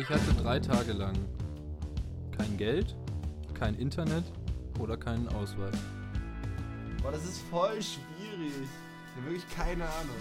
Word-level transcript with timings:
Ich 0.00 0.08
hatte 0.08 0.32
drei 0.42 0.58
Tage 0.58 0.94
lang 0.94 1.14
kein 2.30 2.56
Geld, 2.56 2.96
kein 3.52 3.74
Internet 3.74 4.24
oder 4.78 4.96
keinen 4.96 5.28
Ausweis. 5.28 5.76
Boah, 7.02 7.12
das 7.12 7.22
ist 7.24 7.42
voll 7.50 7.82
schwierig. 7.82 8.54
Ich 8.62 9.16
habe 9.16 9.26
wirklich 9.26 9.48
keine 9.54 9.84
Ahnung. 9.84 10.16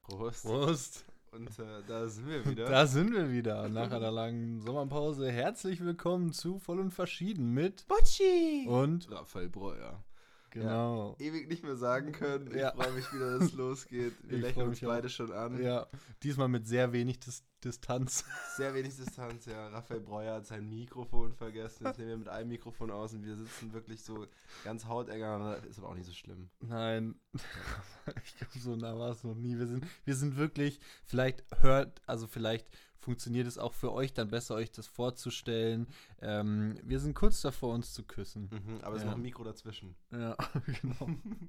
Prost. 0.00 0.44
Prost! 0.44 1.04
Und 1.32 1.58
äh, 1.58 1.82
da 1.86 2.08
sind 2.08 2.26
wir 2.26 2.46
wieder. 2.46 2.64
Da 2.70 2.86
sind 2.86 3.12
wir 3.12 3.30
wieder 3.30 3.68
nach 3.68 3.90
einer 3.90 4.10
langen 4.10 4.62
Sommerpause. 4.62 5.30
Herzlich 5.30 5.84
willkommen 5.84 6.32
zu 6.32 6.58
Voll 6.58 6.80
und 6.80 6.92
Verschieden 6.92 7.52
mit 7.52 7.86
Bocci! 7.86 8.66
und 8.66 9.10
Raphael 9.10 9.50
Breuer. 9.50 10.02
Genau. 10.50 11.16
Ewig 11.18 11.48
nicht 11.48 11.62
mehr 11.64 11.76
sagen 11.76 12.12
können. 12.12 12.48
Ich 12.48 12.56
Ja. 12.56 12.72
freue 12.72 12.92
mich 12.92 13.12
wieder, 13.12 13.38
dass 13.38 13.48
es 13.48 13.52
losgeht. 13.54 14.14
Wir 14.24 14.38
Ich 14.38 14.42
lächeln 14.44 14.68
uns 14.68 14.80
mich 14.80 14.86
auch. 14.88 14.94
beide 14.94 15.08
schon 15.08 15.32
an. 15.32 15.62
Ja, 15.62 15.86
diesmal 16.22 16.48
mit 16.48 16.66
sehr 16.66 16.92
wenig 16.92 17.20
Dis 17.20 17.42
Distanz. 17.64 18.24
Sehr 18.56 18.74
wenig 18.74 18.94
Distanz, 18.96 19.46
ja. 19.46 19.68
Raphael 19.68 20.00
Breuer 20.00 20.34
hat 20.36 20.46
sein 20.46 20.68
Mikrofon 20.68 21.32
vergessen. 21.32 21.84
Jetzt 21.86 21.98
nehmen 21.98 22.10
wir 22.10 22.16
mit 22.18 22.28
einem 22.28 22.50
Mikrofon 22.50 22.90
aus 22.92 23.12
und 23.14 23.24
wir 23.24 23.34
sitzen 23.34 23.72
wirklich 23.72 24.04
so 24.04 24.26
ganz 24.62 24.84
hauteng 24.84 25.22
aneinander. 25.22 25.66
Ist 25.66 25.78
aber 25.78 25.88
auch 25.88 25.94
nicht 25.94 26.06
so 26.06 26.12
schlimm. 26.12 26.48
Nein, 26.60 27.18
ich 28.24 28.36
glaube, 28.36 28.58
so 28.58 28.76
nah 28.76 28.96
war 28.98 29.10
es 29.10 29.24
noch 29.24 29.34
nie. 29.34 29.58
Wir 29.58 29.66
sind, 29.66 29.84
wir 30.04 30.14
sind 30.14 30.36
wirklich, 30.36 30.78
vielleicht 31.06 31.44
hört, 31.60 32.00
also 32.06 32.26
vielleicht 32.28 32.68
funktioniert 32.98 33.46
es 33.46 33.58
auch 33.58 33.72
für 33.74 33.92
euch 33.92 34.12
dann 34.14 34.28
besser, 34.28 34.54
euch 34.54 34.70
das 34.72 34.86
vorzustellen. 34.86 35.86
Ähm, 36.20 36.78
wir 36.82 36.98
sind 37.00 37.14
kurz 37.14 37.40
davor, 37.40 37.74
uns 37.74 37.92
zu 37.92 38.02
küssen. 38.04 38.48
Mhm, 38.50 38.80
aber 38.82 38.96
es 38.96 39.02
ist 39.02 39.04
Ja. 39.04 39.10
noch 39.10 39.18
ein 39.18 39.22
Mikro 39.22 39.44
dazwischen. 39.44 39.94
Ja, 40.10 40.36
genau. 40.82 41.08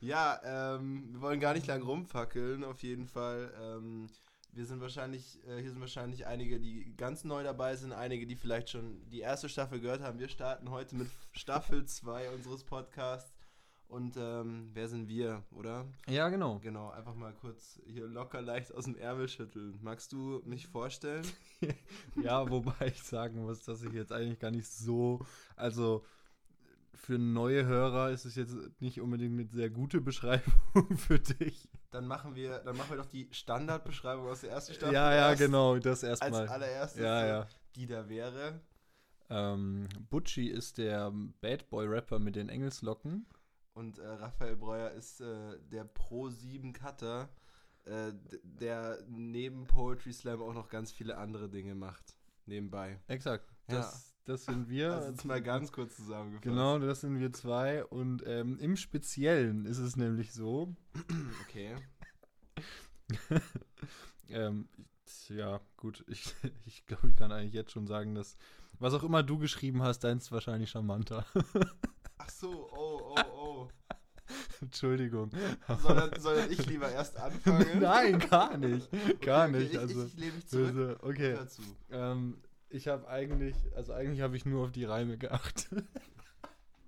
Ja, 0.00 0.40
ähm, 0.74 1.10
wir 1.12 1.20
wollen 1.20 1.38
gar 1.38 1.54
nicht 1.54 1.68
lang 1.68 1.80
rumfackeln, 1.82 2.64
auf 2.64 2.82
jeden 2.82 3.06
Fall. 3.06 3.52
Ähm, 3.62 4.08
wir 4.52 4.66
sind 4.66 4.80
wahrscheinlich, 4.80 5.38
äh, 5.46 5.60
hier 5.60 5.70
sind 5.70 5.80
wahrscheinlich 5.80 6.26
einige, 6.26 6.58
die 6.58 6.92
ganz 6.96 7.22
neu 7.22 7.44
dabei 7.44 7.76
sind, 7.76 7.92
einige, 7.92 8.26
die 8.26 8.34
vielleicht 8.34 8.68
schon 8.70 9.08
die 9.10 9.20
erste 9.20 9.48
Staffel 9.48 9.78
gehört 9.80 10.02
haben. 10.02 10.18
Wir 10.18 10.28
starten 10.28 10.70
heute 10.70 10.96
mit 10.96 11.08
Staffel 11.30 11.84
2 11.86 12.30
unseres 12.30 12.64
Podcasts. 12.64 13.32
Und 13.92 14.16
ähm, 14.16 14.70
wer 14.72 14.88
sind 14.88 15.06
wir, 15.06 15.42
oder? 15.50 15.84
Ja, 16.08 16.30
genau. 16.30 16.58
Genau, 16.60 16.88
einfach 16.92 17.14
mal 17.14 17.34
kurz 17.34 17.78
hier 17.84 18.06
locker 18.06 18.40
leicht 18.40 18.72
aus 18.74 18.84
dem 18.84 18.96
Ärmel 18.96 19.28
schütteln. 19.28 19.78
Magst 19.82 20.12
du 20.12 20.40
mich 20.46 20.66
vorstellen? 20.66 21.26
Ja, 22.22 22.48
wobei 22.50 22.86
ich 22.86 23.02
sagen 23.02 23.42
muss, 23.42 23.62
dass 23.64 23.82
ich 23.82 23.92
jetzt 23.92 24.10
eigentlich 24.10 24.38
gar 24.40 24.50
nicht 24.50 24.66
so, 24.66 25.20
also 25.56 26.04
für 26.94 27.18
neue 27.18 27.66
Hörer 27.66 28.10
ist 28.10 28.24
es 28.24 28.34
jetzt 28.34 28.56
nicht 28.80 28.98
unbedingt 29.00 29.38
eine 29.38 29.48
sehr 29.50 29.68
gute 29.68 30.00
Beschreibung 30.00 30.52
für 30.96 31.18
dich. 31.18 31.68
Dann 31.90 32.06
machen 32.06 32.34
wir, 32.34 32.60
dann 32.60 32.76
machen 32.78 32.90
wir 32.90 32.96
doch 32.96 33.06
die 33.10 33.28
Standardbeschreibung 33.30 34.26
aus 34.26 34.40
der 34.40 34.52
ersten 34.52 34.72
Staffel. 34.72 34.94
Ja, 34.94 35.14
ja, 35.14 35.34
genau, 35.34 35.78
das 35.78 36.02
Als 36.02 36.20
erstmal. 36.22 36.48
allererstes, 36.48 37.02
Ja, 37.02 37.26
ja. 37.26 37.46
die 37.76 37.86
da 37.86 38.08
wäre. 38.08 38.58
Ähm, 39.28 39.86
Butchie 40.08 40.48
ist 40.48 40.78
der 40.78 41.12
Bad 41.42 41.68
Boy 41.68 41.86
Rapper 41.86 42.18
mit 42.18 42.36
den 42.36 42.48
Engelslocken. 42.48 43.26
Und 43.74 43.98
äh, 43.98 44.06
Raphael 44.06 44.56
Breuer 44.56 44.90
ist 44.90 45.20
äh, 45.20 45.58
der 45.70 45.84
Pro 45.84 46.28
7 46.28 46.72
Cutter, 46.72 47.30
äh, 47.84 48.12
der 48.42 48.98
neben 49.08 49.66
Poetry 49.66 50.12
Slam 50.12 50.42
auch 50.42 50.54
noch 50.54 50.68
ganz 50.68 50.92
viele 50.92 51.16
andere 51.16 51.48
Dinge 51.48 51.74
macht. 51.74 52.16
Nebenbei. 52.46 53.00
Exakt. 53.06 53.48
Ja. 53.68 53.76
Das, 53.76 54.14
das 54.24 54.44
sind 54.44 54.68
wir. 54.68 54.92
Also 54.94 55.10
jetzt 55.10 55.24
mal 55.24 55.42
ganz 55.42 55.72
kurz 55.72 55.96
zusammengefasst. 55.96 56.44
Genau, 56.44 56.78
das 56.78 57.00
sind 57.00 57.18
wir 57.18 57.32
zwei. 57.32 57.84
Und 57.84 58.22
ähm, 58.26 58.58
im 58.58 58.76
Speziellen 58.76 59.64
ist 59.64 59.78
es 59.78 59.96
nämlich 59.96 60.32
so, 60.32 60.74
Okay. 61.48 61.76
ähm, 64.28 64.68
ja, 65.28 65.60
gut, 65.76 66.04
ich, 66.08 66.34
ich 66.66 66.86
glaube, 66.86 67.08
ich 67.08 67.16
kann 67.16 67.32
eigentlich 67.32 67.54
jetzt 67.54 67.72
schon 67.72 67.86
sagen, 67.86 68.14
dass 68.14 68.36
was 68.78 68.94
auch 68.94 69.04
immer 69.04 69.22
du 69.22 69.38
geschrieben 69.38 69.82
hast, 69.82 70.00
deins 70.00 70.24
ist 70.24 70.32
wahrscheinlich 70.32 70.70
charmanter. 70.70 71.24
Ach 72.18 72.30
so, 72.30 72.68
oh, 72.72 73.14
oh, 73.14 73.24
oh. 73.32 73.41
Entschuldigung. 74.60 75.30
Soll 76.18 76.36
dann 76.36 76.50
ich 76.50 76.66
lieber 76.66 76.90
erst 76.90 77.16
anfangen? 77.16 77.66
Nein, 77.80 78.18
gar 78.18 78.56
nicht. 78.56 78.88
Gar 79.20 79.48
okay, 79.48 79.58
nicht. 79.58 79.72
Ich, 79.72 79.78
also, 79.78 80.04
ich, 80.04 80.14
ich 80.14 80.20
lehne 80.20 80.32
mich 80.32 80.46
zurück. 80.46 80.66
also, 80.68 80.96
okay. 81.02 81.32
Hör 81.32 81.48
zu. 81.48 81.62
Ähm, 81.90 82.38
ich 82.68 82.88
habe 82.88 83.08
eigentlich, 83.08 83.56
also 83.76 83.92
eigentlich 83.92 84.20
habe 84.20 84.36
ich 84.36 84.46
nur 84.46 84.64
auf 84.64 84.72
die 84.72 84.84
Reime 84.84 85.18
geachtet. 85.18 85.84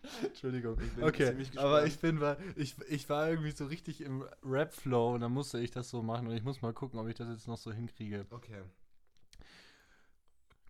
Entschuldigung. 0.22 0.78
Ich 0.80 0.92
bin 0.92 1.04
okay, 1.04 1.28
ziemlich 1.28 1.58
aber 1.58 1.86
ich 1.86 1.98
bin 1.98 2.20
war, 2.20 2.36
ich, 2.56 2.76
ich 2.88 3.08
war 3.08 3.28
irgendwie 3.28 3.50
so 3.50 3.66
richtig 3.66 4.00
im 4.00 4.24
Rap-Flow 4.42 5.14
und 5.14 5.20
dann 5.20 5.32
musste 5.32 5.58
ich 5.58 5.70
das 5.70 5.90
so 5.90 6.02
machen 6.02 6.26
und 6.26 6.34
ich 6.34 6.44
muss 6.44 6.62
mal 6.62 6.72
gucken, 6.72 6.98
ob 6.98 7.08
ich 7.08 7.14
das 7.14 7.28
jetzt 7.28 7.48
noch 7.48 7.56
so 7.56 7.72
hinkriege. 7.72 8.26
Okay. 8.30 8.62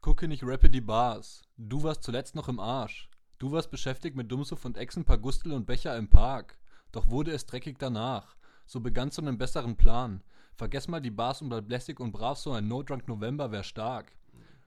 Gucke 0.00 0.28
nicht 0.28 0.44
rappe 0.44 0.68
die 0.68 0.80
Bars. 0.80 1.42
Du 1.56 1.82
warst 1.82 2.02
zuletzt 2.02 2.34
noch 2.34 2.48
im 2.48 2.60
Arsch. 2.60 3.08
Du 3.44 3.52
warst 3.52 3.70
beschäftigt 3.70 4.16
mit 4.16 4.32
Dummsuff 4.32 4.64
und 4.64 4.78
Echsen, 4.78 5.04
paar 5.04 5.18
Gustel 5.18 5.52
und 5.52 5.66
Becher 5.66 5.94
im 5.98 6.08
Park. 6.08 6.56
Doch 6.92 7.10
wurde 7.10 7.30
es 7.30 7.44
dreckig 7.44 7.78
danach. 7.78 8.36
So 8.64 8.80
begann 8.80 9.10
so 9.10 9.20
einen 9.20 9.36
besseren 9.36 9.76
Plan. 9.76 10.22
Vergess 10.54 10.88
mal 10.88 11.02
die 11.02 11.10
Bars 11.10 11.42
und 11.42 11.50
bleib 11.50 11.68
lässig 11.68 12.00
und 12.00 12.12
brav, 12.12 12.38
so 12.38 12.52
ein 12.52 12.68
No-Drunk 12.68 13.06
November 13.06 13.52
wär 13.52 13.62
stark. 13.62 14.12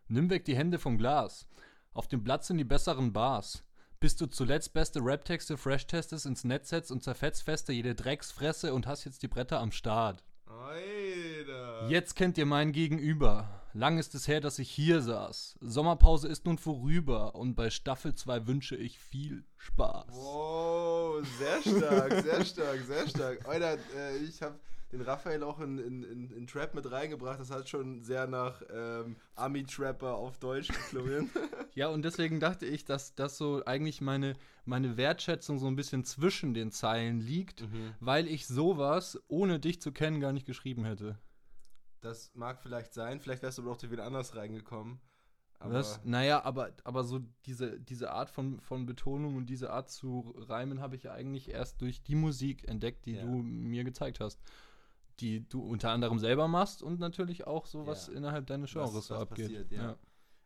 Nimm 0.10 0.30
weg 0.30 0.46
die 0.46 0.56
Hände 0.56 0.78
vom 0.78 1.00
Glas. 1.00 1.48
Auf 1.92 2.08
dem 2.08 2.24
Blatt 2.24 2.46
sind 2.46 2.60
die 2.60 2.66
besseren 2.66 3.14
Bars. 3.14 3.64
Bis 4.00 4.16
du 4.16 4.28
zuletzt 4.28 4.74
beste 4.74 5.00
Rap-Texte 5.00 5.58
fresh 5.58 5.88
testest, 5.88 6.28
ins 6.28 6.44
Netz 6.44 6.70
setzt 6.70 6.92
und 6.92 7.02
zerfetzt 7.02 7.42
feste 7.42 7.74
jede 7.74 7.96
Drecksfresse 7.96 8.76
und 8.76 8.86
hast 8.86 9.06
jetzt 9.06 9.24
die 9.24 9.28
Bretter 9.28 9.60
am 9.60 9.72
Start. 9.72 10.24
Alter. 10.46 11.90
Jetzt 11.90 12.16
kennt 12.16 12.38
ihr 12.38 12.46
mein 12.46 12.74
Gegenüber. 12.74 13.64
Lang 13.74 13.98
ist 13.98 14.16
es 14.16 14.28
her, 14.28 14.42
dass 14.42 14.60
ich 14.60 14.70
hier 14.72 15.02
saß. 15.02 15.58
Sommerpause 15.62 16.28
ist 16.28 16.46
nun 16.46 16.58
vorüber 16.58 17.36
und 17.36 17.56
bei 17.56 17.70
Staffel 17.70 18.16
2 18.16 18.48
wünsche 18.48 18.76
ich 18.76 18.98
viel 18.98 19.44
Spaß. 19.58 20.08
Wow, 20.12 21.26
sehr 21.38 21.62
stark, 21.62 22.14
sehr 22.24 22.46
stark, 22.46 22.80
sehr 22.88 23.08
stark. 23.08 23.48
Alter, 23.48 23.78
äh, 23.96 24.18
ich 24.18 24.42
habe 24.42 24.60
den 24.92 25.02
Raphael 25.02 25.44
auch 25.44 25.60
in, 25.60 25.78
in, 25.78 26.04
in, 26.04 26.32
in 26.32 26.48
Trap 26.48 26.74
mit 26.74 26.90
reingebracht. 26.90 27.40
Das 27.40 27.52
hat 27.52 27.68
schon 27.68 28.04
sehr 28.04 28.26
nach 28.26 28.62
ähm, 28.74 29.18
Ami-Trapper 29.36 30.16
auf 30.16 30.38
Deutsch 30.40 30.70
geklungen. 30.70 31.30
Ja, 31.76 31.90
und 31.90 32.04
deswegen 32.04 32.40
dachte 32.40 32.66
ich, 32.66 32.86
dass 32.86 33.14
das 33.14 33.38
so 33.38 33.64
eigentlich 33.68 34.02
meine, 34.02 34.34
meine 34.66 34.98
Wertschätzung 34.98 35.60
so 35.60 35.68
ein 35.68 35.76
bisschen 35.76 36.04
zwischen 36.04 36.56
den 36.56 36.72
Zeilen 36.72 37.20
liegt, 37.20 37.64
weil 38.00 38.28
ich 38.28 38.48
sowas, 38.48 39.22
ohne 39.28 39.60
dich 39.60 39.80
zu 39.80 39.92
kennen, 39.92 40.20
gar 40.20 40.34
nicht 40.34 40.48
geschrieben 40.48 40.86
hätte. 40.86 41.20
Das 42.02 42.34
mag 42.35 42.62
vielleicht 42.62 42.94
sein. 42.94 43.19
Vielleicht 43.19 43.41
wärst 43.44 43.58
du 43.58 43.63
aber 43.63 43.72
auch 43.72 43.78
zu 43.78 43.90
wieder 43.91 44.06
anders 44.06 44.35
reingekommen. 44.35 45.00
Aber 45.59 45.74
Was? 45.74 46.00
Naja, 46.03 46.44
aber, 46.44 46.72
aber 46.84 47.03
so 47.03 47.19
diese, 47.47 47.80
diese 47.80 48.12
Art 48.12 48.30
von, 48.30 48.59
von 48.62 48.85
Betonung 48.85 49.35
und 49.38 49.47
diese 49.47 49.72
Art 49.72 49.90
zu 49.90 50.36
reimen 50.38 50.81
habe 50.81 50.96
ich 50.96 51.03
ja 51.03 51.13
eigentlich 51.13 51.50
erst 51.50 51.81
durch 51.81 52.03
die 52.03 52.13
Musik 52.13 52.68
entdeckt, 52.68 53.07
die 53.07 53.13
Ja. 53.16 53.24
du 53.24 53.30
mir 53.41 53.84
gezeigt 53.84 54.19
hast. 54.19 54.40
Die 55.19 55.50
du 55.50 55.63
unter 55.63 55.90
anderem 55.90 56.19
selber 56.19 56.47
machst 56.47 56.84
und 56.84 57.00
natürlich 57.00 57.47
auch 57.47 57.66
so, 57.66 57.88
was 57.88 58.06
Ja. 58.07 58.13
innerhalb 58.13 58.46
deines 58.46 58.75
Was- 58.75 58.90
Genres 58.91 59.07
so 59.07 59.16
was 59.16 59.22
abgeht. 59.24 59.46
passiert, 59.47 59.72
ja. 59.72 59.97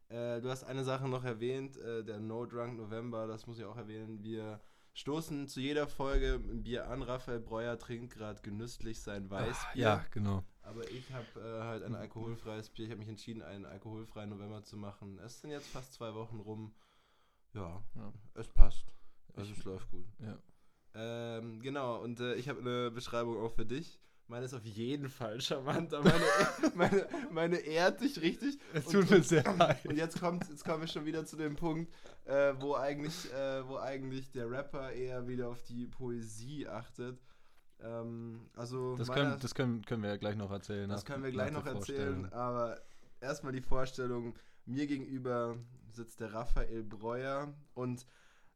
Äh, 0.08 0.40
du 0.42 0.50
hast 0.50 0.64
eine 0.64 0.86
Sache 0.86 1.10
noch 1.10 1.26
erwähnt, 1.26 1.76
äh, 1.78 2.04
der 2.06 2.22
No 2.22 2.46
Drunk 2.46 2.78
November, 2.78 3.28
das 3.28 3.48
muss 3.48 3.60
ich 3.60 3.66
auch 3.66 3.76
erwähnen. 3.78 4.24
Wir 4.24 4.62
stoßen 4.94 5.48
zu 5.48 5.60
jeder 5.60 5.88
Folge 5.88 6.36
ein 6.36 6.64
Bier 6.64 6.88
an. 6.90 7.02
Raphael 7.02 7.40
Breuer 7.40 7.78
trinkt 7.78 8.14
gerade 8.14 8.42
genüsslich 8.42 9.00
sein 9.02 9.30
Weißbier. 9.30 9.82
Ja, 9.82 10.06
genau. 10.12 10.44
Aber 10.64 10.90
ich 10.92 11.12
habe 11.12 11.26
äh, 11.40 11.64
halt 11.64 11.84
ein 11.84 11.96
alkoholfreies 11.96 12.70
Bier. 12.70 12.86
Ich 12.86 12.92
habe 12.92 13.00
mich 13.00 13.10
entschieden, 13.10 13.42
einen 13.42 13.66
alkoholfreien 13.66 14.30
November 14.30 14.64
zu 14.64 14.78
machen. 14.78 15.18
Es 15.20 15.42
sind 15.42 15.50
jetzt 15.52 15.68
fast 15.68 15.94
zwei 15.94 16.14
Wochen 16.14 16.40
rum. 16.40 16.74
Ja, 17.54 17.84
Ja. 17.96 18.14
es 18.36 18.48
passt. 18.48 18.86
Also 19.34 19.52
Ich- 19.52 19.58
es 19.60 19.64
läuft 19.66 19.90
gut. 19.92 20.06
Ja. 20.20 20.38
Ähm, 20.94 21.62
genau, 21.62 22.02
und 22.02 22.20
äh, 22.20 22.36
ich 22.36 22.50
habe 22.50 22.60
eine 22.60 22.92
Beschreibung 22.92 23.38
auch 23.38 23.54
für 23.54 23.66
dich. 23.66 24.00
Meine 24.32 24.46
ist 24.46 24.54
auf 24.54 24.64
jeden 24.64 25.10
Fall 25.10 25.42
charmanter. 25.42 26.02
Meine, 26.02 26.24
meine, 26.76 27.08
meine 27.32 27.58
ehrt 27.58 28.00
dich 28.00 28.22
richtig. 28.22 28.58
Es 28.74 28.86
Und- 28.88 28.94
tut 28.94 29.10
mir 29.10 29.22
sehr 29.24 29.46
Und 29.46 29.58
leid. 29.60 29.84
jetzt 29.94 30.22
kommt, 30.22 30.48
jetzt 30.48 30.64
kommen 30.64 30.80
wir 30.80 30.88
schon 30.88 31.06
wieder 31.06 31.26
zu 31.26 31.36
dem 31.36 31.58
Punkt, 31.58 31.94
äh, 32.24 32.54
wo 32.60 32.76
eigentlich, 32.76 33.30
äh, 33.34 33.68
wo 33.68 33.76
eigentlich 33.78 34.32
der 34.32 34.50
Rapper 34.50 34.94
eher 34.94 35.28
wieder 35.28 35.50
auf 35.50 35.62
die 35.64 35.86
Poesie 35.86 36.66
achtet. 36.66 37.20
Ähm, 37.82 38.50
also 38.56 38.96
Das, 38.96 39.10
meiner- 39.10 39.22
können, 39.32 39.40
das 39.42 39.54
können, 39.54 39.82
können 39.86 40.04
wir 40.04 40.12
ja 40.12 40.18
gleich 40.18 40.38
noch 40.38 40.50
erzählen. 40.52 40.90
das 40.90 41.04
können 41.04 41.24
wir 41.26 41.32
gleich 41.32 41.52
noch 41.52 41.66
erzählen, 41.66 42.32
aber 42.32 42.80
erstmal 43.20 43.52
die 43.52 43.62
Vorstellung, 43.62 44.36
mir 44.66 44.88
gegenüber 44.88 45.58
sitzt 45.92 46.22
der 46.22 46.34
Raphael 46.34 46.84
Breuer 46.84 47.54
und 47.74 48.06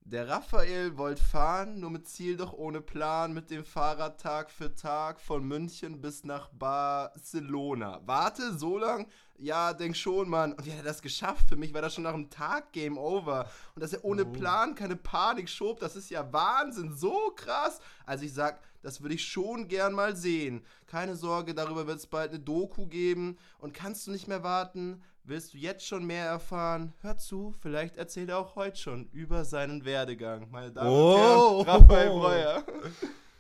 der 0.06 0.28
Raphael 0.28 0.98
wollte 0.98 1.24
fahren, 1.24 1.80
nur 1.80 1.90
mit 1.90 2.08
Ziel 2.08 2.38
doch 2.38 2.54
ohne 2.54 2.80
Plan, 2.80 3.34
mit 3.34 3.50
dem 3.50 3.66
Fahrrad 3.66 4.22
Tag 4.22 4.52
für 4.52 4.76
Tag 4.76 5.20
von 5.20 5.44
München 5.44 6.00
bis 6.00 6.24
nach 6.24 6.50
Barcelona. 6.50 8.02
Warte, 8.06 8.56
so 8.56 8.78
lang? 8.78 9.08
Ja, 9.38 9.74
denk 9.74 9.98
schon, 9.98 10.30
Mann. 10.30 10.54
Und 10.54 10.64
wie 10.66 10.72
hat 10.72 10.78
er 10.78 10.84
das 10.84 11.02
geschafft? 11.02 11.50
Für 11.50 11.56
mich 11.56 11.74
war 11.74 11.82
das 11.82 11.96
schon 11.96 12.04
nach 12.04 12.14
einem 12.14 12.30
Tag 12.30 12.72
Game 12.72 13.00
Over. 13.00 13.50
Und 13.74 13.82
dass 13.82 13.94
er 13.94 14.06
ohne 14.06 14.26
Oh. 14.26 14.32
Plan 14.32 14.76
keine 14.76 14.96
Panik 14.96 15.50
schob, 15.50 15.80
das 15.80 15.96
ist 15.96 16.12
ja 16.12 16.32
Wahnsinn, 16.32 16.94
so 16.94 17.34
krass. 17.36 17.80
Also 18.06 18.26
ich 18.26 18.34
sag, 18.34 18.62
Das 18.84 19.02
würde 19.02 19.16
ich 19.16 19.26
schon 19.28 19.68
gern 19.68 19.94
mal 19.94 20.16
sehen. 20.16 20.64
Keine 20.86 21.16
Sorge, 21.16 21.56
darüber 21.56 21.88
wird 21.88 21.98
es 21.98 22.06
bald 22.06 22.30
eine 22.30 22.40
Doku 22.40 22.86
geben. 22.86 23.40
Und 23.58 23.74
kannst 23.74 24.06
du 24.06 24.12
nicht 24.12 24.28
mehr 24.28 24.44
warten? 24.44 25.02
Willst 25.28 25.54
du 25.54 25.58
jetzt 25.58 25.86
schon 25.88 26.06
mehr 26.06 26.26
erfahren? 26.26 26.94
Hör 27.02 27.18
zu, 27.18 27.52
vielleicht 27.60 27.98
erzählt 27.98 28.30
er 28.30 28.38
auch 28.38 28.56
heute 28.56 28.78
schon 28.78 29.08
über 29.10 29.44
seinen 29.44 29.84
Werdegang. 29.84 30.52
Meine 30.52 30.72
Damen 30.72 30.88
Oh. 30.90 31.60
und 31.62 31.66
Herren, 31.68 31.82
Raphael 31.82 32.10
Breuer. 32.10 32.64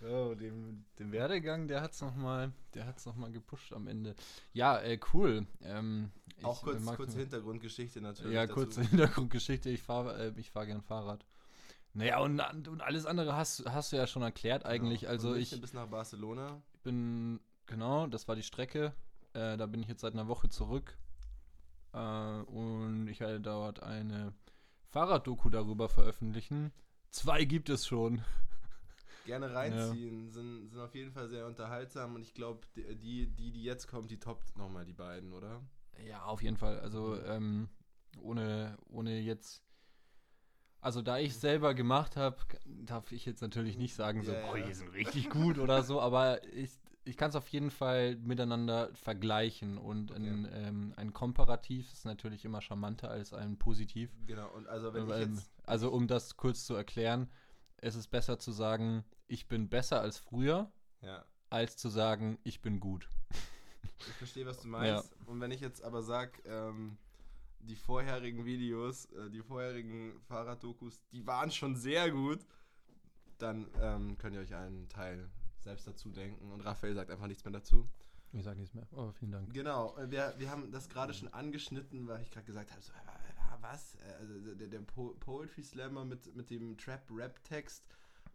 Oh, 0.07 0.35
den, 0.35 0.85
den 0.99 1.11
Werdegang, 1.11 1.67
der 1.67 1.81
hat's 1.81 1.99
noch 1.99 2.15
mal, 2.15 2.51
der 2.75 2.85
hat's 2.85 3.07
noch 3.07 3.15
mal 3.15 3.31
gepusht 3.31 3.73
am 3.73 3.87
Ende. 3.87 4.13
Ja, 4.53 4.77
äh, 4.79 4.99
cool. 5.13 5.47
Ähm, 5.63 6.11
Auch 6.43 6.61
kurz, 6.61 6.85
kurze 6.95 7.17
Hintergrundgeschichte 7.17 8.01
natürlich. 8.01 8.35
Ja, 8.35 8.41
dazu. 8.45 8.53
kurze 8.53 8.81
Hintergrundgeschichte. 8.87 9.71
Ich 9.71 9.81
fahre 9.81 10.27
äh, 10.27 10.33
ich 10.39 10.51
fahr 10.51 10.67
gern 10.67 10.83
Fahrrad. 10.83 11.25
Naja, 11.93 12.19
und, 12.19 12.39
und 12.67 12.81
alles 12.83 13.07
andere 13.07 13.35
hast, 13.35 13.65
hast 13.67 13.93
du 13.93 13.95
ja 13.95 14.05
schon 14.05 14.21
erklärt 14.21 14.63
eigentlich. 14.63 14.99
Genau. 14.99 15.11
Also 15.11 15.33
ich 15.33 15.59
bis 15.59 15.73
nach 15.73 15.87
Barcelona. 15.87 16.61
bin, 16.83 17.39
genau, 17.65 18.05
das 18.05 18.27
war 18.27 18.35
die 18.35 18.43
Strecke. 18.43 18.93
Äh, 19.33 19.57
da 19.57 19.65
bin 19.65 19.81
ich 19.81 19.87
jetzt 19.87 20.01
seit 20.01 20.13
einer 20.13 20.27
Woche 20.27 20.49
zurück. 20.49 20.99
Äh, 21.95 22.41
und 22.43 23.07
ich 23.07 23.21
werde 23.21 23.39
dort 23.39 23.81
eine 23.81 24.33
Fahrraddoku 24.89 25.49
darüber 25.49 25.87
veröffentlichen. 25.87 26.73
Zwei 27.09 27.45
gibt 27.45 27.69
es 27.69 27.87
schon. 27.87 28.21
Gerne 29.25 29.53
reinziehen, 29.55 30.29
sind, 30.29 30.69
sind 30.69 30.79
auf 30.81 30.93
jeden 30.93 31.11
Fall 31.11 31.29
sehr 31.29 31.47
unterhaltsam 31.47 32.15
und 32.15 32.21
ich 32.21 32.33
glaube, 32.33 32.67
die, 32.75 33.27
die, 33.29 33.51
die, 33.51 33.63
jetzt 33.63 33.87
kommt, 33.87 34.11
die 34.11 34.19
toppt 34.19 34.57
nochmal 34.57 34.85
die 34.85 34.93
beiden, 34.93 35.31
oder? 35.31 35.61
Ja, 36.05 36.25
auf 36.25 36.43
jeden 36.43 36.57
Fall. 36.57 36.79
Also 36.81 37.21
ähm, 37.23 37.69
ohne, 38.21 38.77
ohne 38.89 39.19
jetzt. 39.19 39.63
Also 40.81 41.01
da 41.01 41.17
ich 41.17 41.35
selber 41.37 41.73
gemacht 41.73 42.15
habe, 42.15 42.37
darf 42.65 43.11
ich 43.11 43.25
jetzt 43.25 43.41
natürlich 43.41 43.77
nicht 43.77 43.95
sagen, 43.95 44.21
so, 44.21 44.33
Ja, 44.33 44.45
boah, 44.45 44.57
ja. 44.57 44.67
die 44.67 44.73
sind 44.73 44.93
richtig 44.93 45.29
gut 45.29 45.57
oder 45.57 45.81
so, 45.81 45.99
aber 45.99 46.43
ich, 46.53 46.69
ich 47.05 47.17
kann 47.17 47.29
es 47.29 47.35
auf 47.35 47.47
jeden 47.49 47.71
Fall 47.71 48.15
miteinander 48.17 48.89
vergleichen 48.93 49.77
und 49.77 50.11
ein, 50.11 50.47
ähm, 50.51 50.93
ein 50.97 51.13
Komparativ 51.13 51.91
ist 51.93 52.03
natürlich 52.05 52.43
immer 52.45 52.61
charmanter 52.61 53.09
als 53.11 53.31
ein 53.33 53.57
Positiv. 53.57 54.11
Genau, 54.25 54.49
und 54.53 54.67
also 54.67 54.93
wenn 54.93 55.07
ich 55.07 55.15
Ähm, 55.15 55.33
jetzt. 55.35 55.51
also 55.65 55.91
um 55.91 56.07
das 56.07 56.35
kurz 56.35 56.65
zu 56.65 56.73
erklären, 56.73 57.29
es 57.77 57.95
ist 57.95 58.07
besser 58.07 58.39
zu 58.39 58.51
sagen, 58.51 59.05
ich 59.27 59.47
bin 59.47 59.69
besser 59.69 60.01
als 60.01 60.17
früher, 60.17 60.71
Ja, 61.01 61.23
als 61.51 61.77
zu 61.77 61.89
sagen, 61.89 62.39
ich 62.43 62.61
bin 62.61 62.79
gut. 62.79 63.07
ich 63.99 64.13
verstehe, 64.13 64.45
was 64.45 64.61
du 64.61 64.67
meinst. 64.67 65.15
Und 65.27 65.39
wenn 65.41 65.51
ich 65.51 65.61
jetzt 65.61 65.83
aber 65.83 66.01
sag, 66.01 66.41
ähm, 66.45 66.97
die 67.59 67.75
vorherigen 67.75 68.45
Videos, 68.45 69.05
äh, 69.13 69.29
die 69.29 69.41
vorherigen 69.41 70.19
Fahrraddokus, 70.27 71.03
die 71.11 71.25
waren 71.27 71.51
schon 71.51 71.75
sehr 71.75 72.11
gut, 72.11 72.39
dann 73.37 73.67
ähm, 73.79 74.17
könnt 74.17 74.35
ihr 74.35 74.41
euch 74.41 74.55
einen 74.55 74.87
Teil 74.89 75.29
selbst 75.65 75.87
dazu 75.87 76.11
denken 76.11 76.51
und 76.51 76.61
Raphael 76.61 76.95
sagt 76.95 77.11
einfach 77.11 77.27
nichts 77.27 77.43
mehr 77.43 77.51
dazu. 77.51 77.89
Ich 78.31 78.43
sage 78.43 78.59
nichts 78.59 78.73
mehr. 78.73 78.87
Oh, 78.91 79.11
vielen 79.11 79.31
Dank. 79.31 79.53
Genau, 79.53 79.97
äh, 79.97 80.09
wir, 80.09 80.33
wir 80.37 80.49
haben 80.49 80.71
das 80.71 80.89
gerade 80.89 81.13
schon 81.13 81.27
angeschnitten, 81.33 82.07
weil 82.07 82.21
ich 82.21 82.31
gerade 82.31 82.45
gesagt 82.45 82.71
habe, 82.71 82.81
so, 82.81 82.91
äh, 82.93 82.95
äh, 82.95 83.61
was? 83.61 83.97
Also 84.19 84.55
der, 84.55 84.67
der 84.67 84.79
po 84.79 85.15
Poetry 85.19 85.63
Slammer 85.63 86.05
mit, 86.05 86.35
mit 86.35 86.49
dem 86.49 86.77
Trap-Rap-Text 86.77 87.83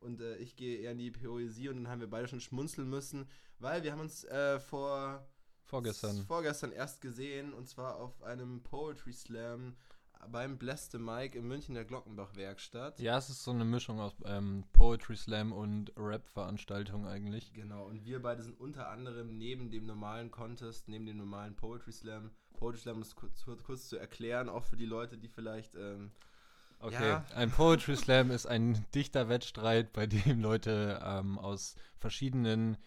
und 0.01 0.21
äh, 0.21 0.37
ich 0.37 0.57
gehe 0.57 0.79
eher 0.79 0.93
in 0.93 0.99
die 0.99 1.11
Poesie 1.11 1.69
und 1.69 1.77
dann 1.77 1.89
haben 1.89 2.01
wir 2.01 2.11
beide 2.11 2.29
schon 2.29 2.41
schmunzeln 2.41 2.89
müssen, 2.89 3.29
weil 3.59 3.83
wir 3.83 3.93
haben 3.93 4.01
uns 4.01 4.25
äh, 4.25 4.59
vor 4.59 5.27
Vorgestern. 5.65 6.25
vorgestern 6.25 6.73
erst 6.73 7.01
gesehen 7.01 7.53
und 7.53 7.69
zwar 7.69 7.97
auf 7.97 8.23
einem 8.23 8.63
Poetry 8.63 9.13
Slam 9.13 9.77
beim 10.29 10.59
Bleste 10.59 10.99
Mike 10.99 11.39
in 11.39 11.47
München 11.47 11.75
der 11.75 11.85
Glockenbach-Werkstatt. 11.85 13.01
Ja, 13.01 13.19
es 13.19 13.31
ist 13.31 13.43
so 13.43 13.51
eine 13.51 13.65
Mischung 13.65 14.01
aus 14.01 14.15
ähm, 14.25 14.65
Poetry 14.73 15.17
Slam 15.17 15.53
und 15.53 15.93
Rap-Veranstaltung 15.97 17.07
eigentlich. 17.07 17.53
Genau, 17.53 17.87
und 17.87 18.05
wir 18.05 18.21
beide 18.23 18.43
sind 18.43 18.59
unter 18.61 18.89
anderem 18.91 19.39
neben 19.39 19.71
dem 19.71 19.87
normalen 19.87 20.31
Contest, 20.31 20.89
neben 20.89 21.07
dem 21.07 21.17
normalen 21.17 21.57
Poetry 21.57 21.93
Slam, 21.93 22.31
Poetry 22.55 22.81
Slam 22.81 23.01
ist 23.01 23.17
kurz, 23.17 23.45
kurz, 23.65 23.89
zu 23.89 23.97
erklären, 23.97 24.49
auch 24.49 24.65
für 24.65 24.77
die 24.77 24.87
Leute, 24.87 25.19
die 25.19 25.29
vielleicht, 25.29 25.75
ähm, 25.75 26.13
Okay, 26.83 27.11
Ja. 27.11 27.25
ein 27.35 27.51
Poetry 27.51 27.95
Slam 27.95 28.31
ist 28.31 28.47
ein 28.47 28.87
dichter 28.95 29.29
Wettstreit, 29.29 29.93
bei 29.93 30.07
dem 30.07 30.41
Leute 30.41 30.99
ähm, 31.05 31.39
aus 31.39 31.75
verschiedenen, 31.97 32.79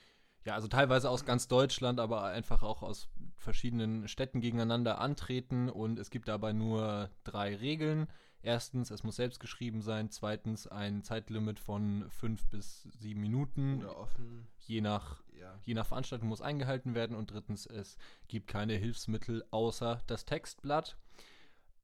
ja, 0.45 0.53
also 0.53 0.67
teilweise 0.67 1.09
aus 1.09 1.25
ganz 1.25 1.47
Deutschland, 1.47 1.99
aber 1.99 2.23
einfach 2.23 2.63
auch 2.63 2.83
aus 2.83 3.09
verschiedenen 3.37 4.07
Städten 4.07 4.41
gegeneinander 4.41 4.99
antreten 4.99 5.69
und 5.69 5.99
es 5.99 6.09
gibt 6.09 6.27
dabei 6.27 6.53
nur 6.53 7.09
drei 7.23 7.55
Regeln. 7.55 8.07
Erstens, 8.41 8.91
es 8.91 9.03
muss 9.03 9.15
selbst 9.15 9.39
geschrieben 9.39 9.81
sein. 9.81 10.09
Zweitens, 10.09 10.67
ein 10.67 11.01
Zeitlimit 11.03 11.59
von 11.59 12.09
fünf 12.09 12.45
bis 12.47 12.83
sieben 12.99 13.21
Minuten, 13.21 13.79
oder 13.79 13.97
offen, 13.97 14.47
je 14.59 14.81
nach 14.81 15.23
ja. 15.43 15.59
Je 15.63 15.73
nach 15.73 15.85
Veranstaltung 15.85 16.29
muss 16.29 16.41
eingehalten 16.41 16.95
werden 16.95 17.15
und 17.15 17.31
drittens, 17.31 17.65
es 17.65 17.97
gibt 18.27 18.47
keine 18.47 18.73
Hilfsmittel 18.73 19.43
außer 19.51 20.01
das 20.07 20.25
Textblatt. 20.25 20.97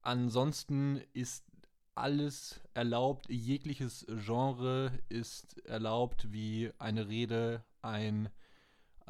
Ansonsten 0.02 1.02
ist 1.14 1.46
alles 1.96 2.62
erlaubt, 2.74 3.30
jegliches 3.30 4.06
Genre 4.08 4.98
ist 5.10 5.60
erlaubt, 5.66 6.32
wie 6.32 6.72
eine 6.78 7.10
Rede, 7.10 7.66
ein, 7.82 8.30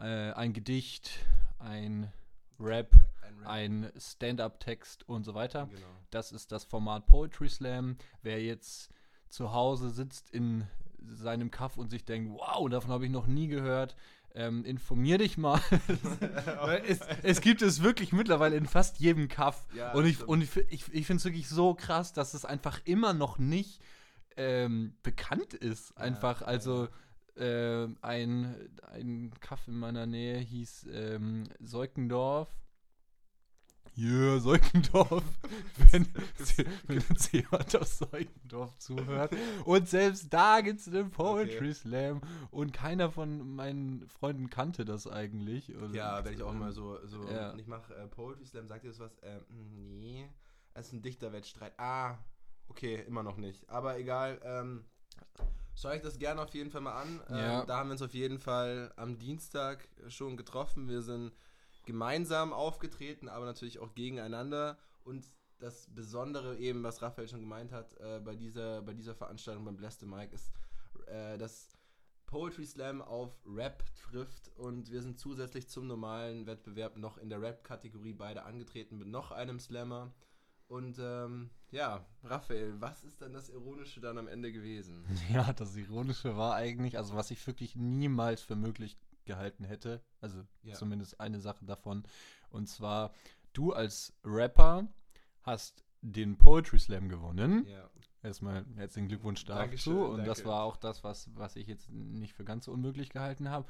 äh, 0.01 0.31
ein 0.33 0.53
Gedicht, 0.53 1.11
ein 1.59 2.11
Rap, 2.59 2.93
Ein 3.21 3.37
Rap. 3.39 3.47
ein 3.47 3.91
Stand-up-Text 3.97 5.07
und 5.07 5.23
so 5.23 5.33
weiter. 5.33 5.67
Genau. 5.67 5.87
Das 6.11 6.31
ist 6.31 6.51
das 6.51 6.63
Format 6.63 7.05
Poetry 7.05 7.49
Slam. 7.49 7.97
Wer 8.21 8.41
jetzt 8.41 8.89
zu 9.29 9.53
Hause 9.53 9.89
sitzt 9.91 10.29
in 10.31 10.65
seinem 11.01 11.51
Kaff 11.51 11.77
und 11.77 11.89
sich 11.89 12.03
denkt, 12.05 12.31
wow, 12.33 12.67
davon 12.69 12.91
habe 12.91 13.05
ich 13.05 13.11
noch 13.11 13.27
nie 13.27 13.47
gehört, 13.47 13.95
ähm, 14.35 14.63
informier 14.65 15.17
dich 15.17 15.37
mal. 15.37 15.59
Es, 16.85 16.99
es 17.23 17.41
gibt 17.41 17.61
es 17.61 17.81
wirklich 17.81 18.11
mittlerweile 18.13 18.55
in 18.55 18.67
fast 18.67 18.99
jedem 18.99 19.27
Kaff. 19.27 19.65
Ja, 19.73 19.93
und 19.93 20.05
ich, 20.05 20.15
stimmt. 20.15 20.29
und 20.29 20.41
ich, 20.41 20.57
ich, 20.69 20.93
ich 20.93 21.05
finde 21.07 21.17
es 21.19 21.25
wirklich 21.25 21.47
so 21.47 21.73
krass, 21.73 22.13
dass 22.13 22.33
es 22.33 22.45
einfach 22.45 22.79
immer 22.85 23.13
noch 23.13 23.37
nicht 23.37 23.81
ähm, 24.37 24.93
bekannt 25.03 25.53
ist. 25.53 25.97
Einfach, 25.97 26.41
ja, 26.41 26.47
also 26.47 26.89
ähm, 27.39 27.97
ein, 28.01 28.55
ein 28.91 29.31
Kaff 29.39 29.67
in 29.67 29.77
meiner 29.79 30.05
Nähe 30.05 30.37
hieß 30.37 30.87
ähm, 30.91 31.45
Seukendorf. 31.59 32.49
Yeah, 33.97 34.39
Seukendorf. 34.39 35.23
wenn, 35.91 36.05
wenn 36.87 37.01
uns 37.09 37.31
jemand 37.31 37.75
aus 37.75 37.99
Seukendorf 37.99 38.77
zuhört. 38.77 39.35
Und 39.65 39.89
selbst 39.89 40.33
da 40.33 40.61
gibt 40.61 40.79
es 40.79 40.87
einen 40.87 41.11
Poetry 41.11 41.57
Okay. 41.57 41.73
Slam. 41.73 42.21
Und 42.51 42.71
keiner 42.71 43.11
von 43.11 43.55
meinen 43.55 44.07
Freunden 44.07 44.49
kannte 44.49 44.85
das 44.85 45.07
eigentlich. 45.07 45.75
Und, 45.75 45.93
Ja, 45.93 46.23
wenn 46.23 46.33
ich 46.33 46.43
auch 46.43 46.53
mal 46.53 46.71
so, 46.71 47.05
so 47.07 47.27
ja. 47.29 47.53
ich 47.55 47.67
mache 47.67 47.93
äh, 47.95 48.07
Poetry 48.07 48.45
Slam, 48.45 48.67
sagt 48.67 48.83
ihr 48.85 48.91
das 48.91 48.99
was? 48.99 49.17
Ähm, 49.21 49.43
nee, 49.99 50.29
es 50.73 50.87
ist 50.87 50.93
ein 50.93 51.01
Dichterwettstreit. 51.01 51.73
Ah, 51.77 52.17
okay, 52.69 53.03
immer 53.07 53.23
noch 53.23 53.37
nicht. 53.37 53.69
Aber 53.69 53.97
egal, 53.97 54.39
ähm, 54.43 54.85
schau 55.79 55.91
ich 55.91 56.01
das 56.01 56.19
gerne 56.19 56.41
auf 56.41 56.53
jeden 56.53 56.71
Fall 56.71 56.81
mal 56.81 57.01
an. 57.01 57.21
Ähm, 57.29 57.37
Ja. 57.37 57.65
Da 57.65 57.77
haben 57.77 57.89
wir 57.89 57.93
uns 57.93 58.01
auf 58.01 58.13
jeden 58.13 58.39
Fall 58.39 58.91
am 58.97 59.17
Dienstag 59.17 59.87
schon 60.09 60.35
getroffen. 60.37 60.89
Wir 60.89 61.01
sind 61.01 61.31
gemeinsam 61.85 62.53
aufgetreten, 62.53 63.29
aber 63.29 63.45
natürlich 63.45 63.79
auch 63.79 63.95
gegeneinander. 63.95 64.77
Und 65.03 65.25
das 65.59 65.87
Besondere 65.93 66.57
eben, 66.57 66.83
was 66.83 67.01
Raphael 67.01 67.27
schon 67.27 67.41
gemeint 67.41 67.71
hat, 67.71 67.95
äh, 67.99 68.19
bei, 68.19 68.35
dieser, 68.35 68.81
bei 68.81 68.93
dieser 68.93 69.15
Veranstaltung 69.15 69.65
beim 69.65 69.77
Blessed 69.77 70.03
Mike 70.03 70.33
ist, 70.33 70.51
äh, 71.07 71.37
dass 71.37 71.69
Poetry 72.25 72.65
Slam 72.65 73.01
auf 73.01 73.33
Rap 73.47 73.83
trifft 73.95 74.51
und 74.55 74.91
wir 74.91 75.01
sind 75.01 75.17
zusätzlich 75.19 75.67
zum 75.67 75.87
normalen 75.87 76.45
Wettbewerb 76.45 76.95
noch 76.97 77.17
in 77.17 77.29
der 77.29 77.41
Rap-Kategorie 77.41 78.13
beide 78.13 78.43
angetreten 78.43 78.99
mit 78.99 79.07
noch 79.07 79.31
einem 79.31 79.59
Slammer. 79.59 80.13
Und 80.69 80.97
ähm, 80.99 81.49
ja, 81.71 82.05
Raphael, 82.23 82.79
was 82.79 83.03
ist 83.03 83.21
dann 83.21 83.33
das 83.33 83.49
Ironische 83.49 83.99
dann 83.99 84.17
am 84.17 84.27
Ende 84.27 84.51
gewesen? 84.51 85.03
Ja, 85.33 85.51
das 85.51 85.75
Ironische 85.75 86.37
war 86.37 86.55
eigentlich, 86.55 86.97
also 86.97 87.15
was 87.15 87.31
ich 87.31 87.45
wirklich 87.45 87.75
niemals 87.75 88.41
für 88.41 88.55
möglich 88.55 88.95
gehalten 89.25 89.63
hätte, 89.63 90.01
also 90.21 90.43
Ja. 90.63 90.75
zumindest 90.75 91.19
eine 91.19 91.39
Sache 91.39 91.65
davon, 91.65 92.03
und 92.51 92.67
zwar 92.69 93.11
du 93.53 93.73
als 93.73 94.13
Rapper 94.23 94.87
hast 95.41 95.83
den 96.01 96.37
Poetry 96.37 96.79
Slam 96.79 97.09
gewonnen. 97.09 97.65
Ja, 97.65 97.89
Erstmal 98.21 98.65
herzlichen 98.75 99.07
Glückwunsch 99.07 99.45
dazu. 99.45 99.97
Und 100.05 100.25
das 100.25 100.39
danke. 100.39 100.49
war 100.49 100.63
auch 100.63 100.77
das, 100.77 101.03
was, 101.03 101.29
was 101.35 101.55
ich 101.55 101.67
jetzt 101.67 101.89
nicht 101.89 102.33
für 102.33 102.43
ganz 102.43 102.65
so 102.65 102.71
unmöglich 102.71 103.09
gehalten 103.09 103.49
habe. 103.49 103.67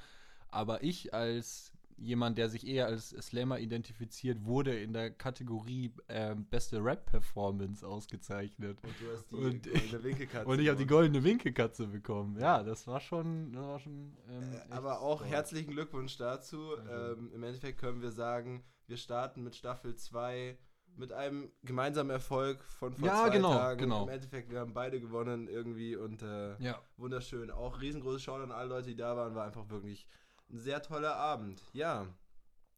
Aber 0.49 0.83
ich 0.83 1.13
als 1.13 1.71
jemand, 1.99 2.37
der 2.37 2.49
sich 2.49 2.65
eher 2.67 2.85
als 2.87 3.09
Slammer 3.09 3.59
identifiziert, 3.59 4.43
wurde 4.45 4.77
in 4.79 4.93
der 4.93 5.11
Kategorie 5.11 5.91
ähm, 6.07 6.45
beste 6.49 6.83
Rap-Performance 6.83 7.85
ausgezeichnet. 7.87 8.77
und 8.83 8.93
du 8.99 9.11
hast 9.13 9.29
die 9.31 9.35
Und 9.35 9.63
goldene 9.63 10.03
Winkelkatze. 10.03 10.47
Und 10.49 10.59
ich 10.59 10.67
habe 10.67 10.77
die 10.77 10.87
goldene 10.87 11.23
Winkelkatze 11.23 11.87
bekommen. 11.87 12.37
Ja, 12.39 12.63
das 12.63 12.87
war 12.87 12.99
schon, 12.99 13.51
das 13.53 13.63
war 13.63 13.79
schon. 13.79 14.17
Ähm, 14.29 14.53
Äh, 14.53 14.71
aber 14.73 15.01
auch 15.01 15.19
toll. 15.19 15.27
herzlichen 15.29 15.71
Glückwunsch 15.71 16.17
dazu. 16.17 16.75
Ähm, 16.89 17.31
Im 17.33 17.43
Endeffekt 17.43 17.79
können 17.79 18.01
wir 18.01 18.11
sagen, 18.11 18.63
wir 18.87 18.97
starten 18.97 19.43
mit 19.43 19.55
Staffel 19.55 19.95
2 19.95 20.57
mit 20.95 21.13
einem 21.13 21.51
gemeinsamen 21.63 22.09
Erfolg 22.09 22.61
von 22.63 22.93
vor 22.95 23.07
Ja, 23.07 23.23
zwei 23.25 23.29
genau, 23.29 23.53
Tagen. 23.53 23.79
genau. 23.81 24.03
Im 24.03 24.09
Endeffekt, 24.09 24.49
wir 24.51 24.59
haben 24.59 24.73
beide 24.73 24.99
gewonnen 24.99 25.47
irgendwie 25.47 25.95
und 25.95 26.21
äh, 26.23 26.57
Ja. 26.61 26.81
wunderschön. 26.97 27.51
Auch 27.51 27.79
riesengroßes 27.79 28.21
Shoutout 28.23 28.43
an 28.43 28.51
alle 28.51 28.69
Leute, 28.69 28.87
die 28.89 28.95
da 28.95 29.15
waren. 29.15 29.33
War 29.35 29.45
einfach 29.45 29.69
wirklich 29.69 30.07
ein 30.51 30.59
sehr 30.59 30.81
toller 30.81 31.15
Abend. 31.15 31.61
Ja. 31.73 32.07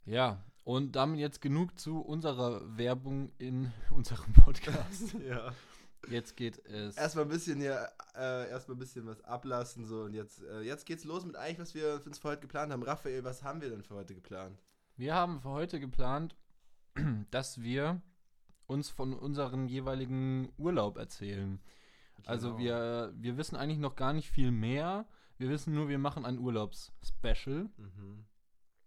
Ja. 0.06 0.44
Und 0.64 0.96
damit 0.96 1.20
jetzt 1.20 1.42
genug 1.42 1.80
zu 1.80 2.00
unserer 2.02 2.78
Werbung 2.78 3.32
in 3.38 3.72
unserem 3.90 4.34
Podcast. 4.34 5.16
ja. 5.28 5.52
Jetzt 6.10 6.36
geht 6.36 6.58
es. 6.66 6.98
Erstmal 6.98 7.26
ein 7.26 7.30
bisschen 7.30 7.60
hier, 7.60 7.88
äh, 8.16 8.50
erstmal 8.50 8.76
ein 8.76 8.80
bisschen 8.80 9.06
was 9.06 9.22
ablassen 9.24 9.86
so 9.86 10.02
und 10.04 10.14
jetzt, 10.16 10.42
äh, 10.44 10.62
jetzt 10.62 10.86
geht's 10.88 11.04
los 11.04 11.26
mit 11.26 11.36
eigentlich, 11.36 11.60
was 11.60 11.76
wir 11.76 12.02
uns 12.06 12.18
für 12.18 12.30
heute 12.30 12.42
geplant 12.42 12.72
haben. 12.72 12.82
Raphael, 12.82 13.24
was 13.24 13.44
haben 13.44 13.62
wir 13.62 13.70
denn 13.70 13.84
für 13.84 13.96
heute 13.96 14.16
geplant? 14.16 14.60
Wir 14.98 15.14
haben 15.14 15.40
für 15.40 15.50
heute 15.50 15.80
geplant, 15.80 16.36
dass 17.32 17.62
wir 17.62 18.02
uns 18.66 18.90
von 18.90 19.14
unserem 19.14 19.68
jeweiligen 19.68 20.52
Urlaub 20.58 20.98
erzählen. 20.98 21.60
Also 22.26 22.50
Genau. 22.56 22.60
wir, 22.60 23.14
wir 23.18 23.38
wissen 23.38 23.56
eigentlich 23.56 23.80
noch 23.80 23.96
gar 23.96 24.14
nicht 24.14 24.30
viel 24.32 24.52
mehr. 24.52 25.06
Wir 25.42 25.50
wissen 25.50 25.74
nur, 25.74 25.90
wir 25.90 25.98
machen 25.98 26.24
ein 26.24 26.38
Urlaubsspecial. 26.38 27.68
Mhm. 27.76 28.26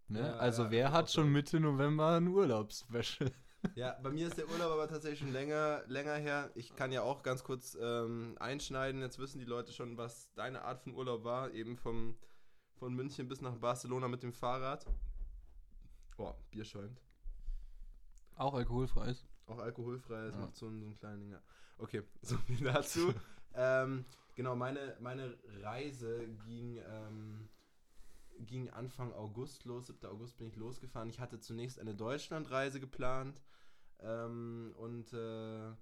Ne? 0.07 0.21
Ja, 0.21 0.37
also 0.37 0.63
ja, 0.65 0.71
wer 0.71 0.93
hat 0.93 1.11
schon. 1.11 1.33
Mitte 1.33 1.59
November 1.59 2.17
ein 2.17 2.29
Urlaubsspecial? 2.29 3.33
Ja, 3.75 3.99
bei 4.03 4.11
mir 4.11 4.27
ist 4.29 4.37
der 4.37 4.47
Urlaub 4.51 4.71
aber 4.73 4.87
tatsächlich 4.89 5.21
schon 5.21 5.33
länger, 5.33 5.83
länger 5.87 6.15
her. 6.17 6.51
Ich 6.55 6.77
kann 6.77 6.93
ja 6.93 7.01
auch 7.01 7.23
ganz 7.23 7.43
kurz 7.43 7.75
ähm, 7.81 8.37
einschneiden. 8.39 9.01
Jetzt 9.01 9.19
wissen 9.19 9.39
die 9.39 9.47
Leute 9.47 9.73
schon, 9.73 9.97
was 9.97 10.31
deine 10.35 10.63
Art 10.63 10.83
von 10.83 10.95
Urlaub 10.95 11.25
war. 11.25 11.51
Eben 11.51 11.79
vom, 11.79 12.15
von 12.75 12.93
München 12.95 13.27
bis 13.27 13.41
nach 13.41 13.57
Barcelona 13.57 14.07
mit 14.07 14.23
dem 14.23 14.35
Fahrrad. 14.35 14.85
Boah, 16.19 16.37
Bier 16.51 16.67
schäumt. 16.67 17.01
Auch 18.37 18.53
alkoholfrei 18.53 19.07
ist. 19.13 19.27
Auch 19.47 19.59
alkoholfrei, 19.59 20.27
das 20.27 20.35
Ja. 20.35 20.41
macht 20.43 20.57
so, 20.57 20.67
so 20.67 20.73
einen 20.73 20.95
kleinen 20.95 21.21
Ding. 21.21 21.31
ja. 21.33 21.41
Okay, 21.79 22.03
so 22.23 22.37
viel 22.37 22.63
dazu. 22.65 23.15
ähm, 23.55 24.05
genau, 24.35 24.57
meine, 24.57 24.97
meine 25.01 25.39
Reise 25.63 26.27
ging, 26.47 26.79
ähm, 26.89 27.49
ging 28.41 28.71
Anfang 28.71 29.13
August 29.13 29.65
los. 29.65 29.87
7. 29.87 30.07
August 30.07 30.37
bin 30.39 30.49
ich 30.49 30.57
losgefahren. 30.57 31.09
Ich 31.09 31.21
hatte 31.21 31.41
zunächst 31.41 31.79
eine 31.79 31.95
Deutschlandreise 31.95 32.81
geplant 32.81 33.43
ähm, 34.01 34.75
und 34.77 35.13
äh, 35.13 35.73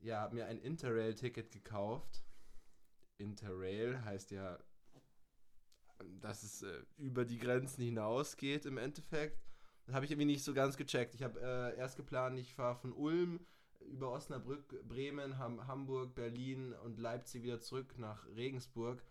ja, 0.00 0.20
habe 0.20 0.36
mir 0.36 0.46
ein 0.46 0.58
Interrail-Ticket 0.58 1.50
gekauft. 1.50 2.24
Interrail 3.18 4.02
heißt 4.04 4.30
ja, 4.30 4.58
dass 6.20 6.42
es 6.42 6.62
äh, 6.62 6.82
über 6.96 7.24
die 7.24 7.38
Grenzen 7.38 7.82
hinausgeht 7.82 8.66
im 8.66 8.78
Endeffekt. 8.78 9.42
Das 9.86 9.94
habe 9.94 10.04
ich 10.04 10.10
irgendwie 10.10 10.26
nicht 10.26 10.44
so 10.44 10.54
ganz 10.54 10.76
gecheckt. 10.76 11.14
Ich 11.14 11.22
habe 11.22 11.40
äh, 11.40 11.76
erst 11.78 11.96
geplant, 11.96 12.38
ich 12.38 12.54
fahre 12.54 12.76
von 12.76 12.92
Ulm 12.92 13.46
über 13.90 14.10
Osnabrück, 14.12 14.88
Bremen, 14.88 15.38
Ham 15.38 15.66
Hamburg, 15.66 16.14
Berlin 16.14 16.72
und 16.84 16.98
Leipzig 16.98 17.42
wieder 17.42 17.60
zurück 17.60 17.98
nach 17.98 18.26
Regensburg. 18.36 19.02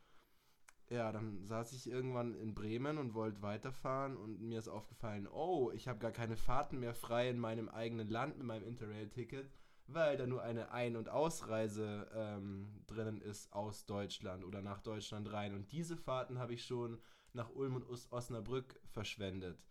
Ja, 0.90 1.12
dann 1.12 1.46
saß 1.46 1.74
ich 1.74 1.88
irgendwann 1.88 2.34
in 2.34 2.56
Bremen 2.56 2.98
und 2.98 3.14
wollte 3.14 3.44
weiterfahren 3.44 4.18
und 4.18 4.42
mir 4.42 4.58
ist 4.58 4.68
aufgefallen, 4.68 5.28
oh, 5.28 5.72
ich 5.72 5.88
habe 5.88 6.00
gar 6.00 6.12
keine 6.12 6.36
Fahrten 6.36 6.80
mehr 6.80 6.96
frei 6.96 7.30
in 7.30 7.38
meinem 7.38 7.70
eigenen 7.70 8.10
Land 8.10 8.38
mit 8.40 8.48
meinem 8.48 8.68
Interrail-Ticket, 8.68 9.52
weil 9.86 10.18
da 10.18 10.26
nur 10.26 10.42
eine 10.42 10.72
Ein- 10.72 10.96
und 10.96 11.10
Ausreise 11.10 12.10
ähm, 12.16 12.84
drinnen 12.88 13.22
ist 13.22 13.54
aus 13.54 13.86
Deutschland 13.86 14.44
oder 14.44 14.64
nach 14.64 14.82
Deutschland 14.82 15.32
rein. 15.32 15.54
Und 15.54 15.72
diese 15.72 15.96
Fahrten 15.96 16.40
habe 16.40 16.56
ich 16.56 16.66
schon 16.66 17.00
nach 17.34 17.52
Ulm 17.52 17.76
und 17.76 17.88
Os 17.88 18.12
Osnabrück 18.12 18.80
verschwendet. 18.88 19.68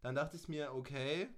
Dann 0.00 0.14
dachte 0.14 0.36
ich 0.36 0.48
mir, 0.48 0.74
okay, 0.74 1.28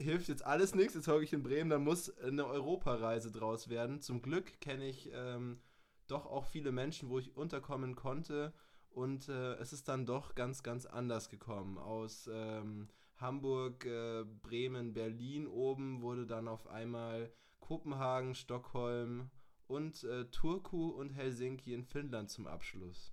hilft 0.00 0.28
jetzt 0.28 0.44
alles 0.44 0.74
nichts, 0.74 0.94
jetzt 0.94 1.08
hocke 1.08 1.24
ich 1.24 1.32
in 1.32 1.42
Bremen, 1.42 1.70
dann 1.70 1.84
muss 1.84 2.16
eine 2.18 2.46
Europareise 2.46 3.30
draus 3.30 3.68
werden. 3.68 4.00
Zum 4.00 4.22
Glück 4.22 4.60
kenne 4.60 4.88
ich 4.88 5.10
ähm, 5.12 5.60
doch 6.06 6.26
auch 6.26 6.46
viele 6.46 6.72
Menschen, 6.72 7.08
wo 7.08 7.18
ich 7.18 7.36
unterkommen 7.36 7.94
konnte 7.94 8.52
und 8.90 9.28
äh, 9.28 9.54
es 9.54 9.72
ist 9.72 9.88
dann 9.88 10.06
doch 10.06 10.34
ganz, 10.34 10.62
ganz 10.62 10.86
anders 10.86 11.28
gekommen. 11.28 11.78
Aus 11.78 12.28
ähm, 12.32 12.88
Hamburg, 13.16 13.84
äh, 13.84 14.24
Bremen, 14.42 14.92
Berlin 14.92 15.46
oben 15.46 16.02
wurde 16.02 16.26
dann 16.26 16.48
auf 16.48 16.66
einmal 16.66 17.32
Kopenhagen, 17.60 18.34
Stockholm 18.34 19.30
und 19.66 20.02
äh, 20.04 20.24
Turku 20.30 20.88
und 20.88 21.10
Helsinki 21.10 21.72
in 21.72 21.84
Finnland 21.84 22.30
zum 22.30 22.46
Abschluss. 22.46 23.12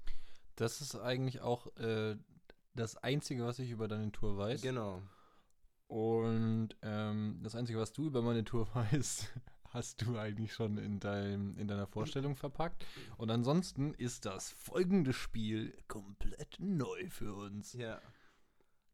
Das 0.56 0.82
ist 0.82 0.96
eigentlich 0.96 1.42
auch 1.42 1.76
äh, 1.78 2.16
das 2.74 2.98
Einzige, 2.98 3.46
was 3.46 3.60
ich 3.60 3.70
über 3.70 3.88
deine 3.88 4.12
Tour 4.12 4.38
weiß. 4.38 4.62
Genau. 4.62 5.04
Und 5.88 6.70
ähm, 6.82 7.40
das 7.44 7.56
Einzige, 7.56 7.80
was 7.80 7.94
du 7.94 8.06
über 8.06 8.22
meine 8.22 8.44
Tour 8.44 8.68
weißt, 8.74 9.32
hast 9.70 10.02
du 10.02 10.18
eigentlich 10.18 10.54
schon 10.54 10.78
in, 10.78 11.00
deinem, 11.00 11.58
in 11.58 11.68
deiner 11.68 11.88
Vorstellung 11.88 12.36
verpackt. 12.36 12.86
Und 13.18 13.30
ansonsten 13.32 13.94
ist 13.94 14.26
das 14.26 14.52
folgende 14.52 15.14
Spiel 15.14 15.78
komplett 15.88 16.58
neu 16.60 17.10
für 17.10 17.34
uns. 17.34 17.74
Ja. 17.74 18.02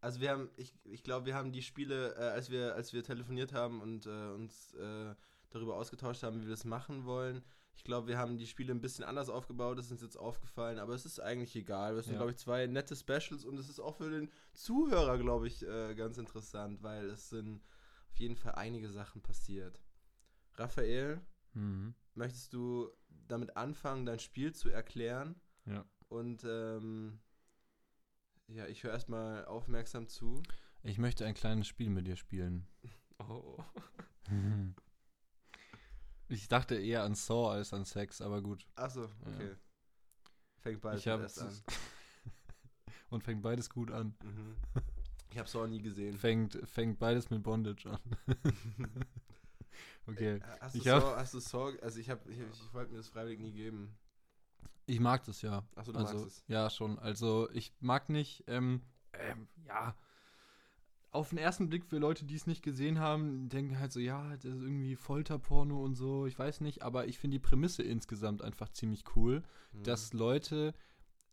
Also 0.02 0.20
wir 0.20 0.32
haben, 0.32 0.50
ich, 0.58 0.74
ich 0.84 1.04
glaube, 1.04 1.26
wir 1.26 1.36
haben 1.36 1.52
die 1.52 1.62
Spiele, 1.62 2.16
äh, 2.16 2.30
als 2.32 2.50
wir, 2.50 2.76
als 2.76 2.94
wir 2.94 3.04
telefoniert 3.04 3.54
haben 3.54 3.82
und 3.82 4.06
äh, 4.06 4.32
uns 4.34 4.74
äh, 4.74 5.16
darüber 5.50 5.78
ausgetauscht 5.78 6.24
haben, 6.24 6.38
wie 6.42 6.44
wir 6.44 6.52
das 6.52 6.66
machen 6.66 7.06
wollen. 7.06 7.44
Ich 7.76 7.84
glaube, 7.84 8.08
wir 8.08 8.18
haben 8.18 8.38
die 8.38 8.46
Spiele 8.48 8.72
ein 8.74 8.82
bisschen 8.82 9.04
anders 9.04 9.30
aufgebaut, 9.30 9.78
das 9.78 9.88
ist 9.88 9.92
uns 9.94 10.02
jetzt 10.02 10.18
aufgefallen, 10.18 10.78
aber 10.80 10.94
es 10.94 11.06
ist 11.06 11.20
eigentlich 11.20 11.56
egal. 11.56 11.96
Das 11.96 12.06
sind, 12.06 12.14
Ja. 12.14 12.20
glaube 12.20 12.32
ich, 12.32 12.38
zwei 12.38 12.68
nette 12.68 12.96
Specials 12.96 13.44
und 13.46 13.58
es 13.58 13.68
ist 13.68 13.80
auch 13.80 13.98
für 13.98 14.10
den 14.12 14.30
Zuhörer, 14.54 15.18
glaube 15.18 15.48
ich, 15.48 15.66
äh, 15.68 15.96
ganz 15.96 16.18
interessant, 16.18 16.84
weil 16.84 17.10
es 17.10 17.30
sind 17.30 17.62
auf 18.12 18.18
jeden 18.20 18.36
Fall 18.36 18.56
einige 18.56 18.90
Sachen 18.90 19.22
passiert. 19.22 19.82
Raphael, 20.56 21.20
Mhm. 21.54 21.96
möchtest 22.14 22.54
du 22.54 22.90
damit 23.28 23.58
anfangen, 23.58 24.06
dein 24.06 24.20
Spiel 24.20 24.54
zu 24.54 24.70
erklären? 24.70 25.36
Ja. 25.66 25.84
Und 26.10 26.44
ähm, 26.46 27.20
ja, 28.48 28.68
ich 28.68 28.84
höre 28.84 28.92
erstmal 28.92 29.46
aufmerksam 29.46 30.08
zu. 30.08 30.44
Ich 30.84 31.00
möchte 31.00 31.26
ein 31.26 31.34
kleines 31.34 31.68
Spiel 31.68 31.90
mit 31.90 32.06
dir 32.08 32.16
spielen. 32.18 32.68
Oh. 33.20 33.58
Ich 36.30 36.48
dachte 36.48 36.76
eher 36.76 37.04
an 37.04 37.16
Saw 37.16 37.52
als 37.52 37.74
an 37.74 37.86
Sex, 37.86 38.22
aber 38.22 38.42
gut. 38.42 38.66
Achso, 38.76 39.10
okay. 39.26 39.56
Fängt 40.60 40.82
bald 40.82 41.00
ich 41.00 41.08
habe 41.08 41.24
erst 41.24 41.42
an. 41.42 41.54
und 43.10 43.24
fängt 43.24 43.42
beides 43.42 43.70
gut 43.70 43.92
an. 43.92 44.16
Mhm. 44.24 44.56
Ich 45.32 45.38
habe 45.38 45.50
auch 45.60 45.68
nie 45.68 45.82
gesehen. 45.82 46.18
Fängt, 46.18 46.58
fängt 46.68 47.00
beides 47.00 47.30
mit 47.30 47.44
Bondage 47.44 47.90
an. 47.90 48.00
okay. 50.08 50.36
Äh, 50.36 50.42
Hast 50.62 50.76
du, 50.76 50.80
Ich 50.80 50.88
hab- 50.88 51.02
Saw, 51.02 51.16
hast 51.18 51.34
du 51.34 51.40
Saw, 51.40 51.78
also 51.82 52.00
ich, 52.00 52.10
hab, 52.10 52.28
ich, 52.28 52.40
ich 52.40 52.74
wollte 52.74 52.92
mir 52.92 52.98
das 52.98 53.10
freiwillig 53.10 53.40
nie 53.40 53.52
geben. 53.52 53.98
Ich 54.86 55.00
mag 55.00 55.24
das 55.26 55.42
ja. 55.42 55.64
Achso, 55.76 55.92
du 55.92 56.00
also, 56.00 56.14
magst 56.14 56.28
es. 56.28 56.44
Ja, 56.48 56.70
schon. 56.70 57.00
Also 57.00 57.50
ich 57.52 57.74
mag 57.80 58.10
nicht, 58.10 58.44
ähm, 58.48 58.84
ähm, 59.14 59.48
ja, 59.66 59.96
auf 61.14 61.30
den 61.30 61.38
ersten 61.38 61.70
Blick 61.70 61.86
für 61.86 61.98
Leute, 62.00 62.26
die 62.26 62.36
es 62.36 62.48
nicht 62.48 62.64
gesehen 62.64 63.00
haben, 63.00 63.48
denken 63.48 63.80
halt 63.80 63.92
so, 63.92 64.00
ja, 64.00 64.36
das 64.38 64.46
ist 64.46 64.62
irgendwie 64.62 64.96
Folterporno 64.96 65.82
und 65.82 65.96
so, 65.96 66.26
ich 66.26 66.38
weiß 66.38 66.60
nicht, 66.62 66.82
aber 66.82 67.08
ich 67.08 67.20
finde 67.20 67.36
die 67.36 67.40
Prämisse 67.44 67.84
insgesamt 67.84 68.42
einfach 68.42 68.70
ziemlich 68.70 69.04
cool, 69.16 69.44
Mhm. 69.74 69.84
dass 69.84 70.12
Leute 70.14 70.74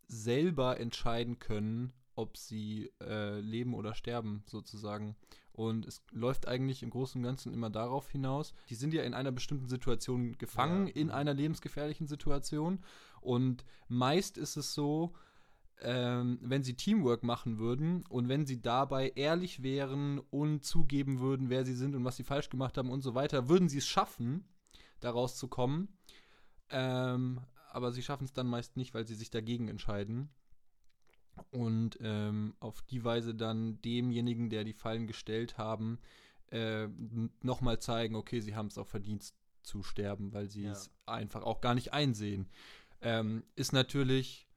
selber 0.07 0.79
entscheiden 0.81 1.39
können, 1.39 1.93
ob 2.15 2.37
sie 2.37 2.91
äh, 3.01 3.41
leben 3.41 3.75
oder 3.75 3.95
sterben, 3.95 4.43
sozusagen. 4.47 5.17
Und 5.53 5.87
es 5.87 6.03
läuft 6.13 6.49
eigentlich 6.49 6.83
im 6.83 6.91
Großen 6.91 7.19
und 7.21 7.25
Ganzen 7.25 7.53
immer 7.53 7.71
darauf 7.71 8.11
hinaus, 8.11 8.55
die 8.69 8.75
sind 8.75 8.93
ja 8.95 9.03
in 9.03 9.15
einer 9.15 9.33
bestimmten 9.33 9.69
Situation 9.69 10.37
gefangen, 10.39 10.89
Ja. 10.89 10.95
in 10.95 11.07
Mhm. 11.09 11.13
einer 11.15 11.35
lebensgefährlichen 11.35 12.07
Situation. 12.07 12.81
Und 13.21 13.65
meist 13.89 14.39
ist 14.39 14.57
es 14.57 14.75
so, 14.75 15.13
ähm, 15.83 16.39
wenn 16.43 16.63
sie 16.63 16.75
Teamwork 16.75 17.23
machen 17.23 17.59
würden 17.59 18.05
und 18.09 18.29
wenn 18.29 18.47
sie 18.47 18.61
dabei 18.61 19.11
ehrlich 19.15 19.63
wären 19.63 20.19
und 20.19 20.65
zugeben 20.65 21.21
würden, 21.21 21.49
wer 21.51 21.65
sie 21.65 21.75
sind 21.75 21.95
und 21.95 22.05
was 22.05 22.17
sie 22.17 22.25
falsch 22.25 22.49
gemacht 22.51 22.77
haben 22.79 22.91
und 22.91 23.03
so 23.03 23.15
weiter, 23.15 23.49
würden 23.49 23.69
sie 23.69 23.79
es 23.79 23.87
schaffen, 23.87 24.45
daraus 25.01 25.37
zu 25.37 25.49
kommen. 25.49 25.89
Ähm, 26.71 27.41
aber 27.73 27.93
sie 27.93 28.03
schaffen 28.03 28.25
es 28.25 28.33
dann 28.33 28.47
meist 28.47 28.77
nicht, 28.77 28.95
weil 28.95 29.07
sie 29.07 29.15
sich 29.15 29.31
dagegen 29.31 29.69
entscheiden. 29.69 30.29
Und 31.51 31.99
ähm, 32.03 32.55
auf 32.61 32.83
die 32.83 33.03
Weise 33.05 33.35
dann 33.35 33.81
demjenigen, 33.83 34.51
der 34.51 34.65
die 34.65 34.75
Fallen 34.75 35.07
gestellt 35.07 35.57
haben, 35.57 35.99
äh, 36.51 36.89
nochmal 37.43 37.79
zeigen, 37.79 38.15
okay, 38.17 38.41
sie 38.41 38.55
haben 38.55 38.67
es 38.67 38.77
auch 38.77 38.87
verdient 38.87 39.33
zu 39.63 39.83
sterben, 39.83 40.33
weil 40.33 40.49
sie 40.51 40.65
Ja. 40.65 40.73
es 40.73 40.91
einfach 41.07 41.43
auch 41.43 41.61
gar 41.61 41.75
nicht 41.75 41.93
einsehen. 41.93 42.49
Ähm, 43.01 43.45
ist 43.57 43.73
natürlich 43.73 44.50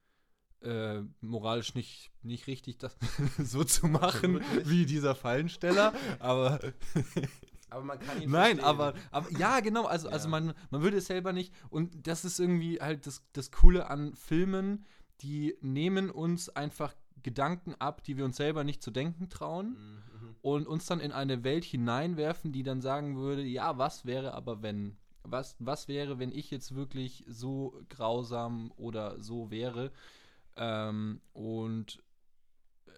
äh, 0.64 1.02
moralisch 1.20 1.74
nicht, 1.74 2.10
nicht 2.22 2.46
richtig, 2.46 2.78
das 2.78 2.96
so 3.42 3.64
zu 3.64 3.86
machen 3.86 4.40
wie 4.64 4.86
dieser 4.86 5.14
Fallensteller, 5.14 5.92
aber 6.18 6.60
Aber 7.70 7.82
man 7.84 7.98
kann 7.98 8.22
ihn 8.22 8.30
Nein, 8.30 8.58
verstehen. 8.58 8.64
aber, 8.64 8.94
aber 9.10 9.32
ja, 9.32 9.58
genau, 9.58 9.86
also, 9.86 10.08
also 10.08 10.26
Ja. 10.26 10.30
man, 10.30 10.54
man 10.70 10.82
würde 10.82 10.98
es 10.98 11.06
selber 11.06 11.32
nicht. 11.32 11.52
Und 11.70 12.06
das 12.06 12.24
ist 12.24 12.38
irgendwie 12.38 12.80
halt 12.80 13.04
das, 13.04 13.24
das 13.32 13.50
Coole 13.50 13.90
an 13.90 14.14
Filmen, 14.14 14.84
die 15.22 15.56
nehmen 15.60 16.08
uns 16.10 16.48
einfach 16.50 16.94
Gedanken 17.24 17.74
ab, 17.80 18.04
die 18.04 18.16
wir 18.16 18.26
uns 18.26 18.36
selber 18.36 18.62
nicht 18.62 18.80
zu 18.80 18.92
denken 18.92 19.28
trauen. 19.28 19.70
Mhm, 19.70 20.26
mhm. 20.28 20.36
und 20.42 20.66
uns 20.68 20.86
dann 20.86 21.00
in 21.00 21.10
eine 21.10 21.42
Welt 21.42 21.64
hineinwerfen, 21.64 22.52
die 22.52 22.62
dann 22.62 22.80
sagen 22.80 23.16
würde, 23.16 23.42
ja, 23.42 23.76
was 23.76 24.04
wäre 24.04 24.34
aber 24.34 24.62
wenn? 24.62 24.96
Was, 25.24 25.56
was 25.58 25.88
wäre, 25.88 26.20
wenn 26.20 26.30
ich 26.30 26.52
jetzt 26.52 26.76
wirklich 26.76 27.24
so 27.26 27.80
grausam 27.88 28.70
oder 28.76 29.20
so 29.20 29.50
wäre? 29.50 29.90
Ähm, 30.56 31.20
und 31.32 32.02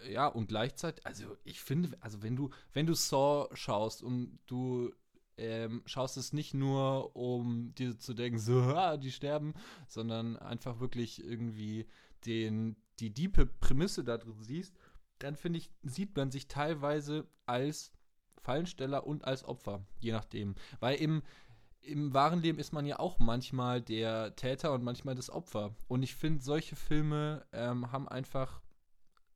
ja, 0.09 0.27
und 0.27 0.47
gleichzeitig, 0.47 1.05
also 1.05 1.37
ich 1.43 1.59
finde, 1.59 1.97
also 2.01 2.21
wenn 2.21 2.35
du, 2.35 2.51
wenn 2.73 2.85
du 2.85 2.93
Saw 2.93 3.49
schaust 3.55 4.03
und 4.03 4.39
du 4.45 4.93
ähm, 5.37 5.81
schaust 5.85 6.17
es 6.17 6.33
nicht 6.33 6.53
nur, 6.53 7.15
um 7.15 7.73
dir 7.75 7.97
zu 7.97 8.13
denken, 8.13 8.39
so, 8.39 8.61
ah, 8.75 8.97
die 8.97 9.11
sterben, 9.11 9.53
sondern 9.87 10.37
einfach 10.37 10.79
wirklich 10.79 11.23
irgendwie 11.23 11.87
den, 12.25 12.75
die 12.99 13.13
diepe 13.13 13.45
Prämisse 13.45 14.03
da 14.03 14.17
drin 14.17 14.41
siehst, 14.41 14.75
dann 15.19 15.35
finde 15.35 15.59
ich, 15.59 15.71
sieht 15.83 16.15
man 16.15 16.31
sich 16.31 16.47
teilweise 16.47 17.27
als 17.45 17.91
Fallensteller 18.41 19.05
und 19.05 19.25
als 19.25 19.43
Opfer, 19.43 19.85
je 19.99 20.11
nachdem. 20.11 20.55
Weil 20.79 20.95
im, 20.97 21.23
im 21.81 22.13
wahren 22.13 22.41
Leben 22.41 22.59
ist 22.59 22.73
man 22.73 22.85
ja 22.85 22.99
auch 22.99 23.19
manchmal 23.19 23.81
der 23.81 24.35
Täter 24.35 24.73
und 24.73 24.83
manchmal 24.83 25.15
das 25.15 25.29
Opfer. 25.29 25.75
Und 25.87 26.03
ich 26.03 26.15
finde, 26.15 26.43
solche 26.43 26.75
Filme 26.75 27.45
ähm, 27.51 27.91
haben 27.91 28.07
einfach, 28.07 28.61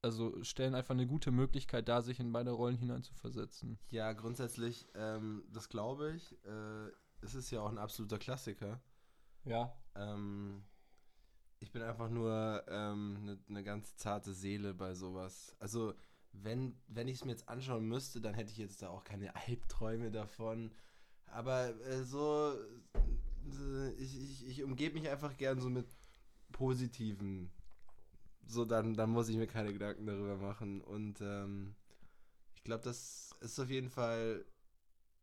also 0.01 0.43
stellen 0.43 0.75
einfach 0.75 0.93
eine 0.93 1.07
gute 1.07 1.31
Möglichkeit 1.31 1.88
dar, 1.88 2.01
sich 2.01 2.19
in 2.19 2.31
beide 2.31 2.51
Rollen 2.51 2.77
hineinzuversetzen. 2.77 3.79
Ja, 3.89 4.13
grundsätzlich, 4.13 4.88
ähm, 4.95 5.43
das 5.51 5.69
glaube 5.69 6.13
ich. 6.13 6.33
Äh, 6.45 6.91
es 7.21 7.36
ist 7.36 7.51
ja 7.51 7.62
auch 7.62 7.69
ein 7.69 7.77
absoluter 7.77 8.17
Klassiker. 8.17 8.81
Ja. 9.45 9.74
Ähm, 9.95 10.63
ich 11.60 11.71
bin 11.71 11.83
einfach 11.83 12.10
nur 12.10 12.63
eine 12.67 12.91
ähm, 12.91 13.39
ne 13.48 13.63
ganz 13.63 13.95
zarte 13.95 14.33
Seele 14.33 14.74
bei 14.74 14.93
sowas. 14.93 15.55
Also, 15.60 15.93
wenn, 16.33 16.75
wenn 16.88 17.07
ich 17.07 17.17
es 17.17 17.25
mir 17.25 17.31
jetzt 17.31 17.48
anschauen 17.48 17.88
müsste, 17.88 18.19
dann 18.21 18.33
hätte 18.33 18.51
ich 18.51 18.57
jetzt 18.57 18.81
da 18.81 18.89
auch 18.89 19.03
keine 19.03 19.36
Albträume 19.36 20.12
davon. 20.12 20.71
Aber 21.32 21.70
äh, 21.82 22.04
so, 22.04 22.54
äh, 22.96 23.92
ich, 23.94 24.20
ich, 24.22 24.48
ich 24.48 24.64
umgebe 24.64 25.00
mich 25.00 25.10
einfach 25.10 25.36
gern 25.38 25.60
so 25.60 25.70
mit 25.70 25.88
positiven. 26.52 27.52
So, 28.46 28.66
dann, 28.66 28.94
dann 28.94 29.10
muss 29.10 29.30
ich 29.30 29.38
mir 29.38 29.48
keine 29.48 29.72
Gedanken 29.72 30.06
darüber 30.06 30.38
machen. 30.38 30.82
Und 30.82 31.22
ähm, 31.22 31.76
ich 32.56 32.64
glaube, 32.64 32.84
das 32.84 33.32
ist 33.40 33.60
auf 33.60 33.70
jeden 33.70 33.90
Fall, 33.90 34.46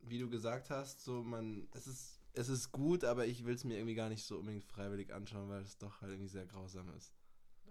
wie 0.01 0.19
du 0.19 0.29
gesagt 0.29 0.69
hast, 0.69 1.03
so 1.03 1.21
man, 1.21 1.67
es 1.73 1.87
ist 1.87 2.19
es 2.33 2.49
ist 2.49 2.71
gut, 2.71 3.03
aber 3.03 3.25
ich 3.25 3.45
will 3.45 3.55
es 3.55 3.63
mir 3.63 3.75
irgendwie 3.75 3.95
gar 3.95 4.09
nicht 4.09 4.23
so 4.23 4.37
unbedingt 4.37 4.63
freiwillig 4.63 5.13
anschauen, 5.13 5.49
weil 5.49 5.61
es 5.61 5.77
doch 5.77 6.01
halt 6.01 6.11
irgendwie 6.11 6.29
sehr 6.29 6.45
grausam 6.45 6.89
ist. 6.95 7.13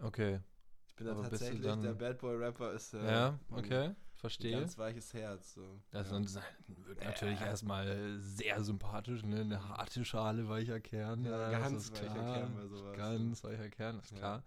Okay. 0.00 0.40
Ich 0.88 0.94
bin 0.96 1.06
da 1.06 1.14
tatsächlich, 1.14 1.62
der 1.62 1.94
Bad 1.94 2.18
Boy 2.18 2.36
Rapper 2.36 2.72
ist 2.72 2.92
äh, 2.94 3.06
ja, 3.06 3.38
okay, 3.50 3.94
verstehe. 4.18 4.56
Ein 4.56 4.60
ganz 4.62 4.78
weiches 4.78 5.14
Herz. 5.14 5.54
So. 5.54 5.80
Das 5.90 6.10
ja. 6.10 6.20
wird 6.86 7.04
natürlich 7.04 7.40
äh. 7.40 7.46
erstmal 7.46 8.18
sehr 8.20 8.62
sympathisch, 8.62 9.22
ne? 9.24 9.40
Eine 9.40 9.68
harte 9.68 10.04
Schale, 10.04 10.48
weicher 10.48 10.80
Kern. 10.80 11.24
Ja, 11.24 11.50
ja 11.50 11.58
ganz 11.58 11.90
weicher 11.92 12.12
klar. 12.12 12.34
Kern 12.34 12.54
bei 12.54 12.66
sowas. 12.66 12.96
Ganz 12.96 13.44
weicher 13.44 13.68
Kern, 13.68 13.98
ist 13.98 14.14
klar. 14.14 14.44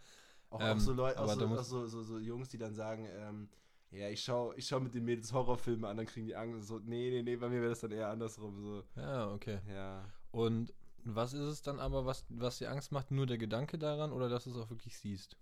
Auch, 0.50 0.60
ähm, 0.62 0.78
auch, 0.78 0.80
so 0.80 0.94
Leute, 0.94 1.20
auch, 1.20 1.34
so, 1.34 1.48
auch 1.48 1.63
so, 1.63 1.88
so, 1.88 2.04
so, 2.04 2.20
Jungs, 2.20 2.50
die 2.50 2.58
dann 2.58 2.75
sagen, 2.75 3.08
ähm, 3.10 3.50
ja, 3.92 4.10
ich 4.10 4.24
schaue 4.24 4.56
ich 4.56 4.68
schau 4.68 4.80
mit 4.80 4.94
den 4.94 5.06
Mädels 5.06 5.34
Horrorfilme 5.34 5.88
an, 5.88 5.98
dann 5.98 6.06
kriegen 6.06 6.25
die 6.25 6.36
Angst. 6.36 6.68
So, 6.68 6.80
nee, 6.80 7.10
nee, 7.10 7.24
nee, 7.24 7.36
bei 7.36 7.50
mir 7.50 7.62
wäre 7.62 7.70
das 7.70 7.82
dann 7.82 7.92
eher 7.92 8.10
andersrum. 8.10 8.62
So. 8.62 8.84
Ja, 8.96 9.30
okay. 9.32 9.60
Ja. 9.68 10.06
Und 10.32 10.74
was 11.04 11.34
ist 11.34 11.42
es 11.42 11.62
dann 11.62 11.80
aber, 11.80 12.06
was, 12.06 12.25
was 12.30 12.58
dir 12.58 12.70
Angst 12.70 12.92
macht? 12.92 13.12
Nur 13.12 13.25
der 13.25 13.38
Gedanke 13.38 13.78
daran 13.78 14.12
oder 14.12 14.30
dass 14.30 14.44
du 14.44 14.51
es 14.51 14.58
auch 14.58 14.70
wirklich 14.70 14.98
siehst? 14.98 15.38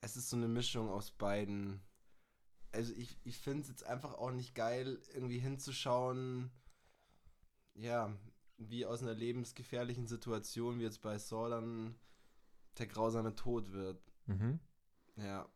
Es 0.00 0.16
ist 0.16 0.30
so 0.30 0.36
eine 0.36 0.48
Mischung 0.48 0.88
aus 0.90 1.10
beiden. 1.10 1.80
Also 2.74 2.92
ich, 2.94 3.18
ich 3.24 3.38
finde 3.38 3.62
es 3.62 3.68
jetzt 3.68 3.84
einfach 3.84 4.14
auch 4.14 4.30
nicht 4.30 4.54
geil, 4.54 5.00
irgendwie 5.14 5.38
hinzuschauen, 5.38 6.50
ja, 7.74 8.14
wie 8.56 8.86
aus 8.86 9.02
einer 9.02 9.14
lebensgefährlichen 9.14 10.06
Situation, 10.06 10.78
wie 10.78 10.84
jetzt 10.84 11.02
bei 11.02 11.18
Saw 11.18 11.48
dann 11.48 11.96
der 12.78 12.86
grausame 12.86 13.34
Tod 13.34 13.72
wird. 13.72 14.02
Mhm. 14.26 14.60
Ja 15.16 15.48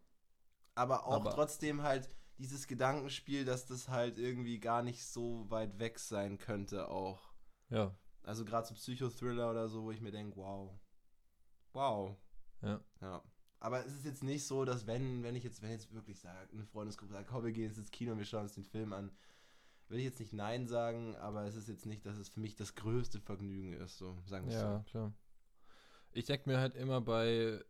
aber 0.79 1.07
auch 1.07 1.17
aber 1.17 1.31
trotzdem 1.31 1.83
halt 1.83 2.09
dieses 2.39 2.69
Gedankenspiel, 2.69 3.45
dass 3.45 3.67
das 3.67 3.89
halt 3.89 4.17
irgendwie 4.17 4.61
gar 4.61 4.83
nicht 4.83 5.05
so 5.05 5.51
weit 5.51 5.81
weg 5.81 5.99
sein 5.99 6.39
könnte 6.39 6.89
auch. 6.89 7.35
Ja. 7.69 7.97
Also 8.23 8.45
gerade 8.45 8.67
so 8.67 8.75
Psychothriller 8.75 9.51
oder 9.51 9.69
so, 9.69 9.83
wo 9.83 9.91
ich 9.91 10.01
mir 10.01 10.13
denke, 10.13 10.37
wow. 10.37 10.79
Wow. 11.73 12.17
Ja. 12.63 12.81
Ja. 13.01 13.25
Aber 13.61 13.85
es 13.85 13.93
ist 13.93 14.05
jetzt 14.05 14.23
nicht 14.23 14.47
so, 14.47 14.65
dass 14.65 14.87
wenn, 14.87 15.23
wenn 15.23 15.35
ich 15.35 15.45
jetzt, 15.45 15.63
wenn 15.63 15.71
jetzt 15.71 15.93
wirklich 15.93 16.21
sage, 16.21 16.49
eine 16.53 16.65
Freundesgruppe 16.65 17.13
sagt, 17.13 17.29
komm, 17.29 17.45
wir 17.45 17.53
gehen 17.53 17.65
jetzt 17.65 17.79
ins 17.79 17.91
Kino 17.91 18.13
und 18.13 18.19
wir 18.19 18.25
schauen 18.25 18.43
uns 18.43 18.55
den 18.55 18.65
Film 18.65 18.93
an, 18.93 19.11
will 19.89 19.99
ich 19.99 20.05
jetzt 20.05 20.21
nicht 20.21 20.33
Nein 20.33 20.69
sagen, 20.69 21.17
aber 21.17 21.45
es 21.45 21.57
ist 21.57 21.69
jetzt 21.69 21.87
nicht, 21.87 22.07
dass 22.07 22.19
es 22.19 22.29
für 22.29 22.41
mich 22.41 22.55
das 22.55 22.75
größte 22.75 23.21
Vergnügen 23.21 23.73
ist, 23.73 23.99
so 23.99 24.17
sagen 24.27 24.47
wir 24.47 24.55
Ja, 24.55 24.79
so. 24.79 24.91
klar. 24.91 25.13
Ich 26.13 26.27
denke 26.27 26.49
mir 26.49 26.59
halt 26.59 26.75
immer 26.75 27.01
bei 27.01 27.65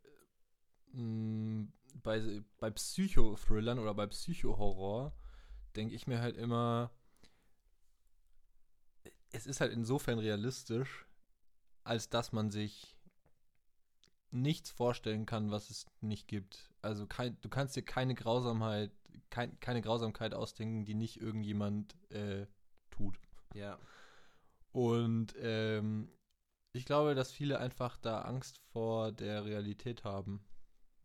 mh, 0.93 1.03
mm, 1.03 1.73
bei, 2.03 2.43
bei 2.59 2.71
Psychothrillern 2.71 3.79
oder 3.79 3.95
bei 3.95 4.07
Psychohorror 4.07 5.13
denke 5.77 5.95
ich 5.95 6.07
mir 6.07 6.21
halt 6.21 6.37
immer, 6.37 6.91
es 9.31 9.47
ist 9.47 9.61
halt 9.61 9.73
insofern 9.73 10.19
realistisch, 10.19 11.07
als 11.85 12.09
dass 12.09 12.33
man 12.33 12.51
sich 12.51 12.97
nichts 14.31 14.71
vorstellen 14.71 15.27
kann, 15.27 15.51
was 15.51 15.71
es 15.71 15.87
nicht 16.01 16.29
gibt. 16.29 16.71
Also 16.83 17.07
kein, 17.07 17.41
du 17.41 17.49
kannst 17.49 17.77
dir 17.77 17.83
keine 17.83 18.15
Grausamkeit, 18.15 18.93
kein, 19.31 19.59
keine 19.61 19.81
Grausamkeit 19.81 20.35
ausdenken, 20.35 20.85
die 20.85 20.95
nicht 20.95 21.21
irgendjemand 21.21 21.97
äh, 22.11 22.47
tut. 22.91 23.19
Ja. 23.55 23.79
Und 24.73 25.35
ähm, 25.41 26.11
ich 26.73 26.85
glaube, 26.85 27.15
dass 27.15 27.33
viele 27.33 27.59
einfach 27.59 27.97
da 27.97 28.23
Angst 28.23 28.59
vor 28.73 29.13
der 29.13 29.45
Realität 29.45 30.05
haben. 30.05 30.45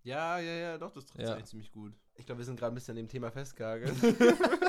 Ja, 0.04 0.38
ja, 0.40 0.54
ja, 0.54 0.78
doch, 0.78 0.92
das 0.92 1.06
trifft 1.06 1.24
ja. 1.24 1.34
eigentlich 1.34 1.46
ziemlich 1.46 1.72
gut. 1.72 1.94
Ich 2.16 2.26
glaube, 2.26 2.40
wir 2.40 2.46
sind 2.46 2.60
gerade 2.60 2.74
ein 2.74 2.76
bisschen 2.76 2.94
an 2.94 2.98
dem 2.98 3.08
Thema 3.08 3.32
festgegangen. 3.32 3.90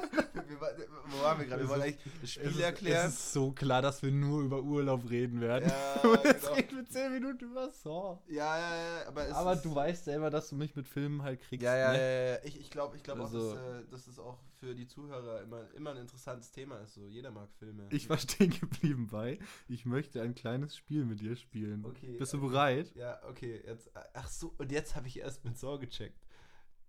wo 1.06 1.22
waren 1.22 1.38
wir 1.38 1.46
gerade? 1.46 1.62
Wir 1.62 1.68
wollen 1.68 1.82
eigentlich 1.82 1.98
das 2.20 2.30
Spiel 2.30 2.46
es 2.46 2.56
ist, 2.56 2.60
erklären. 2.60 3.08
Es 3.08 3.14
ist 3.14 3.32
so 3.32 3.52
klar, 3.52 3.82
dass 3.82 4.02
wir 4.02 4.10
nur 4.10 4.42
über 4.42 4.62
Urlaub 4.62 5.08
reden 5.08 5.40
werden. 5.40 5.68
Ja, 5.68 6.14
Jetzt 6.24 6.42
genau. 6.42 6.54
reden 6.54 6.76
wir 6.76 6.86
10 6.86 7.12
Minuten 7.12 7.44
über 7.44 7.70
Saw. 7.70 8.18
Ja, 8.28 8.58
ja, 8.58 8.76
ja. 8.76 9.08
Aber, 9.08 9.34
aber 9.34 9.56
du 9.56 9.74
weißt 9.74 10.04
selber, 10.04 10.30
dass 10.30 10.48
du 10.48 10.56
mich 10.56 10.74
mit 10.74 10.88
Filmen 10.88 11.22
halt 11.22 11.40
kriegst. 11.40 11.62
Ja, 11.62 11.76
ja, 11.76 11.92
ne? 11.92 11.98
ja, 11.98 12.32
ja. 12.32 12.38
Ich, 12.44 12.60
ich 12.60 12.70
glaube 12.70 12.96
ich 12.96 13.02
glaub 13.02 13.20
also, 13.20 13.50
auch, 13.50 13.54
dass, 13.54 13.62
äh, 13.62 13.90
dass 13.90 14.06
es 14.06 14.18
auch 14.18 14.38
für 14.58 14.74
die 14.74 14.86
Zuhörer 14.86 15.42
immer, 15.42 15.68
immer 15.74 15.90
ein 15.90 15.98
interessantes 15.98 16.50
Thema 16.50 16.78
ist. 16.78 16.94
So, 16.94 17.08
jeder 17.08 17.30
mag 17.30 17.50
Filme. 17.58 17.86
Ich 17.90 18.08
war 18.08 18.18
stehen 18.18 18.50
geblieben 18.50 19.08
bei, 19.10 19.38
ich 19.68 19.84
möchte 19.84 20.22
ein 20.22 20.34
kleines 20.34 20.76
Spiel 20.76 21.04
mit 21.04 21.20
dir 21.20 21.36
spielen. 21.36 21.84
Okay. 21.84 22.16
Bist 22.18 22.32
du 22.32 22.40
bereit? 22.40 22.94
Ja, 22.94 23.20
okay. 23.28 23.62
Jetzt, 23.66 23.90
ach 24.14 24.28
so, 24.28 24.54
und 24.58 24.72
jetzt 24.72 24.96
habe 24.96 25.08
ich 25.08 25.18
erst 25.18 25.44
mit 25.44 25.58
Saw 25.58 25.78
gecheckt. 25.78 26.24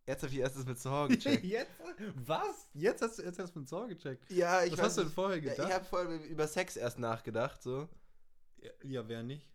Jetzt 0.07 0.21
habe 0.21 0.31
ich 0.31 0.39
erst 0.39 0.55
das 0.57 0.65
mit 0.65 0.77
Saw 0.77 1.07
gecheckt. 1.13 1.43
jetzt? 1.43 1.71
Was? 2.25 2.67
Jetzt 2.73 3.01
hast 3.01 3.17
du 3.17 3.23
erst 3.23 3.39
das 3.39 3.55
mit 3.55 3.67
Saw 3.67 3.87
gecheckt? 3.87 4.29
Ja, 4.31 4.63
ich 4.63 4.73
Was 4.73 4.81
hast 4.81 4.97
du 4.97 5.01
denn 5.03 5.11
vorher 5.11 5.41
gedacht? 5.41 5.67
Ich 5.67 5.73
habe 5.73 5.85
vorher 5.85 6.23
über 6.25 6.47
Sex 6.47 6.75
erst 6.75 6.99
nachgedacht, 6.99 7.61
so. 7.63 7.89
Ja, 8.57 8.69
ja 8.83 9.07
wer 9.07 9.23
nicht? 9.23 9.47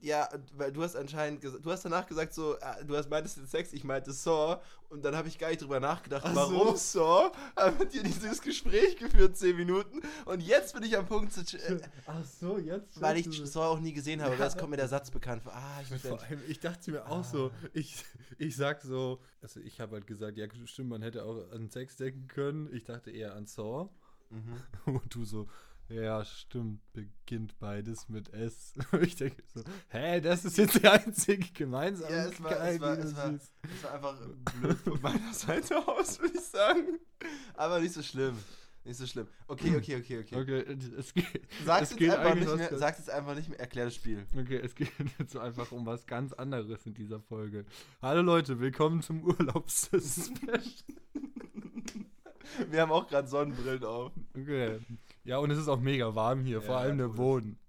Ja, 0.00 0.28
weil 0.54 0.72
du 0.72 0.82
hast 0.82 0.94
anscheinend 0.94 1.40
gesagt, 1.40 1.64
du 1.64 1.70
hast 1.70 1.84
danach 1.84 2.06
gesagt 2.06 2.32
so, 2.32 2.56
ah, 2.60 2.76
du 2.84 2.96
hast 2.96 3.10
meintest 3.10 3.36
den 3.36 3.46
Sex, 3.46 3.72
ich 3.72 3.82
meinte 3.82 4.12
Saw 4.12 4.60
und 4.90 5.04
dann 5.04 5.16
habe 5.16 5.26
ich 5.26 5.38
gar 5.38 5.48
nicht 5.48 5.60
drüber 5.60 5.80
nachgedacht, 5.80 6.22
Ach 6.24 6.34
warum 6.34 6.76
so. 6.76 7.00
Saw, 7.00 7.32
haben 7.56 7.78
mit 7.78 7.92
dir 7.92 8.04
dieses 8.04 8.40
Gespräch 8.40 8.96
geführt, 8.96 9.36
zehn 9.36 9.56
Minuten 9.56 10.00
und 10.24 10.40
jetzt 10.40 10.74
bin 10.74 10.84
ich 10.84 10.96
am 10.96 11.06
Punkt 11.06 11.32
zu... 11.32 11.40
Äh, 11.56 11.80
Ach 12.06 12.24
so, 12.24 12.58
jetzt... 12.58 13.00
Weil 13.00 13.16
ich 13.16 13.26
Saw 13.50 13.66
auch 13.66 13.80
nie 13.80 13.92
gesehen 13.92 14.22
habe, 14.22 14.36
ja. 14.36 14.44
jetzt 14.44 14.56
kommt 14.56 14.70
mir 14.70 14.76
der 14.76 14.88
Satz 14.88 15.10
bekannt 15.10 15.42
vor. 15.42 15.52
Ah, 15.52 15.80
ich, 15.82 16.00
vor 16.00 16.22
allem, 16.22 16.40
ich 16.46 16.60
dachte 16.60 16.92
mir 16.92 17.06
auch 17.06 17.18
ah. 17.18 17.24
so, 17.24 17.50
ich, 17.72 18.04
ich 18.38 18.56
sag 18.56 18.82
so, 18.82 19.20
also 19.42 19.58
ich 19.60 19.80
habe 19.80 19.96
halt 19.96 20.06
gesagt, 20.06 20.38
ja 20.38 20.46
stimmt, 20.64 20.90
man 20.90 21.02
hätte 21.02 21.24
auch 21.24 21.50
an 21.50 21.70
Sex 21.70 21.96
denken 21.96 22.28
können, 22.28 22.72
ich 22.72 22.84
dachte 22.84 23.10
eher 23.10 23.34
an 23.34 23.46
Saw 23.46 23.90
mhm. 24.30 24.62
und 24.94 25.14
du 25.14 25.24
so, 25.24 25.48
ja, 25.88 26.24
stimmt. 26.24 26.80
Beginnt 26.92 27.58
beides 27.58 28.08
mit 28.08 28.32
S. 28.32 28.74
ich 29.00 29.16
denke 29.16 29.42
so, 29.54 29.62
hä, 29.88 30.20
das 30.20 30.44
ist 30.44 30.58
jetzt 30.58 30.82
die 30.82 30.88
einzige 30.88 31.48
gemeinsame. 31.52 32.14
Ja, 32.14 32.24
es 32.26 32.42
war, 32.42 32.52
es 32.52 32.80
war, 32.80 32.98
es 32.98 33.16
war, 33.16 33.34
es 33.34 33.84
war 33.84 33.94
einfach 33.94 34.16
blöd 34.60 34.78
von 34.78 35.00
meiner 35.00 35.32
Seite 35.32 35.86
aus, 35.86 36.20
würde 36.20 36.38
ich 36.38 36.44
sagen. 36.44 36.98
Aber 37.54 37.80
nicht 37.80 37.94
so 37.94 38.02
schlimm. 38.02 38.36
Nicht 38.84 38.96
so 38.96 39.06
schlimm. 39.06 39.28
Okay, 39.48 39.76
okay, 39.76 39.96
okay, 39.96 40.18
okay. 40.20 40.36
Okay, 40.36 40.76
es 40.98 41.12
geht. 41.12 41.26
Sag's, 41.66 41.90
es 41.90 41.98
jetzt, 41.98 42.16
einfach 42.16 42.34
nicht 42.34 42.46
mehr, 42.46 43.14
einfach 43.14 43.34
nicht 43.34 43.48
mehr, 43.50 43.60
erklär 43.60 43.84
das 43.86 43.94
Spiel. 43.94 44.26
Okay, 44.34 44.60
es 44.64 44.74
geht 44.74 44.90
jetzt 45.18 45.36
einfach 45.36 45.72
um 45.72 45.84
was 45.84 46.06
ganz 46.06 46.32
anderes 46.32 46.86
in 46.86 46.94
dieser 46.94 47.20
Folge. 47.20 47.66
Hallo 48.00 48.22
Leute, 48.22 48.60
willkommen 48.60 49.02
zum 49.02 49.22
Urlaubs-Special. 49.24 50.62
Wir 52.70 52.80
haben 52.80 52.92
auch 52.92 53.06
gerade 53.06 53.28
Sonnenbrillen 53.28 53.84
auf. 53.84 54.12
Okay. 54.34 54.78
Ja, 55.28 55.36
und 55.36 55.50
es 55.50 55.58
ist 55.58 55.68
auch 55.68 55.78
mega 55.78 56.14
warm 56.14 56.42
hier, 56.42 56.60
ja, 56.60 56.62
vor 56.62 56.78
allem 56.78 56.96
der 56.96 57.08
Boden. 57.08 57.58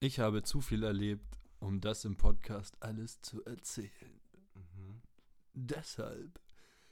Ich 0.00 0.18
habe 0.18 0.42
zu 0.42 0.60
viel 0.60 0.82
erlebt, 0.82 1.38
um 1.60 1.80
das 1.80 2.04
im 2.04 2.16
Podcast 2.16 2.76
alles 2.82 3.22
zu 3.22 3.42
erzählen. 3.44 4.20
Mhm. 4.54 5.00
Deshalb 5.54 6.40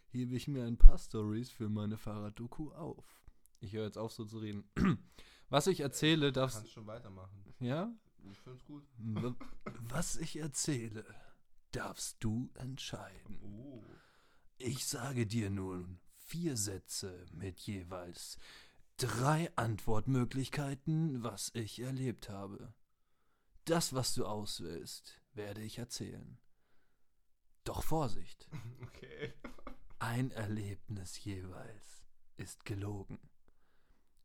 hebe 0.07 0.35
ich 0.37 0.47
mir 0.49 0.65
ein 0.65 0.79
paar 0.79 0.97
Stories 0.97 1.51
für 1.51 1.69
meine 1.69 1.99
Fahrraddoku 1.99 2.71
auf. 2.71 3.05
Ich 3.61 3.73
höre 3.75 3.85
jetzt 3.85 3.99
auf, 3.99 4.13
so 4.13 4.25
zu 4.25 4.39
reden. 4.39 4.65
Was 5.51 5.67
ich 5.67 5.81
erzähle, 5.81 6.27
Du 6.29 6.41
darfst 6.41 6.59
kannst 6.59 6.73
schon 6.73 6.87
weitermachen. 6.87 7.45
ja? 7.59 7.93
Ich 8.31 8.39
find's 8.39 8.65
gut. 8.65 8.85
Was 9.81 10.17
ich 10.17 10.37
erzähle, 10.37 11.05
darfst 11.73 12.17
du 12.21 12.51
entscheiden. 12.55 13.41
Oh. 13.43 13.83
Ich 14.57 14.87
sage 14.87 15.27
dir 15.27 15.51
nun 15.51 15.99
vier 16.33 16.57
Sätze 16.57 17.27
mit 17.33 17.61
jeweils 17.61 18.39
drei 18.97 19.55
Antwortmöglichkeiten, 19.57 21.23
was 21.23 21.51
ich 21.53 21.81
erlebt 21.81 22.31
habe. 22.31 22.73
Das, 23.67 23.93
was 23.93 24.15
du 24.15 24.25
auswählst, 24.25 25.21
werde 25.35 25.61
ich 25.61 25.77
erzählen. 25.77 26.39
Doch 27.65 27.83
Vorsicht, 27.83 28.49
Okay. 28.83 29.35
ein 29.99 30.31
Erlebnis 30.31 31.23
jeweils 31.23 32.03
ist 32.39 32.65
gelogen. 32.65 33.19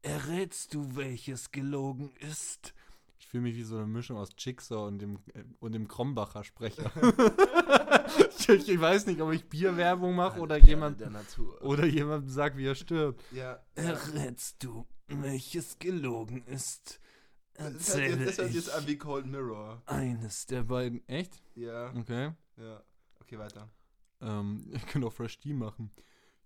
Errätst 0.02 0.74
du, 0.76 0.96
welches 0.96 1.52
gelogen 1.52 2.16
ist? 2.22 2.74
Ich 3.20 3.28
fühle 3.28 3.44
mich 3.44 3.56
wie 3.56 3.64
so 3.64 3.78
eine 3.78 3.88
Mischung 3.88 4.18
aus 4.18 4.30
Jigsaw 4.38 4.88
und 4.88 5.00
dem, 5.00 5.20
äh, 5.34 5.44
und 5.60 5.74
dem 5.74 5.88
Krombacher 5.88 6.44
Sprecher. 6.44 6.92
ich, 8.50 8.70
ich 8.70 8.80
weiß 8.80 9.06
nicht, 9.08 9.22
ob 9.22 9.32
ich 9.34 9.46
Bierwerbung 9.46 10.16
mache 10.16 10.40
oder 10.40 10.58
jemand 10.58 11.02
oder 11.62 11.86
jemand 11.86 12.32
sagt, 12.32 12.58
wie 12.58 12.68
er 12.68 12.76
stirbt. 12.76 13.24
Ja. 13.32 13.60
Errätst 13.76 14.64
du, 14.64 14.86
welches 15.08 15.80
gelogen 15.80 16.44
ist? 16.46 17.00
Das 17.54 17.64
hört, 17.64 17.74
Erzähle 17.76 18.26
jetzt, 18.26 18.28
das 18.28 18.46
hört 18.46 18.54
jetzt 18.54 18.70
an 18.72 18.88
wie 18.88 18.98
Cold 18.98 19.26
Mirror. 19.26 19.82
eines 19.88 20.46
der 20.46 20.64
beiden. 20.64 21.08
Echt? 21.08 21.42
Ja. 21.56 21.92
Okay. 21.96 22.32
Ja. 22.58 22.84
Okay, 23.20 23.40
weiter. 23.40 23.70
Ähm, 24.22 24.70
ich 24.74 24.86
kann 24.86 25.04
auch 25.04 25.14
Fresh 25.14 25.40
Tea 25.40 25.54
machen. 25.54 25.92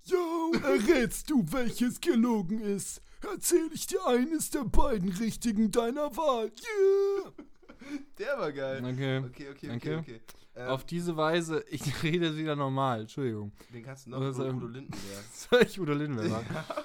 Yo, 0.03 0.53
errätst 0.63 1.29
du, 1.29 1.43
welches 1.51 1.99
gelogen 1.99 2.59
ist? 2.59 3.01
Erzähl 3.21 3.69
ich 3.73 3.87
dir 3.87 4.05
eines 4.07 4.49
der 4.49 4.63
beiden 4.63 5.09
richtigen 5.11 5.71
deiner 5.71 6.15
Wahl. 6.17 6.45
Yeah! 6.47 7.31
Der 8.17 8.37
war 8.37 8.51
geil. 8.51 8.83
Okay. 8.85 9.17
Okay, 9.19 9.49
okay, 9.49 9.67
Danke. 9.67 9.97
okay, 9.97 10.21
okay. 10.23 10.37
Ähm, 10.55 10.67
Auf 10.67 10.83
diese 10.85 11.15
Weise, 11.17 11.63
ich 11.69 11.81
rede 12.03 12.35
wieder 12.37 12.55
normal, 12.55 13.01
Entschuldigung. 13.01 13.51
den 13.73 13.83
kannst 13.83 14.05
du 14.05 14.11
noch 14.11 14.17
Oder 14.19 14.33
so 14.33 14.43
so- 14.43 14.49
Udo 14.49 14.67
Lindenberg. 14.67 15.25
Soll 15.33 15.63
ich 15.63 15.79
Udo 15.79 15.93
Lindenberg 15.93 16.51
machen? 16.51 16.83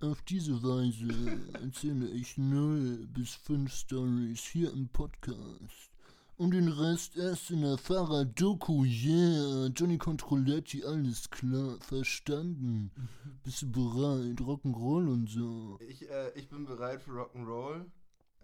Auf 0.00 0.20
diese 0.22 0.62
Weise 0.62 1.40
erzähle 1.62 2.08
ich 2.10 2.36
0 2.36 3.06
bis 3.08 3.34
5 3.36 3.72
Stories 3.72 4.40
hier 4.40 4.72
im 4.72 4.88
Podcast. 4.88 5.90
Und 6.38 6.50
den 6.50 6.68
Rest 6.68 7.16
erst 7.16 7.50
in 7.50 7.62
der 7.62 7.78
Fahrrad-Doku, 7.78 8.84
yeah. 8.84 9.68
Johnny 9.68 9.96
Controletti, 9.96 10.84
alles 10.84 11.30
klar, 11.30 11.78
verstanden. 11.80 12.90
Bist 13.42 13.62
du 13.62 13.72
bereit? 13.72 14.38
Rock'n'Roll 14.40 15.08
und 15.08 15.30
so. 15.30 15.78
Ich, 15.88 16.06
äh, 16.10 16.32
ich 16.34 16.50
bin 16.50 16.66
bereit 16.66 17.02
für 17.02 17.12
Rock'n'Roll. 17.12 17.86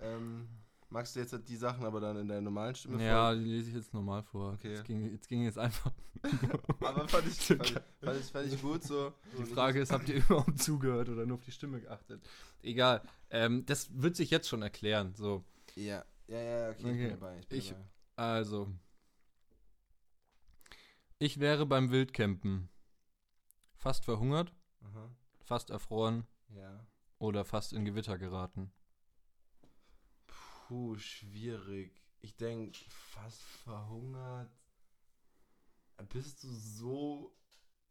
Ähm, 0.01 0.49
magst 0.89 1.15
du 1.15 1.21
jetzt 1.21 1.39
die 1.47 1.57
Sachen 1.57 1.85
aber 1.85 2.01
dann 2.01 2.17
in 2.17 2.29
deiner 2.29 2.41
normalen 2.41 2.75
Stimme 2.75 3.05
Ja, 3.05 3.35
die 3.35 3.45
lese 3.45 3.69
ich 3.69 3.77
jetzt 3.77 3.93
normal 3.93 4.23
vor. 4.23 4.55
Okay. 4.55 4.71
Jetzt, 4.73 4.85
ging, 4.87 5.13
jetzt 5.13 5.29
ging 5.29 5.43
jetzt 5.43 5.59
einfach. 5.59 5.93
Aber 6.81 7.07
fand 7.09 7.27
ich, 7.27 7.35
fand, 7.41 7.63
ich, 7.63 7.73
fand, 8.01 8.21
ich, 8.21 8.27
fand 8.27 8.53
ich 8.53 8.63
gut 8.63 8.85
so. 8.85 9.13
Die 9.39 9.45
Frage 9.45 9.81
ist, 9.81 9.93
habt 9.93 10.09
ihr 10.09 10.17
überhaupt 10.17 10.63
zugehört 10.63 11.09
oder 11.09 11.27
nur 11.27 11.37
auf 11.37 11.45
die 11.45 11.53
Stimme 11.53 11.81
geachtet? 11.81 12.23
Egal. 12.63 13.03
Ähm, 13.29 13.67
das 13.67 13.91
wird 14.01 14.17
sich 14.17 14.31
jetzt 14.31 14.49
schon 14.49 14.63
erklären. 14.63 15.15
So, 15.17 15.45
Ja, 15.75 16.05
ja, 16.29 16.41
ja, 16.41 16.71
okay, 16.71 16.79
ich 16.79 16.85
Okay. 16.85 16.99
bin 17.09 17.11
dabei. 17.21 17.39
Ich 17.41 17.49
bin 17.49 17.59
Ich- 17.59 17.71
dabei. 17.71 17.85
also. 18.17 18.73
Ich 21.19 21.39
wäre 21.39 21.67
beim 21.67 21.91
Wildcampen 21.91 22.69
fast 23.77 24.05
verhungert, 24.05 24.53
Aha, 24.83 25.11
fast 25.45 25.71
erfroren 25.71 26.27
ja. 26.49 26.85
oder 27.19 27.45
fast 27.45 27.73
in 27.73 27.85
Gewitter 27.85 28.19
geraten. 28.19 28.73
Puh, 30.27 30.97
schwierig. 30.97 32.03
Ich 32.21 32.37
denke, 32.37 32.79
fast 32.89 33.41
verhungert. 33.43 34.51
Bist 36.09 36.43
du 36.43 36.49
so. 36.49 37.37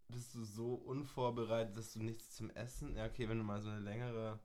Bist 0.09 0.35
du 0.35 0.43
so 0.43 0.73
unvorbereitet, 0.73 1.77
dass 1.77 1.93
du 1.93 1.99
nichts 2.03 2.31
zum 2.35 2.49
Essen? 2.49 2.97
Ja, 2.97 3.05
okay, 3.05 3.29
wenn 3.29 3.37
du 3.37 3.45
mal 3.45 3.61
so 3.61 3.69
eine 3.69 3.79
längere 3.79 4.39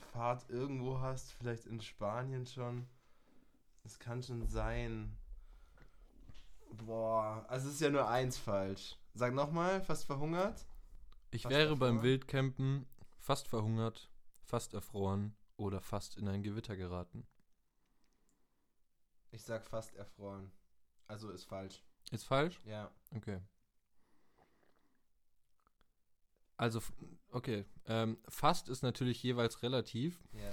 Fahrt 0.00 0.48
irgendwo 0.50 1.00
hast, 1.00 1.32
vielleicht 1.32 1.66
in 1.66 1.80
Spanien 1.80 2.46
schon. 2.46 2.86
Das 3.82 3.98
kann 3.98 4.22
schon 4.22 4.46
sein. 4.46 5.16
Boah, 6.72 7.44
also 7.48 7.68
es 7.68 7.74
ist 7.74 7.80
ja 7.80 7.90
nur 7.90 8.08
eins 8.08 8.38
falsch. 8.38 8.96
Sag 9.14 9.34
nochmal, 9.34 9.82
fast 9.82 10.04
verhungert? 10.04 10.66
Ich 11.30 11.42
Fast 11.42 11.54
wäre 11.54 11.76
beim 11.76 11.96
erfroren? 11.96 12.02
Wildcampen 12.02 12.86
fast 13.18 13.48
verhungert, 13.48 14.10
fast 14.42 14.74
erfroren 14.74 15.36
oder 15.56 15.80
fast 15.80 16.16
in 16.16 16.28
ein 16.28 16.42
Gewitter 16.42 16.76
geraten. 16.76 17.26
Ich 19.30 19.42
sag 19.42 19.64
fast 19.64 19.94
erfroren. 19.94 20.50
Also 21.06 21.30
ist 21.30 21.44
falsch. 21.44 21.84
Ist 22.10 22.24
falsch? 22.24 22.60
Ja. 22.64 22.90
Okay. 23.14 23.40
Also, 26.60 26.82
okay. 27.30 27.64
Ähm, 27.86 28.18
fast 28.28 28.68
ist 28.68 28.82
natürlich 28.82 29.22
jeweils 29.22 29.62
relativ, 29.62 30.22
Ja. 30.34 30.52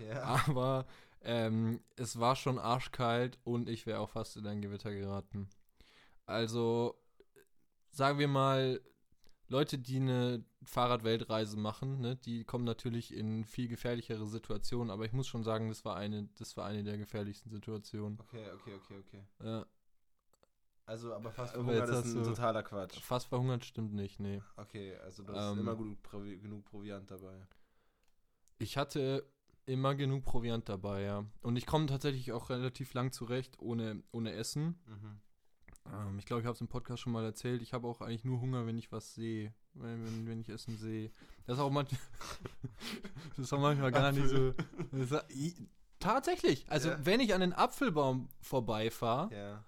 ja. 0.04 0.22
aber 0.24 0.84
ähm, 1.20 1.80
es 1.94 2.18
war 2.18 2.34
schon 2.34 2.58
arschkalt 2.58 3.38
und 3.44 3.68
ich 3.68 3.86
wäre 3.86 4.00
auch 4.00 4.10
fast 4.10 4.36
in 4.36 4.48
ein 4.48 4.60
Gewitter 4.60 4.92
geraten. 4.92 5.48
Also, 6.26 7.00
sagen 7.90 8.18
wir 8.18 8.26
mal, 8.26 8.80
Leute, 9.46 9.78
die 9.78 9.98
eine 9.98 10.44
Fahrradweltreise 10.64 11.56
machen, 11.56 12.00
ne, 12.00 12.16
die 12.16 12.42
kommen 12.42 12.64
natürlich 12.64 13.14
in 13.14 13.44
viel 13.44 13.68
gefährlichere 13.68 14.26
Situationen, 14.26 14.90
aber 14.90 15.04
ich 15.04 15.12
muss 15.12 15.28
schon 15.28 15.44
sagen, 15.44 15.68
das 15.68 15.84
war 15.84 15.94
eine, 15.94 16.28
das 16.36 16.56
war 16.56 16.66
eine 16.66 16.82
der 16.82 16.98
gefährlichsten 16.98 17.50
Situationen. 17.50 18.18
Okay, 18.18 18.44
okay, 18.54 18.74
okay, 18.74 18.98
okay. 18.98 19.22
Ja, 19.44 19.66
Also, 20.90 21.14
aber 21.14 21.30
fast 21.30 21.52
verhungert 21.54 21.88
ist 21.88 22.16
ein 22.16 22.24
totaler 22.24 22.64
Quatsch. 22.64 23.00
fast 23.00 23.28
verhungert 23.28 23.64
stimmt 23.64 23.94
nicht, 23.94 24.18
nee. 24.18 24.42
Okay, 24.56 24.96
also 24.96 25.22
du 25.22 25.32
hast 25.32 25.52
Ähm, 25.52 25.60
immer 25.60 25.76
gut, 25.76 26.02
Provi 26.02 26.36
genug 26.36 26.64
Proviant 26.64 27.08
dabei. 27.08 27.46
Ich 28.58 28.76
hatte 28.76 29.24
immer 29.66 29.94
genug 29.94 30.24
Proviant 30.24 30.68
dabei, 30.68 31.02
ja. 31.02 31.24
Und 31.42 31.54
ich 31.54 31.64
komme 31.66 31.86
tatsächlich 31.86 32.32
auch 32.32 32.50
relativ 32.50 32.92
lang 32.92 33.12
zurecht 33.12 33.56
ohne, 33.60 34.02
ohne 34.10 34.32
Essen. 34.32 34.80
Mhm. 34.86 35.20
Ähm, 35.92 36.18
ich 36.18 36.26
glaube, 36.26 36.40
ich 36.40 36.46
habe 36.46 36.56
es 36.56 36.60
im 36.60 36.66
Podcast 36.66 37.00
schon 37.02 37.12
mal 37.12 37.24
erzählt. 37.24 37.62
Ich 37.62 37.72
habe 37.72 37.86
auch 37.86 38.00
eigentlich 38.00 38.24
nur 38.24 38.40
Hunger, 38.40 38.66
wenn 38.66 38.76
ich 38.76 38.90
was 38.90 39.14
sehe. 39.14 39.54
Wenn, 39.74 40.04
wenn, 40.04 40.26
wenn 40.26 40.40
ich 40.40 40.48
Essen 40.48 40.76
sehe. 40.76 41.12
Das 41.46 41.56
ist 41.58 41.62
auch 41.62 41.70
manchmal, 41.70 42.00
das 43.28 43.38
ist 43.38 43.52
auch 43.52 43.60
manchmal 43.60 43.92
gar 43.92 44.10
nicht 44.10 44.26
so. 44.26 44.52
Ist, 44.90 45.62
tatsächlich. 46.00 46.68
Also, 46.68 46.88
Ja. 46.90 47.06
wenn 47.06 47.20
ich 47.20 47.32
an 47.32 47.42
den 47.42 47.52
Apfelbaum 47.52 48.28
vorbeifahre, 48.40 49.32
Ja, 49.32 49.64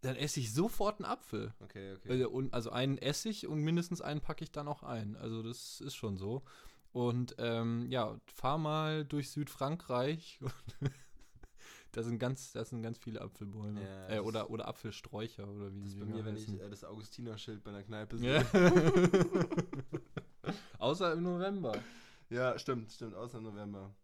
dann 0.00 0.16
esse 0.16 0.40
ich 0.40 0.52
sofort 0.52 1.00
einen 1.00 1.10
Apfel. 1.10 1.52
okay, 1.60 1.94
okay. 1.94 2.24
Und, 2.24 2.54
also 2.54 2.70
einen 2.70 2.98
esse 2.98 3.28
ich 3.28 3.46
und 3.46 3.60
mindestens 3.60 4.00
einen 4.00 4.20
packe 4.20 4.44
ich 4.44 4.52
dann 4.52 4.68
auch 4.68 4.82
ein. 4.82 5.16
Also 5.16 5.42
das 5.42 5.80
ist 5.80 5.96
schon 5.96 6.16
so. 6.16 6.42
Und 6.92 7.34
ähm, 7.38 7.86
ja, 7.90 8.18
fahr 8.34 8.58
mal 8.58 9.04
durch 9.04 9.30
Südfrankreich. 9.30 10.40
da 11.92 12.02
sind 12.02 12.18
ganz, 12.18 12.52
da 12.52 12.64
sind 12.64 12.82
ganz 12.82 12.98
viele 12.98 13.20
Apfelbäume. 13.20 13.82
Ja, 13.82 14.16
äh, 14.16 14.18
oder, 14.20 14.50
oder 14.50 14.68
Apfelsträucher 14.68 15.46
oder 15.48 15.74
wie 15.74 15.80
das 15.80 15.88
ist 15.88 15.94
sie 15.94 16.00
bei 16.00 16.06
mir, 16.06 16.24
wenn 16.24 16.36
ich 16.36 16.48
äh, 16.48 16.68
das 16.70 16.84
Augustinerschild 16.84 17.62
bei 17.64 17.72
der 17.72 17.82
Kneipe 17.82 18.16
Ja. 18.18 18.42
sehe. 18.44 19.18
Außer 20.78 21.12
im 21.12 21.22
November. 21.22 21.72
Ja, 22.30 22.58
stimmt, 22.58 22.92
stimmt, 22.92 23.14
außer 23.14 23.40
November. 23.40 23.94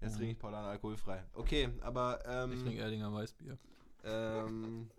Jetzt 0.00 0.16
trinke 0.16 0.32
ich 0.32 0.38
Paulaner 0.38 0.68
alkoholfrei. 0.68 1.22
Okay, 1.34 1.68
aber, 1.82 2.20
ähm, 2.26 2.52
Ich 2.52 2.62
trinke 2.62 2.80
Erdinger 2.80 3.12
Weißbier. 3.12 3.58
ähm, 4.04 4.90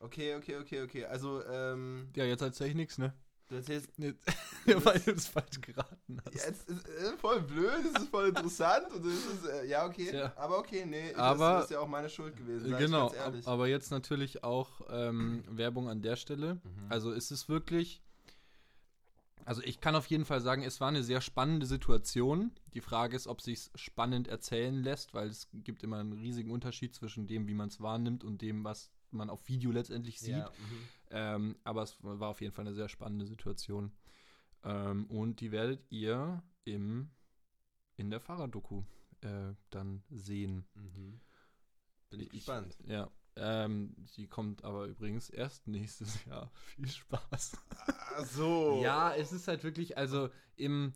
okay, 0.00 0.34
okay, 0.36 0.56
okay, 0.56 0.82
okay. 0.82 1.04
Also, 1.04 1.44
ähm, 1.46 2.08
Ja, 2.16 2.24
jetzt 2.24 2.42
erzähl 2.42 2.68
ich 2.68 2.74
nichts, 2.74 2.98
ne? 2.98 3.12
du 3.48 3.56
erzählst, 3.56 3.90
ja, 3.98 4.82
weil 4.84 4.98
du 5.00 5.10
es 5.12 5.26
falsch 5.26 5.60
geraten 5.60 6.18
hast. 6.24 6.34
ja, 6.34 6.40
es 6.50 6.64
ist 6.64 6.88
äh, 6.88 7.16
voll 7.18 7.42
blöd, 7.42 7.84
es 7.94 8.00
ist 8.02 8.08
voll 8.08 8.28
interessant 8.28 8.90
und 8.94 9.04
es 9.04 9.26
ist, 9.26 9.44
äh, 9.46 9.66
ja, 9.66 9.84
okay, 9.84 10.08
Tja. 10.10 10.32
aber 10.36 10.58
okay, 10.58 10.86
nee, 10.86 11.12
Aber- 11.16 11.54
das 11.56 11.64
ist 11.64 11.70
ja 11.72 11.80
auch 11.80 11.88
meine 11.88 12.08
Schuld 12.08 12.34
gewesen, 12.34 12.74
Genau, 12.78 13.08
ganz 13.10 13.16
ehrlich. 13.20 13.46
ab- 13.46 13.52
aber 13.52 13.68
jetzt 13.68 13.90
natürlich 13.90 14.42
auch 14.42 14.80
ähm, 14.88 15.44
Werbung 15.50 15.90
an 15.90 16.00
der 16.00 16.16
Stelle. 16.16 16.54
Mhm. 16.54 16.60
Also 16.88 17.12
ist 17.12 17.30
es 17.30 17.50
wirklich. 17.50 18.00
Also 19.44 19.60
ich 19.64 19.80
kann 19.80 19.96
auf 19.96 20.06
jeden 20.06 20.24
Fall 20.24 20.40
sagen, 20.40 20.62
es 20.62 20.80
war 20.80 20.88
eine 20.88 21.02
sehr 21.02 21.20
spannende 21.20 21.66
Situation. 21.66 22.52
Die 22.74 22.80
Frage 22.80 23.16
ist, 23.16 23.26
ob 23.26 23.42
sich 23.42 23.70
spannend 23.74 24.28
erzählen 24.28 24.82
lässt, 24.82 25.14
weil 25.14 25.28
es 25.28 25.48
gibt 25.52 25.82
immer 25.82 25.98
einen 25.98 26.12
riesigen 26.12 26.50
Unterschied 26.52 26.94
zwischen 26.94 27.26
dem, 27.26 27.48
wie 27.48 27.54
man 27.54 27.68
es 27.68 27.80
wahrnimmt 27.80 28.22
und 28.22 28.40
dem, 28.40 28.62
was 28.62 28.90
man 29.12 29.30
auf 29.30 29.46
Video 29.48 29.70
letztendlich 29.70 30.20
sieht. 30.20 30.36
Ja, 30.36 30.48
mhm. 30.50 30.88
Ähm, 31.10 31.56
aber 31.64 31.82
es 31.82 31.96
war 32.02 32.28
auf 32.28 32.40
jeden 32.40 32.52
Fall 32.54 32.66
eine 32.66 32.74
sehr 32.74 32.88
spannende 32.88 33.26
Situation. 33.26 33.92
Ähm, 34.64 35.06
und 35.06 35.40
die 35.40 35.50
werdet 35.52 35.84
ihr 35.90 36.42
im, 36.64 37.10
in 37.96 38.10
der 38.10 38.20
Fahrraddoku 38.20 38.82
äh, 39.22 39.54
dann 39.70 40.02
sehen. 40.10 40.64
Mhm. 40.74 41.20
Bin 42.10 42.20
ich 42.20 42.26
Ich- 42.28 42.32
gespannt. 42.32 42.76
Ja. 42.86 43.10
Ähm, 43.34 43.94
die 44.16 44.26
kommt 44.26 44.62
aber 44.62 44.84
übrigens 44.84 45.30
erst 45.30 45.66
nächstes 45.66 46.22
Jahr. 46.26 46.50
Viel 46.54 46.88
Spaß. 46.88 47.52
Ach 47.86 48.24
so. 48.26 48.82
Ja, 48.82 49.14
es 49.14 49.32
ist 49.32 49.48
halt 49.48 49.64
wirklich, 49.64 49.96
also 49.96 50.28
im, 50.56 50.92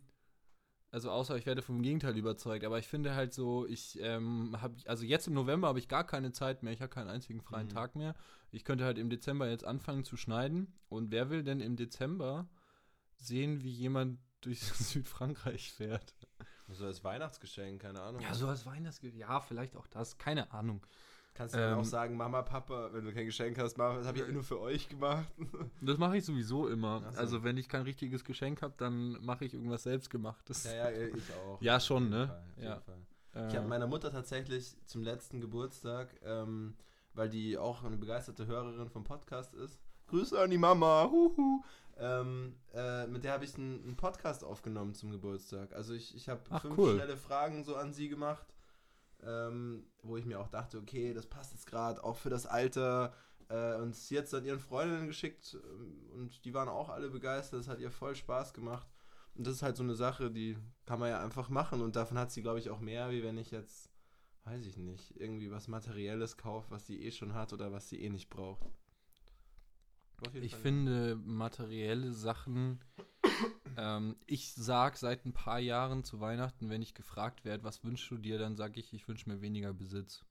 also 0.91 1.11
außer 1.11 1.35
ich 1.37 1.45
werde 1.45 1.61
vom 1.61 1.81
Gegenteil 1.81 2.17
überzeugt, 2.17 2.63
aber 2.65 2.79
ich 2.79 2.87
finde 2.87 3.13
halt 3.15 3.33
so, 3.33 3.65
ich 3.67 3.99
ähm, 4.01 4.55
habe, 4.61 4.75
also 4.85 5.03
jetzt 5.03 5.27
im 5.27 5.33
November 5.33 5.67
habe 5.67 5.79
ich 5.79 5.87
gar 5.87 6.05
keine 6.05 6.31
Zeit 6.31 6.63
mehr, 6.63 6.73
ich 6.73 6.81
habe 6.81 6.89
keinen 6.89 7.09
einzigen 7.09 7.41
freien 7.41 7.67
Mhm. 7.67 7.71
Tag 7.71 7.95
mehr. 7.95 8.15
Ich 8.51 8.63
könnte 8.63 8.85
halt 8.85 8.97
im 8.97 9.09
Dezember 9.09 9.49
jetzt 9.49 9.65
anfangen 9.65 10.03
zu 10.03 10.15
schneiden 10.17 10.73
und 10.89 11.11
wer 11.11 11.29
will 11.29 11.43
denn 11.43 11.59
im 11.59 11.75
Dezember 11.75 12.47
sehen, 13.17 13.63
wie 13.63 13.71
jemand 13.71 14.19
durch 14.41 14.61
Südfrankreich 14.61 15.71
fährt? 15.73 16.13
So 16.69 16.85
als 16.85 17.03
Weihnachtsgeschenk, 17.03 17.81
keine 17.81 18.01
Ahnung. 18.01 18.21
Ja, 18.21 18.33
so 18.33 18.47
als 18.47 18.65
Weihnachtsgeschenk, 18.65 19.19
ja, 19.19 19.39
vielleicht 19.39 19.75
auch 19.75 19.87
das, 19.87 20.17
keine 20.17 20.51
Ahnung. 20.51 20.85
Kannst 21.37 21.53
du 21.53 21.59
dann 21.59 21.73
Ähm, 21.73 21.79
auch 21.79 21.85
sagen, 21.85 22.17
Mama, 22.17 22.41
Papa, 22.41 22.89
wenn 22.93 23.05
du 23.05 23.13
kein 23.13 23.25
Geschenk 23.27 23.59
hast, 23.59 23.77
Mama, 23.77 23.97
das 23.99 24.07
habe 24.07 24.17
ich 24.17 24.25
ja 24.25 24.31
nur 24.31 24.43
für 24.43 24.59
euch 24.59 24.89
gemacht. 24.89 25.27
Das 25.81 25.97
mache 25.99 26.17
ich 26.17 26.25
sowieso 26.25 26.67
immer. 26.67 27.01
So. 27.13 27.19
Also 27.19 27.43
wenn 27.43 27.57
ich 27.57 27.69
kein 27.69 27.83
richtiges 27.83 28.25
Geschenk 28.25 28.61
habe, 28.63 28.73
dann 28.77 29.23
mache 29.23 29.45
ich 29.45 29.53
irgendwas 29.53 29.83
selbstgemachtes. 29.83 30.63
ja, 30.63 30.89
ja, 30.89 31.07
ich 31.07 31.13
auch. 31.45 31.61
Ja, 31.61 31.79
schon, 31.79 32.09
ne? 32.09 32.27
Fall, 32.55 32.63
Ja. 32.65 32.79
Fall. 32.79 32.95
Äh, 33.35 33.47
Ich 33.49 33.55
habe 33.55 33.67
meiner 33.67 33.85
Mutter 33.87 34.11
tatsächlich 34.11 34.75
zum 34.85 35.03
letzten 35.03 35.39
Geburtstag, 35.39 36.15
ähm, 36.25 36.75
weil 37.13 37.29
die 37.29 37.57
auch 37.57 37.83
eine 37.83 37.97
begeisterte 37.97 38.47
Hörerin 38.47 38.89
vom 38.89 39.03
Podcast 39.03 39.53
ist. 39.53 39.79
Grüße 40.07 40.39
an 40.39 40.49
die 40.49 40.57
Mama. 40.57 41.07
Huhu. 41.11 41.63
Ähm, 41.99 42.55
äh, 42.73 43.05
mit 43.07 43.23
der 43.23 43.33
habe 43.33 43.43
ich 43.45 43.55
einen, 43.55 43.83
einen 43.83 43.95
Podcast 43.95 44.43
aufgenommen 44.43 44.93
zum 44.95 45.11
Geburtstag. 45.11 45.73
Also 45.73 45.93
ich, 45.93 46.15
ich 46.15 46.29
habe 46.29 46.41
fünf 46.61 46.77
cool. 46.77 46.95
schnelle 46.95 47.17
Fragen 47.17 47.63
so 47.63 47.75
an 47.75 47.91
sie 47.93 48.07
gemacht, 48.07 48.45
ähm, 49.23 49.85
wo 50.03 50.17
ich 50.17 50.25
mir 50.25 50.39
auch 50.39 50.47
dachte, 50.47 50.77
okay, 50.77 51.13
das 51.13 51.25
passt 51.25 51.53
jetzt 51.53 51.67
gerade 51.67 52.03
auch 52.03 52.17
für 52.17 52.29
das 52.29 52.45
Alter. 52.45 53.13
Äh, 53.49 53.75
und 53.75 53.95
sie 53.95 54.17
hat 54.17 54.25
es 54.25 54.31
dann 54.31 54.45
ihren 54.45 54.59
Freundinnen 54.59 55.07
geschickt 55.07 55.57
ähm, 55.63 56.09
und 56.13 56.45
die 56.45 56.53
waren 56.53 56.69
auch 56.69 56.89
alle 56.89 57.09
begeistert. 57.09 57.61
Es 57.61 57.67
hat 57.67 57.79
ihr 57.79 57.91
voll 57.91 58.15
Spaß 58.15 58.53
gemacht. 58.53 58.87
Und 59.35 59.45
das 59.45 59.55
ist 59.55 59.61
halt 59.61 59.77
so 59.77 59.83
eine 59.83 59.95
Sache, 59.95 60.31
die 60.31 60.57
kann 60.85 60.99
man 60.99 61.09
ja 61.09 61.23
einfach 61.23 61.49
machen. 61.49 61.81
Und 61.81 61.95
davon 61.95 62.17
hat 62.17 62.31
sie, 62.31 62.41
glaube 62.41 62.59
ich, 62.59 62.69
auch 62.69 62.79
mehr, 62.79 63.11
wie 63.11 63.23
wenn 63.23 63.37
ich 63.37 63.51
jetzt, 63.51 63.91
weiß 64.45 64.65
ich 64.65 64.77
nicht, 64.77 65.15
irgendwie 65.19 65.51
was 65.51 65.67
Materielles 65.67 66.37
kaufe, 66.37 66.71
was 66.71 66.87
sie 66.87 67.01
eh 67.03 67.11
schon 67.11 67.33
hat 67.33 67.53
oder 67.53 67.71
was 67.71 67.87
sie 67.87 68.01
eh 68.01 68.09
nicht 68.09 68.29
braucht. 68.29 68.67
Ich 70.33 70.53
Fall. 70.53 70.61
finde 70.61 71.15
materielle 71.23 72.11
Sachen. 72.11 72.79
Ähm, 73.77 74.15
ich 74.25 74.53
sag 74.53 74.97
seit 74.97 75.25
ein 75.25 75.33
paar 75.33 75.59
Jahren 75.59 76.03
zu 76.03 76.19
Weihnachten, 76.19 76.69
wenn 76.69 76.81
ich 76.81 76.93
gefragt 76.93 77.45
werde, 77.45 77.63
was 77.63 77.83
wünschst 77.83 78.09
du 78.11 78.17
dir, 78.17 78.37
dann 78.37 78.55
sage 78.55 78.79
ich, 78.79 78.93
ich 78.93 79.07
wünsche 79.07 79.29
mir 79.29 79.41
weniger 79.41 79.73
Besitz. 79.73 80.25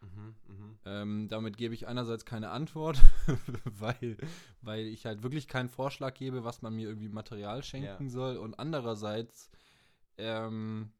Mhm, 0.00 0.34
mhm. 0.46 0.78
Ähm, 0.84 1.28
damit 1.28 1.56
gebe 1.56 1.74
ich 1.74 1.86
einerseits 1.86 2.24
keine 2.24 2.50
Antwort, 2.50 3.00
weil, 3.64 4.16
weil 4.60 4.86
ich 4.86 5.06
halt 5.06 5.22
wirklich 5.22 5.48
keinen 5.48 5.68
Vorschlag 5.68 6.14
gebe, 6.14 6.44
was 6.44 6.62
man 6.62 6.74
mir 6.74 6.88
irgendwie 6.88 7.08
Material 7.08 7.62
schenken 7.62 8.04
Ja. 8.04 8.10
soll. 8.10 8.36
Und 8.36 8.58
andererseits 8.58 9.50
ähm, 10.18 10.92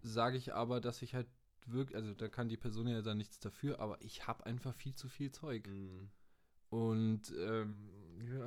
sage 0.00 0.36
ich 0.36 0.54
aber, 0.54 0.80
dass 0.80 1.02
ich 1.02 1.14
halt 1.14 1.28
wirklich, 1.66 1.96
also 1.96 2.14
da 2.14 2.28
kann 2.28 2.48
die 2.48 2.56
Person 2.56 2.88
ja 2.88 3.02
dann 3.02 3.18
nichts 3.18 3.38
dafür, 3.40 3.80
aber 3.80 4.00
ich 4.02 4.26
habe 4.26 4.44
einfach 4.46 4.74
viel 4.74 4.94
zu 4.94 5.08
viel 5.08 5.32
Zeug. 5.32 5.66
Mhm. 5.66 6.10
Und 6.70 7.32
ähm, 7.38 7.90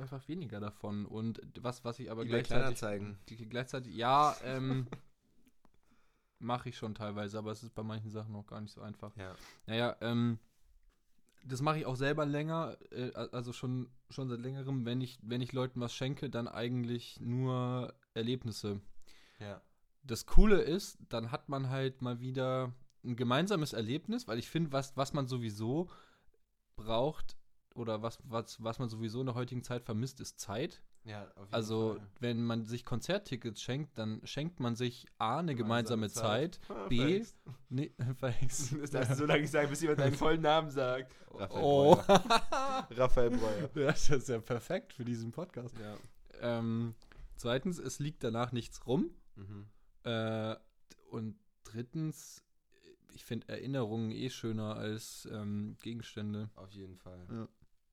einfach 0.00 0.26
weniger 0.28 0.60
davon. 0.60 1.06
Und 1.06 1.40
was, 1.60 1.84
was 1.84 1.98
ich 1.98 2.10
aber 2.10 2.22
eBay 2.22 2.42
gleichzeitig, 2.42 3.48
gleichzeitig, 3.48 3.94
ja, 3.94 4.36
ähm, 4.44 4.86
mache 6.38 6.68
ich 6.68 6.76
schon 6.76 6.94
teilweise, 6.94 7.38
aber 7.38 7.52
es 7.52 7.62
ist 7.62 7.74
bei 7.74 7.82
manchen 7.82 8.10
Sachen 8.10 8.32
noch 8.32 8.46
gar 8.46 8.60
nicht 8.60 8.72
so 8.72 8.80
einfach. 8.80 9.16
Ja. 9.16 9.34
Naja, 9.66 9.96
ähm, 10.00 10.38
das 11.44 11.62
mache 11.62 11.78
ich 11.78 11.86
auch 11.86 11.96
selber 11.96 12.26
länger, 12.26 12.76
äh, 12.90 13.10
also 13.12 13.52
schon, 13.52 13.88
schon 14.10 14.28
seit 14.28 14.40
längerem, 14.40 14.84
wenn 14.84 15.00
ich, 15.00 15.18
wenn 15.22 15.40
ich 15.40 15.52
Leuten 15.52 15.80
was 15.80 15.94
schenke, 15.94 16.30
dann 16.30 16.48
eigentlich 16.48 17.20
nur 17.20 17.94
Erlebnisse. 18.14 18.80
Ja. 19.40 19.60
Das 20.02 20.26
Coole 20.26 20.60
ist, 20.60 20.98
dann 21.08 21.30
hat 21.30 21.48
man 21.48 21.70
halt 21.70 22.02
mal 22.02 22.20
wieder 22.20 22.72
ein 23.04 23.16
gemeinsames 23.16 23.72
Erlebnis, 23.72 24.28
weil 24.28 24.38
ich 24.38 24.48
finde, 24.48 24.72
was, 24.72 24.96
was 24.96 25.12
man 25.12 25.28
sowieso 25.28 25.88
braucht 26.76 27.36
oder 27.78 28.02
was, 28.02 28.18
was, 28.24 28.62
was 28.62 28.78
man 28.78 28.88
sowieso 28.88 29.20
in 29.20 29.26
der 29.26 29.34
heutigen 29.34 29.62
Zeit 29.62 29.84
vermisst, 29.84 30.20
ist 30.20 30.38
Zeit. 30.40 30.82
Ja, 31.04 31.24
auf 31.36 31.44
jeden 31.44 31.54
Also, 31.54 31.94
Fall. 31.96 32.06
wenn 32.20 32.42
man 32.44 32.64
sich 32.64 32.84
Konzerttickets 32.84 33.62
schenkt, 33.62 33.96
dann 33.98 34.20
schenkt 34.24 34.60
man 34.60 34.76
sich 34.76 35.06
A, 35.16 35.38
eine 35.38 35.54
gemeinsame, 35.54 36.10
Zeit, 36.10 36.60
Ah, 36.68 36.86
B, 36.88 37.24
thanks. 38.20 38.74
Das 38.80 38.90
darfst 38.90 39.10
du 39.12 39.14
so 39.16 39.24
lange 39.26 39.46
sagen, 39.46 39.70
bis 39.70 39.80
jemand 39.80 40.00
deinen 40.00 40.14
vollen 40.14 40.42
Namen 40.42 40.70
sagt. 40.70 41.14
Raphael 41.30 41.62
Oh. 41.64 41.94
Breuer. 41.96 42.88
Raphael 42.90 43.30
Breuer. 43.30 43.70
Ja, 43.74 43.86
das 43.92 44.10
ist 44.10 44.28
ja 44.28 44.38
perfekt 44.40 44.92
für 44.92 45.04
diesen 45.04 45.30
Podcast. 45.32 45.74
Ja. 45.78 45.96
Ähm, 46.40 46.94
zweitens, 47.36 47.78
es 47.78 47.98
liegt 48.00 48.22
danach 48.24 48.52
nichts 48.52 48.86
rum. 48.86 49.10
Mhm. 49.36 49.66
Äh, 50.04 50.56
und 51.10 51.38
drittens, 51.64 52.44
ich 53.14 53.24
finde 53.24 53.48
Erinnerungen 53.48 54.10
eh 54.10 54.30
schöner 54.30 54.76
als 54.76 55.26
ähm, 55.32 55.76
Gegenstände. 55.80 56.50
Auf 56.56 56.70
jeden 56.72 56.96
Fall. 56.96 57.26
Ja. 57.30 57.48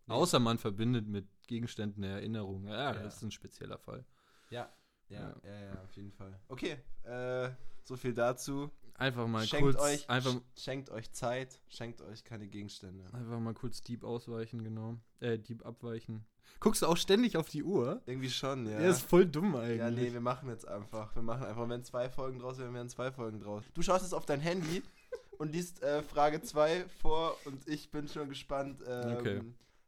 Außer 0.08 0.40
man 0.40 0.58
verbindet 0.58 1.08
mit 1.08 1.28
Gegenständen 1.48 2.04
eine 2.04 2.14
Erinnerung. 2.14 2.68
Ja, 2.68 2.94
Ja. 2.94 2.94
das 2.94 3.18
ist 3.18 3.24
ein 3.24 3.32
spezieller 3.32 3.78
Fall. 3.78 4.06
Ja. 4.50 4.70
Ja, 5.10 5.36
Ja. 5.44 5.60
ja, 5.74 5.82
auf 5.84 5.92
jeden 5.96 6.12
Fall. 6.12 6.40
Okay, 6.48 6.78
äh, 7.04 7.50
so 7.84 7.96
viel 7.96 8.14
dazu. 8.14 8.72
Einfach 8.96 9.28
mal 9.28 9.46
schenkt 9.46 9.64
kurz, 9.66 9.82
euch, 9.82 10.10
einfach, 10.10 10.32
sch- 10.34 10.42
schenkt 10.58 10.90
euch 10.90 11.12
Zeit, 11.12 11.60
schenkt 11.68 12.02
euch 12.02 12.24
keine 12.24 12.48
Gegenstände. 12.48 13.04
einfach 13.14 13.40
mal 13.40 13.54
kurz 13.54 13.82
Dieb 13.82 14.04
ausweichen, 14.06 14.64
genau. 14.64 14.96
Äh, 15.20 15.38
Dieb 15.38 15.66
abweichen. 15.66 16.26
Guckst 16.62 16.82
du 16.82 16.86
auch 16.88 16.96
ständig 16.96 17.36
auf 17.36 17.50
die 17.50 17.64
Uhr? 17.64 18.02
Irgendwie 18.06 18.30
schon, 18.30 18.66
ja. 18.68 18.80
Der 18.80 18.90
ist 18.92 19.02
voll 19.02 19.26
dumm 19.26 19.56
eigentlich. 19.58 19.80
Ja, 19.80 19.92
nee, 19.92 20.14
wir 20.14 20.22
machen 20.22 20.48
jetzt 20.50 20.66
einfach. 20.68 21.14
Wir 21.14 21.22
machen 21.24 21.44
einfach, 21.44 21.68
wenn 21.68 21.84
zwei 21.84 22.10
Folgen 22.10 22.40
draus 22.40 22.58
werden, 22.58 22.74
werden 22.74 22.88
zwei 22.90 23.12
Folgen 23.12 23.42
draus. 23.42 23.64
Du 23.74 23.82
schaust 23.82 24.04
jetzt 24.04 24.14
auf 24.14 24.26
dein 24.26 24.40
Handy 24.40 24.82
und 25.38 25.52
liest 25.52 25.84
äh, 25.84 26.02
Frage 26.02 26.42
2 26.42 26.86
vor 27.02 27.36
und 27.46 27.68
ich 27.68 27.92
bin 27.92 28.08
schon 28.08 28.30
gespannt, 28.30 28.82
ähm, 28.88 29.18
Okay. 29.18 29.42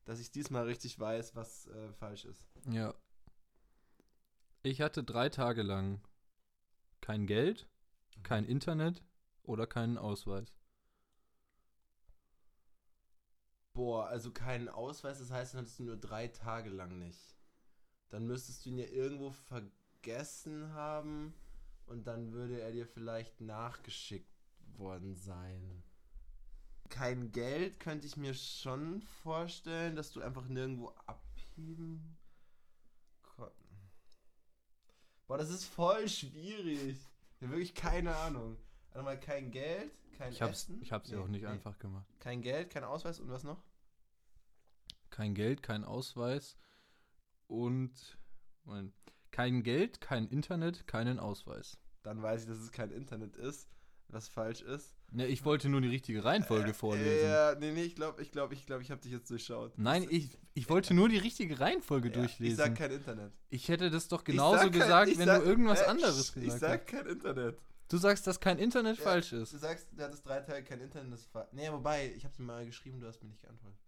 Dass 0.08 0.22
ich 0.22 0.32
diesmal 0.32 0.64
richtig 0.64 0.98
weiß, 0.98 1.36
was 1.36 1.68
äh, 1.68 1.92
falsch 1.92 2.24
ist. 2.24 2.48
Ja. 2.72 2.96
Ich 4.64 4.80
hatte 4.80 5.04
drei 5.04 5.28
Tage 5.28 5.64
lang 5.64 6.02
kein 7.02 7.28
Geld, 7.28 7.68
kein 8.24 8.46
Internet 8.46 9.04
oder 9.44 9.68
keinen 9.68 9.98
Ausweis. 9.98 10.54
Boah, 13.74 14.08
also 14.08 14.32
keinen 14.32 14.70
Ausweis, 14.70 15.20
das 15.20 15.30
heißt, 15.30 15.54
dann 15.54 15.62
hattest 15.62 15.80
du 15.80 15.84
nur 15.84 15.98
drei 15.98 16.30
Tage 16.30 16.70
lang 16.70 16.98
nicht. 17.00 17.36
Dann 18.08 18.26
müsstest 18.26 18.66
du 18.66 18.70
ihn 18.70 18.78
ja 18.78 18.88
irgendwo 18.88 19.32
vergessen 19.32 20.72
haben 20.72 21.34
und 21.86 22.08
dann 22.08 22.32
würde 22.32 22.62
er 22.62 22.72
dir 22.72 22.88
vielleicht 22.88 23.42
nachgeschickt 23.42 24.32
worden 24.78 25.16
sein. 25.16 25.84
Kein 26.90 27.32
Geld 27.32 27.80
könnte 27.80 28.08
ich 28.08 28.18
mir 28.18 28.34
schon 28.34 29.02
vorstellen, 29.02 29.96
dass 29.96 30.12
du 30.12 30.22
einfach 30.22 30.48
nirgendwo 30.48 30.90
abheben 31.06 32.18
konnten. 33.22 33.92
Boah, 35.28 35.38
das 35.38 35.50
ist 35.50 35.66
voll 35.66 36.08
schwierig. 36.10 36.98
Ich 37.36 37.42
habe 37.44 37.52
wirklich 37.54 37.76
keine 37.76 38.16
Ahnung. 38.16 38.58
Also 38.92 39.04
mal 39.04 39.20
kein 39.20 39.52
Geld, 39.52 39.92
kein 40.18 40.34
Ich 40.34 40.42
hab's, 40.42 40.64
Essen. 40.64 40.82
ich 40.82 40.92
hab's 40.92 41.10
ja 41.12 41.18
Nee, 41.18 41.24
auch 41.24 41.28
nicht 41.28 41.44
nee. 41.44 41.48
einfach 41.48 41.78
gemacht. 41.80 42.08
Kein 42.20 42.42
Geld, 42.42 42.70
kein 42.70 42.84
Ausweis 42.84 43.20
und 43.20 43.30
was 43.30 43.44
noch? 43.44 43.64
Kein 45.10 45.34
Geld, 45.36 45.64
kein 45.64 45.84
Ausweis 45.84 46.58
und 47.48 48.18
Moment. 48.64 48.94
kein 49.32 49.64
Geld, 49.64 50.02
kein 50.02 50.28
Internet, 50.28 50.88
keinen 50.88 51.20
Ausweis. 51.20 51.78
Dann 52.04 52.22
weiß 52.22 52.42
ich, 52.44 52.48
dass 52.48 52.58
es 52.60 52.72
kein 52.72 52.92
Internet 52.92 53.36
ist, 53.38 53.68
was 54.10 54.28
falsch 54.28 54.62
ist. 54.62 54.96
Ne, 55.12 55.26
ich 55.28 55.46
wollte 55.46 55.70
nur 55.70 55.80
die 55.82 55.88
richtige 55.88 56.24
Reihenfolge 56.24 56.72
Äh, 56.72 56.74
vorlesen. 56.74 57.28
Ja, 57.30 57.56
nee, 57.56 57.72
nee, 57.72 57.84
ich 57.84 57.96
glaube, 57.96 58.22
ich 58.22 58.32
glaube, 58.32 58.54
ich 58.54 58.66
glaube, 58.66 58.82
ich 58.84 58.92
habe 58.92 59.02
dich 59.02 59.12
jetzt 59.12 59.30
durchschaut. 59.30 59.78
Nein, 59.78 60.04
Das- 60.04 60.12
ich, 60.12 60.38
ich 60.54 60.70
wollte 60.70 60.94
nur 60.94 61.08
die 61.10 61.18
richtige 61.18 61.60
Reihenfolge 61.60 62.10
ja, 62.10 62.16
durchlesen. 62.16 62.52
Ich 62.52 62.58
sag 62.58 62.76
kein 62.76 62.92
Internet. 62.92 63.32
Ich 63.50 63.70
hätte 63.70 63.90
das 63.90 64.08
doch 64.10 64.24
genauso 64.24 64.58
sag 64.58 64.64
kein- 64.72 64.72
gesagt, 64.82 65.10
ich 65.12 65.18
wenn 65.18 65.26
sag- 65.28 65.44
du 65.44 65.48
irgendwas 65.50 65.82
äh, 65.82 65.86
anderes 65.86 66.34
gesagt 66.34 66.46
Ich 66.48 66.54
sag 66.60 66.88
kein 66.88 67.06
Internet. 67.06 67.58
Du 67.90 67.98
sagst, 67.98 68.28
dass 68.28 68.40
kein 68.42 68.58
Internet 68.60 68.98
Ja, 68.98 69.04
falsch 69.04 69.30
Du 69.30 69.38
ist. 69.38 69.52
sagst, 69.52 69.88
du 69.94 70.04
hattest 70.04 70.26
drei 70.26 70.42
Tage 70.42 70.64
kein 70.66 70.82
Internet, 70.82 71.14
das 71.14 71.34
war. 71.34 71.48
Nee, 71.54 71.72
wobei, 71.72 72.12
ich 72.18 72.26
habe 72.26 72.36
dir 72.36 72.44
mal 72.44 72.66
geschrieben, 72.66 73.00
du 73.00 73.08
hast 73.08 73.22
mir 73.24 73.30
nicht 73.30 73.42
geantwortet. 73.42 73.80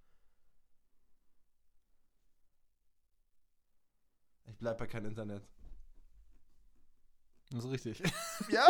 Ich 4.45 4.57
bleib 4.57 4.77
bei 4.77 4.87
kein 4.87 5.05
Internet. 5.05 5.43
Das 7.51 7.65
ist 7.65 7.71
richtig. 7.71 8.03
Ja? 8.49 8.67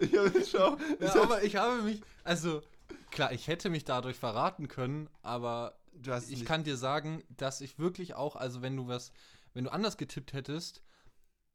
ich 0.00 0.16
habe 0.16 0.44
schau. 0.50 0.76
Ich 0.98 1.14
Ja, 1.14 1.22
aber 1.22 1.42
ich 1.42 1.56
habe 1.56 1.82
mich, 1.82 2.02
also 2.24 2.62
klar, 3.10 3.32
ich 3.32 3.46
hätte 3.48 3.70
mich 3.70 3.84
dadurch 3.84 4.16
verraten 4.16 4.68
können, 4.68 5.08
aber 5.22 5.78
du 5.94 6.12
hast 6.12 6.30
ich 6.30 6.38
nicht- 6.40 6.46
kann 6.46 6.64
dir 6.64 6.76
sagen, 6.76 7.22
dass 7.28 7.60
ich 7.60 7.78
wirklich 7.78 8.14
auch, 8.14 8.36
also 8.36 8.60
wenn 8.62 8.76
du 8.76 8.88
was, 8.88 9.12
wenn 9.54 9.64
du 9.64 9.72
anders 9.72 9.96
getippt 9.96 10.32
hättest, 10.32 10.82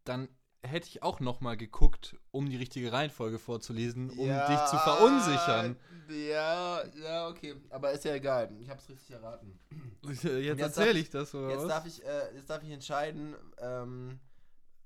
dann 0.03 0.29
hätte 0.63 0.87
ich 0.87 1.03
auch 1.03 1.19
noch 1.19 1.41
mal 1.41 1.55
geguckt, 1.57 2.15
um 2.31 2.49
die 2.49 2.55
richtige 2.57 2.91
Reihenfolge 2.91 3.37
vorzulesen, 3.37 4.09
um 4.09 4.27
Ja, 4.27 4.47
dich 4.47 4.65
zu 4.71 4.77
verunsichern. 4.79 5.75
Ja, 6.09 6.81
ja, 7.03 7.27
okay. 7.27 7.55
Aber 7.69 7.91
ist 7.91 8.03
ja 8.05 8.15
egal. 8.15 8.51
Ich 8.59 8.69
hab's 8.69 8.89
richtig 8.89 9.11
erraten. 9.11 9.59
Jetzt, 10.01 10.23
jetzt 10.23 10.59
erzähle 10.61 10.99
ich 10.99 11.09
das, 11.11 11.33
oder 11.35 11.49
Jetzt 11.49 11.61
was? 11.63 11.67
darf 11.67 11.85
ich, 11.85 12.03
äh, 12.03 12.35
jetzt 12.35 12.49
darf 12.49 12.63
ich 12.63 12.71
entscheiden, 12.71 13.35
ähm, 13.59 14.19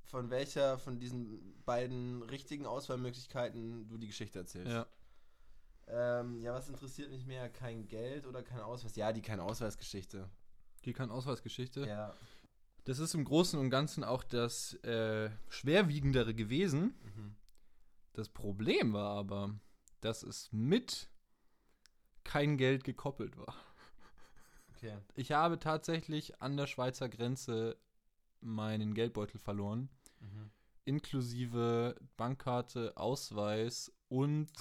von 0.09 0.29
welcher 0.31 0.79
von 0.79 0.99
diesen 0.99 1.63
beiden 1.65 2.23
richtigen 2.23 2.65
Auswahlmöglichkeiten 2.65 3.87
du 3.87 3.97
die 3.97 4.07
Geschichte 4.07 4.39
erzählst. 4.39 4.71
ja. 4.71 4.87
Ähm, 5.91 6.39
ja, 6.41 6.53
was 6.53 6.69
interessiert 6.69 7.09
mich 7.09 7.25
mehr? 7.25 7.49
Kein 7.49 7.87
Geld 7.87 8.27
oder 8.27 8.43
kein 8.43 8.59
Ausweis? 8.59 8.95
Ja, 8.95 9.11
die 9.11 9.23
kein 9.23 9.39
Ausweisgeschichte. 9.39 10.29
Die 10.85 10.93
kann 10.93 11.09
Ausweisgeschichte. 11.09 11.87
Ja. 11.87 12.13
Das 12.85 12.99
ist 12.99 13.15
im 13.15 13.25
Großen 13.25 13.59
und 13.59 13.71
Ganzen 13.71 14.03
auch 14.03 14.23
das 14.23 14.75
äh, 14.83 15.31
schwerwiegendere 15.49 16.35
gewesen. 16.35 16.93
Mhm. 17.03 17.35
Das 18.13 18.29
Problem 18.29 18.93
war 18.93 19.17
aber, 19.17 19.59
dass 20.01 20.21
es 20.21 20.51
mit 20.51 21.09
kein 22.23 22.57
Geld 22.57 22.83
gekoppelt 22.83 23.37
war. 23.37 23.55
Okay. 24.75 24.97
Ich 25.15 25.31
habe 25.31 25.59
tatsächlich 25.59 26.41
an 26.41 26.55
der 26.55 26.67
Schweizer 26.67 27.09
Grenze 27.09 27.77
meinen 28.41 28.93
Geldbeutel 28.93 29.39
verloren, 29.39 29.89
Mhm. 30.19 30.51
inklusive 30.85 31.95
Bankkarte, 32.17 32.97
Ausweis 32.97 33.91
und 34.07 34.51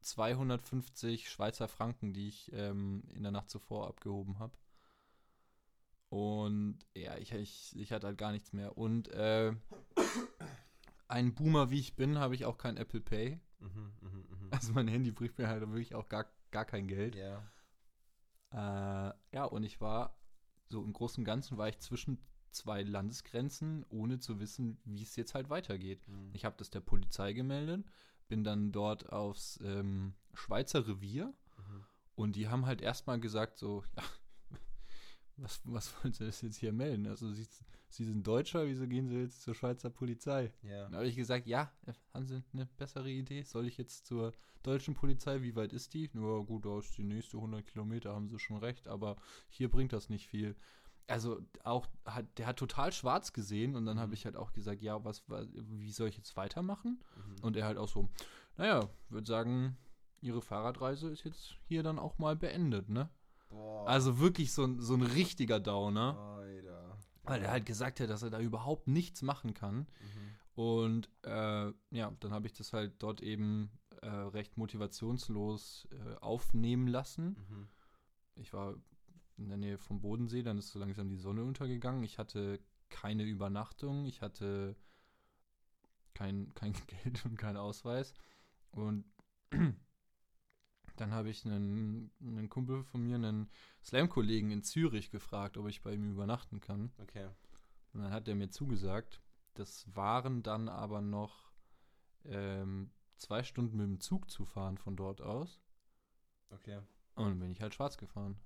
250 0.00 1.28
Schweizer 1.28 1.68
Franken, 1.68 2.12
die 2.12 2.28
ich 2.28 2.52
ähm, 2.52 3.04
in 3.14 3.22
der 3.22 3.32
Nacht 3.32 3.50
zuvor 3.50 3.88
abgehoben 3.88 4.38
habe. 4.38 4.56
Und 6.08 6.78
ja, 6.94 7.16
ich, 7.18 7.32
ich, 7.32 7.78
ich 7.78 7.92
hatte 7.92 8.08
halt 8.08 8.18
gar 8.18 8.32
nichts 8.32 8.52
mehr. 8.52 8.76
Und 8.76 9.08
äh, 9.08 9.54
ein 11.06 11.34
Boomer 11.34 11.70
wie 11.70 11.78
ich 11.78 11.94
bin, 11.94 12.18
habe 12.18 12.34
ich 12.34 12.44
auch 12.44 12.58
kein 12.58 12.76
Apple 12.76 13.00
Pay. 13.00 13.40
Mhm, 13.60 13.92
mhm, 14.00 14.10
mhm. 14.10 14.48
Also 14.50 14.72
mein 14.72 14.88
Handy 14.88 15.12
bringt 15.12 15.38
mir 15.38 15.48
halt 15.48 15.60
wirklich 15.60 15.94
auch 15.94 16.08
gar, 16.08 16.26
gar 16.50 16.64
kein 16.64 16.88
Geld. 16.88 17.14
Ja. 17.14 17.42
Äh, 18.52 19.14
ja, 19.32 19.44
und 19.44 19.62
ich 19.62 19.80
war 19.80 20.18
so 20.68 20.82
im 20.82 20.92
Großen 20.92 21.20
und 21.20 21.24
Ganzen 21.24 21.58
war 21.58 21.68
ich 21.68 21.78
zwischen 21.78 22.18
zwei 22.50 22.82
Landesgrenzen, 22.82 23.84
ohne 23.90 24.18
zu 24.18 24.40
wissen, 24.40 24.78
wie 24.84 25.02
es 25.02 25.16
jetzt 25.16 25.34
halt 25.34 25.50
weitergeht. 25.50 26.06
Mhm. 26.08 26.30
Ich 26.32 26.44
habe 26.44 26.56
das 26.58 26.70
der 26.70 26.80
Polizei 26.80 27.32
gemeldet, 27.32 27.84
bin 28.28 28.44
dann 28.44 28.72
dort 28.72 29.12
aufs 29.12 29.58
ähm, 29.62 30.14
Schweizer 30.34 30.86
Revier 30.86 31.32
Mhm. 31.58 31.84
und 32.14 32.36
die 32.36 32.48
haben 32.48 32.64
halt 32.66 32.80
erstmal 32.80 33.20
gesagt 33.20 33.58
so, 33.58 33.84
ja, 33.96 34.02
was, 35.36 35.60
was 35.64 35.92
wollen 36.02 36.12
Sie 36.12 36.24
das 36.26 36.42
jetzt 36.42 36.56
hier 36.58 36.72
melden? 36.72 37.06
Also 37.06 37.32
Sie, 37.32 37.46
Sie 37.88 38.04
sind 38.04 38.26
Deutscher, 38.26 38.66
wieso 38.66 38.86
gehen 38.86 39.08
Sie 39.08 39.16
jetzt 39.16 39.42
zur 39.42 39.54
Schweizer 39.54 39.90
Polizei? 39.90 40.52
Ja. 40.62 40.84
Dann 40.84 40.96
habe 40.96 41.06
ich 41.08 41.16
gesagt, 41.16 41.46
ja, 41.46 41.72
äh, 41.86 41.92
haben 42.12 42.26
Sie 42.26 42.42
eine 42.52 42.66
bessere 42.76 43.10
Idee? 43.10 43.42
Soll 43.42 43.66
ich 43.66 43.78
jetzt 43.78 44.06
zur 44.06 44.32
deutschen 44.62 44.94
Polizei? 44.94 45.40
Wie 45.42 45.56
weit 45.56 45.72
ist 45.72 45.94
die? 45.94 46.10
Ja, 46.12 46.38
gut, 46.40 46.66
da 46.66 46.78
ist 46.78 46.96
die 46.98 47.04
nächste 47.04 47.38
100 47.38 47.64
Kilometer, 47.66 48.12
haben 48.14 48.28
Sie 48.28 48.38
schon 48.38 48.58
recht, 48.58 48.86
aber 48.86 49.16
hier 49.48 49.70
bringt 49.70 49.92
das 49.92 50.08
nicht 50.10 50.28
viel. 50.28 50.56
Also 51.10 51.40
auch, 51.64 51.86
hat, 52.04 52.26
der 52.38 52.46
hat 52.46 52.56
total 52.58 52.92
schwarz 52.92 53.32
gesehen 53.32 53.74
und 53.76 53.84
dann 53.86 53.98
habe 53.98 54.14
ich 54.14 54.24
halt 54.24 54.36
auch 54.36 54.52
gesagt, 54.52 54.80
ja, 54.82 55.04
was, 55.04 55.28
wa- 55.28 55.44
wie 55.52 55.90
soll 55.92 56.08
ich 56.08 56.16
jetzt 56.16 56.36
weitermachen? 56.36 57.02
Mhm. 57.16 57.44
Und 57.44 57.56
er 57.56 57.66
halt 57.66 57.78
auch 57.78 57.88
so, 57.88 58.08
naja, 58.56 58.88
würde 59.08 59.26
sagen, 59.26 59.76
Ihre 60.22 60.42
Fahrradreise 60.42 61.08
ist 61.08 61.24
jetzt 61.24 61.56
hier 61.66 61.82
dann 61.82 61.98
auch 61.98 62.18
mal 62.18 62.36
beendet, 62.36 62.88
ne? 62.90 63.08
Boah. 63.48 63.88
Also 63.88 64.18
wirklich 64.20 64.52
so, 64.52 64.64
ein- 64.64 64.80
so 64.80 64.94
ein 64.94 65.02
richtiger 65.02 65.58
Downer, 65.60 66.16
Alter. 66.18 66.98
weil 67.24 67.42
er 67.42 67.50
halt 67.50 67.64
gesagt 67.66 68.00
hat, 68.00 68.10
dass 68.10 68.22
er 68.22 68.30
da 68.30 68.38
überhaupt 68.38 68.86
nichts 68.86 69.22
machen 69.22 69.54
kann. 69.54 69.76
Mhm. 69.78 69.86
Und 70.54 71.10
äh, 71.22 71.72
ja, 71.90 72.12
dann 72.20 72.32
habe 72.32 72.46
ich 72.46 72.52
das 72.52 72.72
halt 72.74 73.02
dort 73.02 73.22
eben 73.22 73.70
äh, 74.02 74.08
recht 74.08 74.56
motivationslos 74.58 75.88
äh, 75.92 76.16
aufnehmen 76.20 76.86
lassen. 76.86 77.36
Mhm. 77.48 77.68
Ich 78.34 78.52
war 78.52 78.74
in 79.40 79.48
der 79.48 79.58
Nähe 79.58 79.78
vom 79.78 80.00
Bodensee, 80.00 80.42
dann 80.42 80.58
ist 80.58 80.68
so 80.68 80.78
langsam 80.78 81.08
die 81.08 81.16
Sonne 81.16 81.44
untergegangen. 81.44 82.04
Ich 82.04 82.18
hatte 82.18 82.60
keine 82.88 83.24
Übernachtung, 83.24 84.04
ich 84.04 84.20
hatte 84.20 84.76
kein, 86.14 86.52
kein 86.54 86.72
Geld 86.86 87.24
und 87.24 87.36
keinen 87.36 87.56
Ausweis. 87.56 88.14
Und 88.70 89.04
dann 90.96 91.12
habe 91.12 91.30
ich 91.30 91.44
einen, 91.46 92.10
einen 92.20 92.48
Kumpel 92.48 92.84
von 92.84 93.02
mir, 93.02 93.16
einen 93.16 93.48
Slam-Kollegen 93.82 94.50
in 94.50 94.62
Zürich 94.62 95.10
gefragt, 95.10 95.56
ob 95.56 95.68
ich 95.68 95.82
bei 95.82 95.94
ihm 95.94 96.10
übernachten 96.12 96.60
kann. 96.60 96.92
Okay. 96.98 97.28
Und 97.92 98.02
dann 98.02 98.12
hat 98.12 98.28
er 98.28 98.34
mir 98.34 98.50
zugesagt. 98.50 99.20
Das 99.54 99.84
waren 99.96 100.42
dann 100.42 100.68
aber 100.68 101.00
noch 101.00 101.50
ähm, 102.24 102.90
zwei 103.16 103.42
Stunden 103.42 103.76
mit 103.78 103.86
dem 103.86 104.00
Zug 104.00 104.30
zu 104.30 104.44
fahren 104.44 104.78
von 104.78 104.96
dort 104.96 105.20
aus. 105.20 105.60
Okay. 106.50 106.80
Und 107.14 107.28
dann 107.28 107.38
bin 107.40 107.52
ich 107.52 107.60
halt 107.60 107.74
schwarz 107.74 107.96
gefahren. 107.96 108.36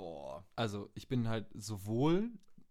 Boah. 0.00 0.44
Also 0.56 0.88
ich 0.94 1.08
bin 1.08 1.28
halt 1.28 1.46
sowohl 1.54 2.30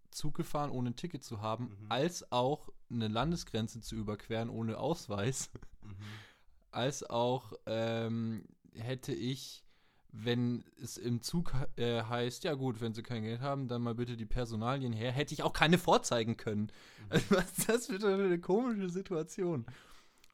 Zug 0.10 0.34
gefahren, 0.36 0.72
ohne 0.72 0.89
ein 0.89 0.96
Ticket 0.96 1.24
zu 1.24 1.42
haben, 1.42 1.65
Mhm. 1.82 1.86
als 1.89 2.32
auch 2.32 2.70
eine 2.89 3.08
Landesgrenze 3.08 3.82
zu 3.82 3.96
überqueren 3.96 4.50
ohne 4.50 4.78
Ausweis, 4.80 5.52
Mhm. 5.84 5.89
als 6.72 7.04
auch 7.08 7.54
ähm, 7.68 8.46
hätte 8.74 9.13
ich, 9.13 9.63
wenn 10.12 10.63
es 10.82 10.98
im 10.98 11.22
Zug 11.22 11.54
äh, 11.76 12.02
heißt, 12.02 12.44
ja 12.44 12.56
gut, 12.56 12.82
wenn 12.82 12.96
sie 12.96 13.04
kein 13.04 13.22
Geld 13.22 13.42
haben, 13.42 13.68
dann 13.68 13.84
mal 13.84 13.94
bitte 13.94 14.18
die 14.18 14.26
Personalien 14.26 14.92
her, 14.94 15.12
hätte 15.12 15.36
ich 15.36 15.44
auch 15.44 15.54
keine 15.54 15.78
vorzeigen 15.78 16.36
können. 16.38 16.72
Also, 17.10 17.26
was 17.38 17.58
ist 17.60 17.70
das 17.70 17.86
für 17.88 17.96
eine 18.08 18.39
komische 18.39 18.89
Situation? 18.89 19.65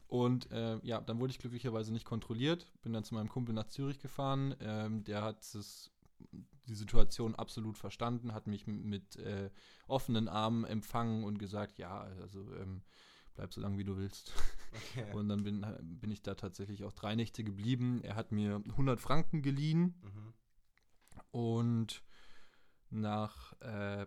Und 0.08 0.50
äh, 0.52 0.78
ja, 0.84 1.02
dann 1.02 1.20
wurde 1.20 1.32
ich 1.32 1.40
glücklicherweise 1.40 1.92
nicht 1.92 2.06
kontrolliert, 2.06 2.72
bin 2.84 2.94
dann 2.94 3.04
zu 3.04 3.16
meinem 3.16 3.28
Kumpel 3.28 3.54
nach 3.54 3.68
Zürich 3.68 4.00
gefahren, 4.00 4.56
ähm, 4.62 5.04
der 5.04 5.22
hat 5.24 5.42
es 5.42 5.92
die 6.68 6.76
Situation 6.76 7.36
absolut 7.36 7.78
verstanden, 7.78 8.34
hat 8.34 8.48
mich 8.48 8.68
mit 8.68 9.16
äh, 9.18 9.50
offenen 9.88 10.28
Armen 10.28 10.66
empfangen 10.66 11.24
und 11.24 11.38
gesagt, 11.40 11.78
ja, 11.78 12.02
also 12.22 12.54
ähm, 12.56 12.82
bleib 13.36 13.54
so 13.54 13.62
lange 13.62 13.78
wie 13.78 13.84
du 13.84 13.98
willst. 13.98 14.34
Okay. 14.74 15.12
Und 15.14 15.30
dann 15.30 15.44
bin, 15.44 15.66
bin 16.00 16.12
ich 16.12 16.22
da 16.22 16.36
tatsächlich 16.36 16.84
auch 16.84 16.94
drei 16.94 17.16
Nächte 17.16 17.44
geblieben. 17.44 18.02
Er 18.04 18.16
hat 18.16 18.32
mir 18.32 18.62
100 18.70 19.00
Franken 19.00 19.42
geliehen 19.42 19.96
Mhm. 20.04 20.34
und 21.32 22.04
nach 22.90 23.54
äh, 23.62 24.06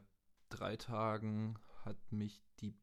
drei 0.48 0.76
Tagen 0.76 1.58
hat 1.84 1.96
mich 2.12 2.42
die 2.60 2.74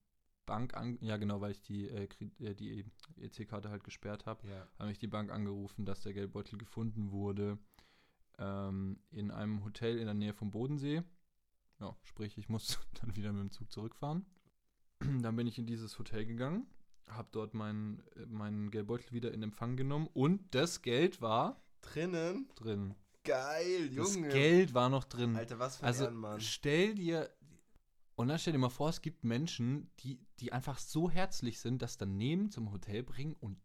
Bank 0.45 0.75
an, 0.75 0.97
ja 1.01 1.17
genau, 1.17 1.41
weil 1.41 1.51
ich 1.51 1.61
die, 1.61 1.87
äh, 1.89 2.07
äh, 2.39 2.53
die 2.53 2.85
EC-Karte 3.17 3.69
halt 3.69 3.83
gesperrt 3.83 4.25
habe, 4.27 4.47
Ja. 4.47 4.67
hat 4.77 4.87
mich 4.87 4.99
die 4.99 5.07
Bank 5.07 5.31
angerufen, 5.31 5.85
dass 5.85 6.01
der 6.01 6.13
Geldbeutel 6.13 6.57
gefunden 6.59 7.11
wurde 7.11 7.57
ähm, 8.39 8.99
in 9.11 9.31
einem 9.31 9.63
Hotel 9.63 9.97
in 9.97 10.05
der 10.05 10.13
Nähe 10.13 10.33
vom 10.33 10.51
Bodensee. 10.51 11.03
Ja, 11.79 11.95
sprich, 12.03 12.37
ich 12.37 12.49
muss 12.49 12.79
dann 13.01 13.15
wieder 13.15 13.31
mit 13.33 13.41
dem 13.41 13.51
Zug 13.51 13.71
zurückfahren. 13.71 14.25
Dann 15.21 15.35
bin 15.35 15.45
ich 15.45 15.57
in 15.59 15.65
dieses 15.65 15.99
Hotel 15.99 16.25
gegangen, 16.25 16.65
habe 17.09 17.27
dort 17.33 17.53
meinen, 17.53 18.01
meinen 18.27 18.71
Geldbeutel 18.71 19.11
wieder 19.11 19.33
in 19.33 19.43
Empfang 19.43 19.75
genommen 19.75 20.07
und 20.13 20.55
das 20.55 20.81
Geld 20.81 21.21
war 21.21 21.61
Drinnen? 21.81 22.47
drin. 22.55 22.95
Geil, 23.25 23.89
Das 23.89 24.15
Junge. 24.15 24.29
Geld 24.29 24.73
war 24.73 24.89
noch 24.89 25.03
drin. 25.03 25.35
Alter, 25.35 25.59
was 25.59 25.77
für 25.77 25.83
ein 25.83 25.87
also 25.87 26.05
Ehrenmann. 26.05 26.39
stell 26.39 26.95
dir 26.95 27.29
und 28.15 28.29
dann 28.29 28.39
stell 28.39 28.53
dir 28.53 28.59
mal 28.59 28.69
vor, 28.69 28.89
es 28.89 29.01
gibt 29.01 29.25
Menschen, 29.25 29.91
die, 29.99 30.17
die 30.39 30.53
einfach 30.53 30.77
so 30.79 31.09
herzlich 31.09 31.59
sind, 31.59 31.81
das 31.81 31.97
daneben 31.97 32.49
zum 32.49 32.71
Hotel 32.71 33.03
bringen 33.03 33.35
und. 33.39 33.57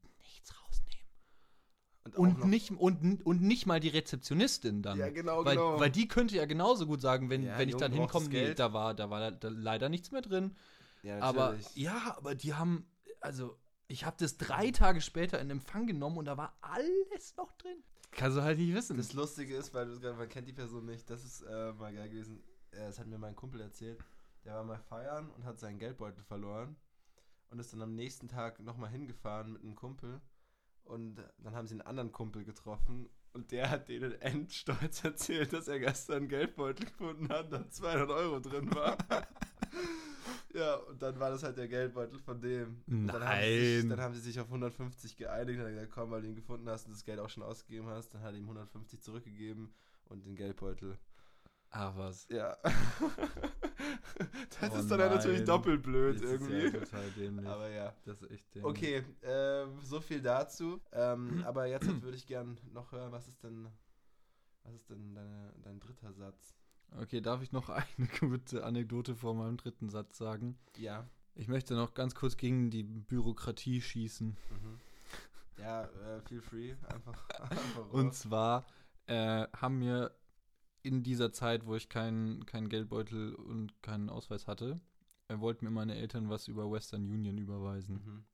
Und 2.16 2.38
noch- 2.40 2.46
nicht, 2.46 2.70
und, 2.70 3.24
und 3.26 3.42
nicht 3.42 3.66
mal 3.66 3.78
die 3.78 3.88
Rezeptionistin 3.88 4.82
dann. 4.82 4.98
Ja, 4.98 5.10
genau, 5.10 5.44
weil, 5.44 5.56
genau. 5.56 5.78
weil 5.78 5.90
die 5.90 6.08
könnte 6.08 6.36
ja 6.36 6.46
genauso 6.46 6.86
gut 6.86 7.00
sagen, 7.00 7.28
wenn, 7.30 7.42
Ja, 7.44 7.58
wenn 7.58 7.68
ich 7.68 7.76
dann 7.76 7.92
hinkomme, 7.92 8.28
nee, 8.28 8.54
da 8.54 8.72
war, 8.72 8.94
da 8.94 9.10
war 9.10 9.30
da 9.32 9.48
leider 9.48 9.88
nichts 9.88 10.10
mehr 10.10 10.22
drin. 10.22 10.56
ja, 11.02 11.20
Aber 11.20 11.56
ja, 11.74 12.14
aber 12.16 12.34
die 12.34 12.54
haben, 12.54 12.86
also 13.20 13.58
ich 13.86 14.06
habe 14.06 14.16
das 14.18 14.38
drei 14.38 14.70
Tage 14.70 15.00
später 15.00 15.40
in 15.40 15.50
Empfang 15.50 15.86
genommen 15.86 16.16
und 16.16 16.24
da 16.24 16.36
war 16.36 16.56
alles 16.62 17.36
noch 17.36 17.52
drin. 17.52 17.76
Kannst 18.12 18.38
du 18.38 18.42
halt 18.42 18.58
nicht 18.58 18.74
wissen. 18.74 18.96
Das 18.96 19.12
Lustige 19.12 19.54
ist, 19.54 19.74
weil 19.74 19.86
du 19.86 20.14
man 20.14 20.28
kennt 20.28 20.48
die 20.48 20.52
Person 20.52 20.86
nicht, 20.86 21.08
das 21.10 21.24
ist 21.24 21.42
äh, 21.42 21.72
mal 21.74 21.92
geil 21.94 22.08
gewesen. 22.08 22.42
Äh, 22.72 22.86
das 22.86 22.98
hat 22.98 23.06
mir 23.06 23.18
mein 23.18 23.36
Kumpel 23.36 23.60
erzählt. 23.60 23.98
Der 24.44 24.54
war 24.54 24.64
mal 24.64 24.78
feiern 24.78 25.30
und 25.30 25.44
hat 25.44 25.58
seinen 25.58 25.78
Geldbeutel 25.78 26.24
verloren 26.24 26.76
und 27.50 27.58
ist 27.58 27.72
dann 27.72 27.82
am 27.82 27.94
nächsten 27.94 28.26
Tag 28.26 28.58
nochmal 28.60 28.90
hingefahren 28.90 29.52
mit 29.52 29.62
einem 29.62 29.74
Kumpel. 29.74 30.20
Und 30.84 31.16
dann 31.38 31.54
haben 31.54 31.66
sie 31.66 31.74
einen 31.74 31.82
anderen 31.82 32.12
Kumpel 32.12 32.44
getroffen 32.44 33.08
und 33.32 33.52
der 33.52 33.70
hat 33.70 33.88
denen 33.88 34.12
endstolz 34.20 35.04
erzählt, 35.04 35.52
dass 35.52 35.68
er 35.68 35.78
gestern 35.78 36.16
einen 36.16 36.28
Geldbeutel 36.28 36.86
gefunden 36.86 37.28
hat, 37.28 37.52
da 37.52 37.68
200 37.68 38.10
Euro 38.10 38.40
drin 38.40 38.74
war. 38.74 38.96
ja, 40.54 40.74
und 40.76 41.00
dann 41.00 41.18
war 41.20 41.30
das 41.30 41.42
halt 41.42 41.56
der 41.56 41.68
Geldbeutel 41.68 42.18
von 42.18 42.40
dem. 42.40 42.82
Und 42.88 43.06
Dann 43.06 43.24
haben, 43.24 43.42
sie 43.42 43.60
sich, 43.60 43.82
Nein. 43.82 43.88
dann 43.90 44.00
haben 44.00 44.14
sie 44.14 44.20
sich 44.20 44.40
auf 44.40 44.48
150 44.48 45.16
geeinigt 45.16 45.60
und 45.60 45.64
hat 45.66 45.72
gesagt, 45.72 45.92
komm, 45.92 46.10
weil 46.10 46.22
du 46.22 46.28
ihn 46.28 46.34
gefunden 46.34 46.68
hast 46.68 46.86
und 46.86 46.92
das 46.92 47.04
Geld 47.04 47.20
auch 47.20 47.30
schon 47.30 47.42
ausgegeben 47.42 47.86
hast, 47.86 48.14
dann 48.14 48.22
hat 48.22 48.32
er 48.32 48.38
ihm 48.38 48.44
150 48.44 49.00
zurückgegeben 49.00 49.72
und 50.06 50.24
den 50.26 50.34
Geldbeutel 50.34 50.98
Ach 51.70 51.96
was. 51.96 52.26
Ja. 52.28 52.56
das 54.60 54.72
Oh 54.72 54.76
ist 54.76 54.90
dann 54.90 55.00
ja 55.00 55.08
natürlich 55.08 55.38
nein. 55.38 55.46
doppelt 55.46 55.82
blöd 55.82 56.16
Das 56.16 56.22
ist 56.22 56.30
irgendwie. 56.30 56.64
ja 56.64 56.70
total 56.70 57.10
dämlich. 57.12 57.46
Aber 57.48 57.70
ja. 57.70 57.94
das 58.04 58.22
ist 58.22 58.30
echt 58.30 58.54
dämlich. 58.54 58.70
Okay, 58.70 59.04
ähm, 59.22 59.78
so 59.82 60.00
viel 60.00 60.20
dazu. 60.20 60.80
Ähm, 60.92 61.44
aber 61.46 61.66
jetzt 61.66 61.86
würde 62.02 62.16
ich 62.16 62.26
gern 62.26 62.58
noch 62.72 62.92
hören, 62.92 63.12
was 63.12 63.28
ist 63.28 63.42
denn, 63.44 63.68
was 64.64 64.74
ist 64.74 64.90
denn 64.90 65.14
deine, 65.14 65.52
dein 65.62 65.78
dritter 65.80 66.12
Satz? 66.12 66.54
Okay, 67.00 67.20
darf 67.20 67.40
ich 67.42 67.52
noch 67.52 67.68
eine 67.68 67.86
kurze 68.18 68.64
Anekdote 68.64 69.14
vor 69.14 69.34
meinem 69.34 69.56
dritten 69.56 69.88
Satz 69.90 70.18
sagen? 70.18 70.58
Ja. 70.76 71.06
Ich 71.36 71.46
möchte 71.46 71.74
noch 71.74 71.94
ganz 71.94 72.16
kurz 72.16 72.36
gegen 72.36 72.70
die 72.70 72.82
Bürokratie 72.82 73.80
schießen. 73.80 74.36
Mhm. 74.50 74.80
Ja, 75.58 75.84
äh, 75.84 76.20
feel 76.22 76.40
free. 76.40 76.74
Einfach, 76.92 77.28
einfach 77.38 77.88
Und 77.90 78.12
zwar 78.14 78.66
äh, 79.06 79.46
haben 79.56 79.78
mir 79.78 80.10
in 80.82 81.02
dieser 81.02 81.32
Zeit, 81.32 81.66
wo 81.66 81.74
ich 81.74 81.88
keinen 81.88 82.46
keinen 82.46 82.68
Geldbeutel 82.68 83.34
und 83.34 83.82
keinen 83.82 84.10
Ausweis 84.10 84.46
hatte, 84.46 84.80
wollten 85.28 85.64
mir 85.64 85.70
meine 85.70 85.94
Eltern 85.96 86.28
was 86.28 86.48
über 86.48 86.70
Western 86.70 87.04
Union 87.04 87.38
überweisen. 87.38 87.94
Mhm. 88.04 88.24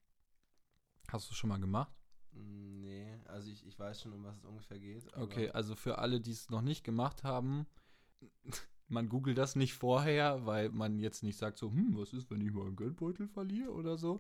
Hast 1.08 1.30
du 1.30 1.34
schon 1.34 1.48
mal 1.48 1.60
gemacht? 1.60 1.92
Mm, 2.32 2.80
Nee, 2.80 3.18
also 3.26 3.50
ich, 3.50 3.66
ich 3.66 3.78
weiß 3.78 4.00
schon, 4.02 4.12
um 4.12 4.22
was 4.24 4.36
es 4.36 4.44
ungefähr 4.44 4.78
geht. 4.78 5.12
Okay, 5.16 5.50
also 5.50 5.74
für 5.74 5.98
alle, 5.98 6.20
die 6.20 6.30
es 6.30 6.50
noch 6.50 6.62
nicht 6.62 6.84
gemacht 6.84 7.24
haben, 7.24 7.66
man 8.88 9.08
googelt 9.08 9.36
das 9.38 9.56
nicht 9.56 9.74
vorher, 9.74 10.46
weil 10.46 10.70
man 10.70 10.98
jetzt 11.00 11.22
nicht 11.22 11.36
sagt 11.36 11.58
so, 11.58 11.70
hm, 11.70 11.96
was 11.96 12.12
ist, 12.12 12.30
wenn 12.30 12.40
ich 12.40 12.52
meinen 12.52 12.76
Geldbeutel 12.76 13.26
verliere 13.26 13.72
oder 13.72 13.98
so. 13.98 14.18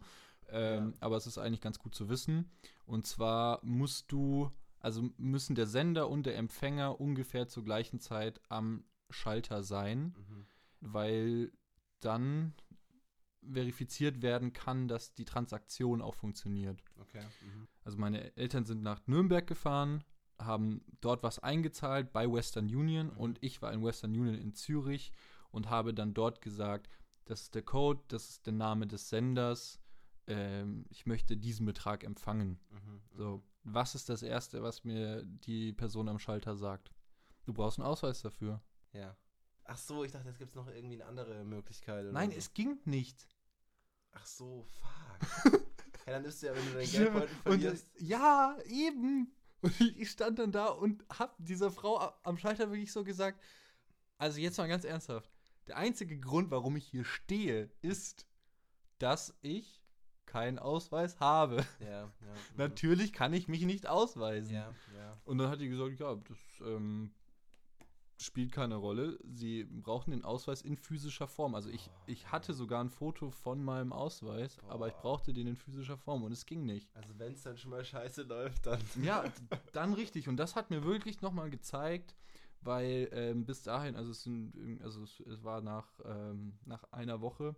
Ähm, 0.48 0.90
Ja. 0.90 0.92
Aber 1.00 1.16
es 1.16 1.26
ist 1.26 1.38
eigentlich 1.38 1.60
ganz 1.60 1.78
gut 1.78 1.94
zu 1.94 2.08
wissen. 2.08 2.50
Und 2.86 3.06
zwar 3.06 3.60
musst 3.64 4.10
du, 4.12 4.50
also 4.86 5.10
müssen 5.16 5.56
der 5.56 5.66
Sender 5.66 6.08
und 6.08 6.26
der 6.26 6.36
Empfänger 6.36 7.00
ungefähr 7.00 7.48
zur 7.48 7.64
gleichen 7.64 7.98
Zeit 7.98 8.40
am 8.48 8.84
Schalter 9.10 9.64
sein, 9.64 10.14
Mhm. 10.16 10.46
weil 10.80 11.52
dann 11.98 12.54
verifiziert 13.42 14.22
werden 14.22 14.52
kann, 14.52 14.86
dass 14.86 15.12
die 15.14 15.24
Transaktion 15.24 16.00
auch 16.02 16.14
funktioniert. 16.14 16.80
Okay. 17.00 17.22
Mhm. 17.42 17.66
Also 17.82 17.98
meine 17.98 18.36
Eltern 18.36 18.64
sind 18.64 18.82
nach 18.82 19.04
Nürnberg 19.08 19.44
gefahren, 19.44 20.04
haben 20.38 20.84
dort 21.00 21.24
was 21.24 21.40
eingezahlt 21.40 22.12
bei 22.12 22.30
Western 22.32 22.66
Union 22.66 23.08
Mhm. 23.08 23.16
und 23.18 23.38
ich 23.42 23.60
war 23.62 23.72
in 23.72 23.82
Western 23.84 24.12
Union 24.12 24.36
in 24.36 24.54
Zürich 24.54 25.10
und 25.50 25.68
habe 25.68 25.94
dann 25.94 26.14
dort 26.14 26.42
gesagt, 26.42 26.88
das 27.24 27.42
ist 27.42 27.56
der 27.56 27.62
Code, 27.62 28.02
das 28.06 28.28
ist 28.30 28.46
der 28.46 28.52
Name 28.52 28.86
des 28.86 29.08
Senders, 29.08 29.80
ähm, 30.26 30.84
ich 30.88 31.06
möchte 31.06 31.36
diesen 31.36 31.66
Betrag 31.66 32.04
empfangen. 32.04 32.58
Mhm. 32.70 33.00
So, 33.12 33.42
was 33.64 33.94
ist 33.94 34.08
das 34.08 34.22
Erste, 34.22 34.62
was 34.62 34.84
mir 34.84 35.24
die 35.24 35.72
Person 35.72 36.08
am 36.08 36.18
Schalter 36.18 36.56
sagt? 36.56 36.90
Du 37.44 37.52
brauchst 37.52 37.78
einen 37.78 37.86
Ausweis 37.86 38.22
dafür. 38.22 38.62
Ja. 38.92 39.16
Ach 39.64 39.78
so, 39.78 40.04
ich 40.04 40.12
dachte, 40.12 40.28
jetzt 40.28 40.38
gibt 40.38 40.50
es 40.50 40.54
noch 40.54 40.68
irgendwie 40.68 40.94
eine 40.94 41.06
andere 41.06 41.44
Möglichkeit. 41.44 42.06
Nein, 42.12 42.30
so. 42.30 42.36
es 42.36 42.54
ging 42.54 42.78
nicht. 42.84 43.26
Ach 44.12 44.26
so, 44.26 44.64
fuck. 44.64 45.52
ja, 46.06 46.12
dann 46.12 46.24
ist 46.24 46.42
ja, 46.42 46.54
wenn 46.54 46.64
du 46.64 46.86
Schlimm. 46.86 47.02
Geldbeutel 47.04 47.36
Und 47.36 47.42
verlierst. 47.42 48.00
äh, 48.00 48.04
ja, 48.04 48.56
eben. 48.66 49.32
Und 49.60 49.80
ich 49.96 50.10
stand 50.10 50.38
dann 50.38 50.52
da 50.52 50.66
und 50.66 51.04
hab 51.18 51.36
dieser 51.38 51.70
Frau 51.70 52.12
am 52.22 52.38
Schalter 52.38 52.70
wirklich 52.70 52.92
so 52.92 53.04
gesagt, 53.04 53.42
also 54.18 54.38
jetzt 54.40 54.58
mal 54.58 54.68
ganz 54.68 54.84
ernsthaft, 54.84 55.30
der 55.66 55.76
einzige 55.76 56.18
Grund, 56.18 56.50
warum 56.50 56.76
ich 56.76 56.86
hier 56.86 57.04
stehe, 57.04 57.70
ist, 57.82 58.26
dass 58.98 59.34
ich 59.42 59.82
keinen 60.26 60.58
Ausweis 60.58 61.20
habe. 61.20 61.64
Ja, 61.80 61.88
ja. 61.88 62.04
mhm. 62.20 62.56
Natürlich 62.56 63.12
kann 63.12 63.32
ich 63.32 63.48
mich 63.48 63.62
nicht 63.62 63.86
ausweisen. 63.86 64.54
Ja. 64.54 64.72
Und 65.24 65.38
dann 65.38 65.50
hat 65.50 65.60
die 65.60 65.68
gesagt, 65.68 65.98
ja, 65.98 66.14
das 66.14 66.38
ähm, 66.60 67.10
spielt 68.18 68.52
keine 68.52 68.76
Rolle. 68.76 69.18
Sie 69.24 69.64
brauchen 69.64 70.10
den 70.10 70.24
Ausweis 70.24 70.62
in 70.62 70.76
physischer 70.76 71.28
Form. 71.28 71.54
Also 71.54 71.68
ich, 71.68 71.90
Oh, 71.90 72.02
ich 72.06 72.30
hatte 72.32 72.54
sogar 72.54 72.82
ein 72.82 72.90
Foto 72.90 73.30
von 73.30 73.62
meinem 73.62 73.92
Ausweis, 73.92 74.58
aber 74.68 74.88
ich 74.88 74.94
Boah. 74.94 75.02
brauchte 75.02 75.32
den 75.32 75.46
in 75.46 75.56
physischer 75.56 75.98
Form 75.98 76.22
und 76.22 76.32
es 76.32 76.46
ging 76.46 76.64
nicht. 76.64 76.94
Also 76.94 77.18
wenn 77.18 77.32
es 77.32 77.42
dann 77.42 77.56
schon 77.56 77.70
mal 77.70 77.84
scheiße 77.84 78.22
läuft, 78.22 78.66
dann. 78.66 78.80
Ja, 79.02 79.24
dann 79.72 79.94
richtig. 79.94 80.28
Und 80.28 80.36
das 80.36 80.56
hat 80.56 80.70
mir 80.70 80.84
wirklich 80.84 81.20
nochmal 81.20 81.50
gezeigt, 81.50 82.14
weil 82.60 83.08
ähm, 83.12 83.44
bis 83.44 83.62
dahin, 83.62 83.96
also 83.96 84.10
es, 84.10 84.22
sind, 84.22 84.80
also 84.82 85.02
es, 85.02 85.20
es 85.20 85.44
war 85.44 85.60
nach, 85.60 85.88
ähm, 86.04 86.58
nach 86.64 86.84
einer 86.92 87.20
Woche, 87.20 87.54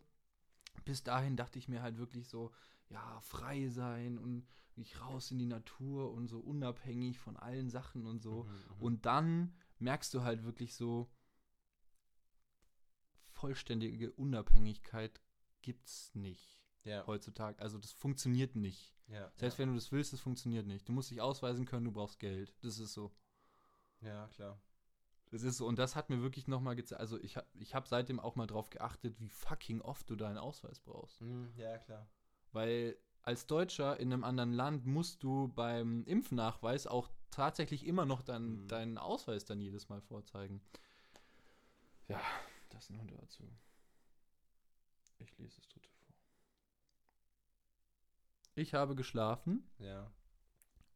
bis 0.84 1.02
dahin 1.02 1.36
dachte 1.36 1.58
ich 1.58 1.68
mir 1.68 1.82
halt 1.82 1.98
wirklich 1.98 2.28
so, 2.28 2.52
ja, 2.88 3.20
frei 3.20 3.68
sein 3.68 4.18
und 4.18 4.46
ich 4.76 5.00
raus 5.00 5.30
in 5.30 5.38
die 5.38 5.46
Natur 5.46 6.12
und 6.12 6.28
so 6.28 6.38
unabhängig 6.38 7.18
von 7.18 7.36
allen 7.36 7.68
Sachen 7.68 8.06
und 8.06 8.22
so. 8.22 8.44
Mhm, 8.44 8.50
mhm. 8.50 8.82
Und 8.82 9.06
dann 9.06 9.54
merkst 9.78 10.14
du 10.14 10.22
halt 10.22 10.44
wirklich 10.44 10.74
so, 10.74 11.10
vollständige 13.30 14.12
Unabhängigkeit 14.12 15.20
gibt's 15.62 16.14
nicht 16.14 16.58
ja, 16.84 17.06
heutzutage. 17.06 17.60
Also 17.60 17.78
das 17.78 17.92
funktioniert 17.92 18.56
nicht. 18.56 18.94
ja, 19.06 19.30
Selbst 19.36 19.58
ja. 19.58 19.62
wenn 19.62 19.68
du 19.70 19.74
das 19.74 19.92
willst, 19.92 20.12
das 20.12 20.20
funktioniert 20.20 20.66
nicht. 20.66 20.88
Du 20.88 20.92
musst 20.92 21.10
dich 21.10 21.20
ausweisen 21.20 21.66
können, 21.66 21.84
du 21.84 21.92
brauchst 21.92 22.18
Geld. 22.18 22.54
Das 22.62 22.78
ist 22.78 22.92
so. 22.92 23.12
ja, 24.00 24.26
klar. 24.28 24.60
Das 25.30 25.42
ist 25.42 25.58
so. 25.58 25.66
Und 25.66 25.78
das 25.78 25.94
hat 25.94 26.08
mir 26.10 26.22
wirklich 26.22 26.48
nochmal 26.48 26.74
gezeigt. 26.76 27.00
Also 27.00 27.18
ich 27.20 27.36
habe 27.36 27.46
ich 27.60 27.74
hab 27.74 27.86
seitdem 27.86 28.18
auch 28.18 28.34
mal 28.36 28.46
drauf 28.46 28.70
geachtet, 28.70 29.20
wie 29.20 29.28
fucking 29.28 29.80
oft 29.82 30.08
du 30.08 30.16
deinen 30.16 30.38
Ausweis 30.38 30.80
brauchst. 30.80 31.20
Mhm, 31.20 31.52
ja, 31.56 31.76
klar. 31.78 32.08
Weil 32.52 32.96
als 33.22 33.46
Deutscher 33.46 34.00
in 34.00 34.10
einem 34.12 34.24
anderen 34.24 34.52
Land 34.54 34.86
musst 34.86 35.22
du 35.22 35.48
beim 35.48 36.04
Impfnachweis 36.04 36.86
auch 36.86 37.10
tatsächlich 37.30 37.84
immer 37.86 38.06
noch 38.06 38.22
dein, 38.22 38.62
Mhm. 38.62 38.68
deinen 38.68 38.98
Ausweis 38.98 39.44
dann 39.44 39.60
jedes 39.60 39.90
Mal 39.90 40.00
vorzeigen. 40.00 40.62
Ja, 42.08 42.22
das 42.70 42.88
nur 42.88 43.04
dazu. 43.06 43.44
Ich 45.18 45.36
lese 45.36 45.56
das 45.56 45.68
dritte 45.68 45.90
vor. 45.90 46.14
Ich 48.54 48.72
habe 48.72 48.94
geschlafen 48.94 49.68
Ja. 49.78 50.10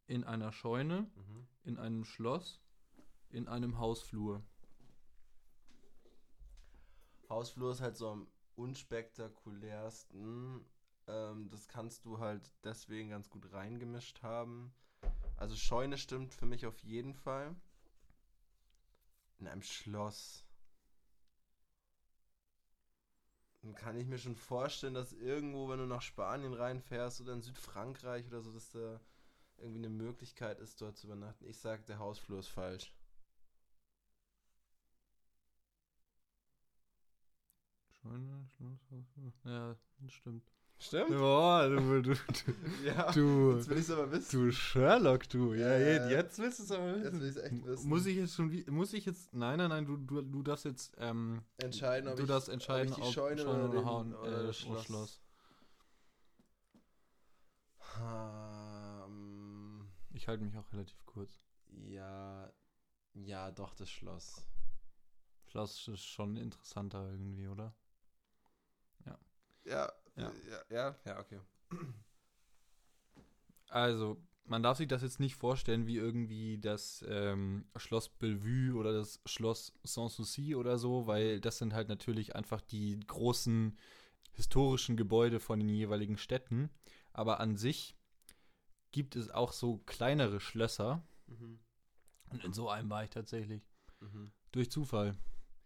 in 0.07 0.25
einer 0.25 0.53
Scheune, 0.53 1.11
Mhm. 1.17 1.47
in 1.65 1.79
einem 1.79 2.05
Schloss, 2.05 2.62
in 3.33 3.49
einem 3.49 3.79
Hausflur. 3.79 4.45
Hausflur 7.29 7.73
ist 7.73 7.81
halt 7.81 7.97
so 7.97 8.11
am 8.11 8.29
unspektakulärsten. 8.57 10.65
Ähm, 11.07 11.49
das 11.49 11.67
kannst 11.67 12.05
du 12.05 12.19
halt 12.19 12.53
deswegen 12.63 13.09
ganz 13.09 13.31
gut 13.31 13.51
reingemischt 13.53 14.23
haben. 14.23 14.75
Also 15.37 15.57
Scheune 15.57 15.99
stimmt 15.99 16.35
für 16.35 16.47
mich 16.47 16.67
auf 16.67 16.79
jeden 16.81 17.15
Fall. 17.15 17.57
In 19.39 19.49
einem 19.49 19.63
Schloss. 19.63 20.45
Dann 23.63 23.75
kann 23.75 23.97
ich 23.97 24.07
mir 24.07 24.19
schon 24.19 24.37
vorstellen, 24.37 24.95
dass 24.95 25.13
irgendwo, 25.13 25.69
wenn 25.69 25.79
du 25.79 25.87
nach 25.87 26.03
Spanien 26.03 26.53
reinfährst 26.53 27.23
oder 27.23 27.33
in 27.33 27.43
Südfrankreich 27.43 28.27
oder 28.27 28.43
so, 28.43 28.53
dass 28.53 28.71
da 28.71 29.01
irgendwie 29.57 29.79
eine 29.79 29.89
Möglichkeit 29.89 30.59
ist, 30.59 30.83
dort 30.83 30.99
zu 30.99 31.07
übernachten. 31.07 31.47
Ich 31.47 31.59
sag, 31.59 31.87
der 31.87 31.99
Hausflur 31.99 32.41
ist 32.41 32.49
falsch. 32.49 32.93
Scheune, 38.03 38.47
Schloss, 38.57 38.81
Hausflur. 38.91 39.33
Ja, 39.45 39.77
das 40.01 40.13
stimmt. 40.13 40.45
Stimmt? 40.79 41.11
Boah, 41.11 41.69
du, 41.69 42.03
du, 42.03 42.13
Ja. 42.85 43.13
du, 43.13 43.53
Jetzt 43.57 43.69
will 43.69 43.77
ich 43.79 43.85
es 43.85 43.91
aber 43.93 44.11
wissen. 44.11 44.41
du 44.47 44.51
Sherlock, 44.51 45.29
du. 45.29 45.55
Ja, 45.55 45.79
Ja. 45.79 46.11
jetzt 46.11 46.39
willst 46.41 46.59
du 46.59 46.63
es 46.65 46.73
aber 46.73 46.97
Jetzt 46.97 47.05
wissen. 47.05 47.21
will 47.21 47.29
ich 47.29 47.37
es 47.37 47.43
echt 47.43 47.65
wissen. 47.65 47.89
Muss 47.89 48.07
ich 48.07 48.17
jetzt 48.17 48.35
schon, 48.35 48.65
muss 48.69 48.93
ich 48.93 49.05
jetzt, 49.07 49.33
nein, 49.33 49.59
nein, 49.59 49.69
nein, 49.69 49.87
du, 49.87 49.97
du, 49.97 50.23
du 50.23 50.43
darfst 50.43 50.65
jetzt, 50.65 50.93
ähm, 50.99 51.43
entscheiden, 51.59 52.09
ob 52.11 52.17
du 52.17 52.23
ich, 52.23 52.29
darfst 52.29 52.49
entscheiden, 52.49 52.93
ob 52.93 52.99
ich 52.99 53.05
ob 53.05 53.09
die 53.11 53.15
Scheune, 53.15 53.43
Scheune 53.43 53.69
oder, 53.69 53.85
Hauen, 53.85 54.13
oder 54.15 54.43
äh, 54.43 54.47
das 54.49 54.57
Schloss. 54.59 54.85
Schloss. 54.87 55.21
Ähm, 58.01 59.87
Ich 60.15 60.27
halte 60.29 60.45
mich 60.45 60.57
auch 60.57 60.73
relativ 60.73 61.05
kurz. 61.07 61.33
ja, 61.87 62.51
ja, 63.15 63.51
doch 63.53 63.75
das 63.75 63.91
Schloss. 63.91 64.45
Schloss 65.47 65.87
ist 65.89 66.05
schon 66.05 66.37
interessanter 66.37 67.09
irgendwie, 67.11 67.47
oder? 67.47 67.75
Ja, 69.65 69.93
Ja. 70.17 70.33
ja, 70.71 70.97
ja, 71.05 71.21
okay. 71.21 71.41
Also, 73.69 74.21
man 74.45 74.63
darf 74.63 74.77
sich 74.77 74.89
das 74.89 75.03
jetzt 75.03 75.21
nicht 75.21 75.37
vorstellen 75.37 75.87
wie 75.87 75.97
irgendwie 75.97 76.59
das 76.59 77.05
ähm, 77.09 77.65
Schloss 77.77 78.09
Bellevue 78.09 78.75
oder 78.79 78.93
das 78.93 79.21
Schloss 79.25 79.73
Sanssouci 79.83 80.55
oder 80.55 80.79
so, 80.79 81.07
weil 81.07 81.41
das 81.41 81.59
sind 81.59 81.73
halt 81.73 81.89
natürlich 81.89 82.37
einfach 82.37 82.61
die 82.61 83.01
großen 83.07 83.79
historischen 84.33 84.97
Gebäude 84.97 85.41
von 85.41 85.59
den 85.59 85.69
jeweiligen 85.69 86.19
Städten. 86.19 86.71
Aber 87.13 87.41
an 87.41 87.57
sich 87.57 87.97
gibt 88.91 89.17
es 89.17 89.31
auch 89.31 89.53
so 89.53 89.79
kleinere 89.87 90.41
Schlösser. 90.41 91.03
Mhm. 91.27 91.59
Und 92.31 92.45
in 92.45 92.53
so 92.53 92.69
einem 92.69 92.91
war 92.91 93.05
ich 93.05 93.11
tatsächlich. 93.11 93.63
Mhm. 94.01 94.33
Durch 94.53 94.71
Zufall. 94.71 95.17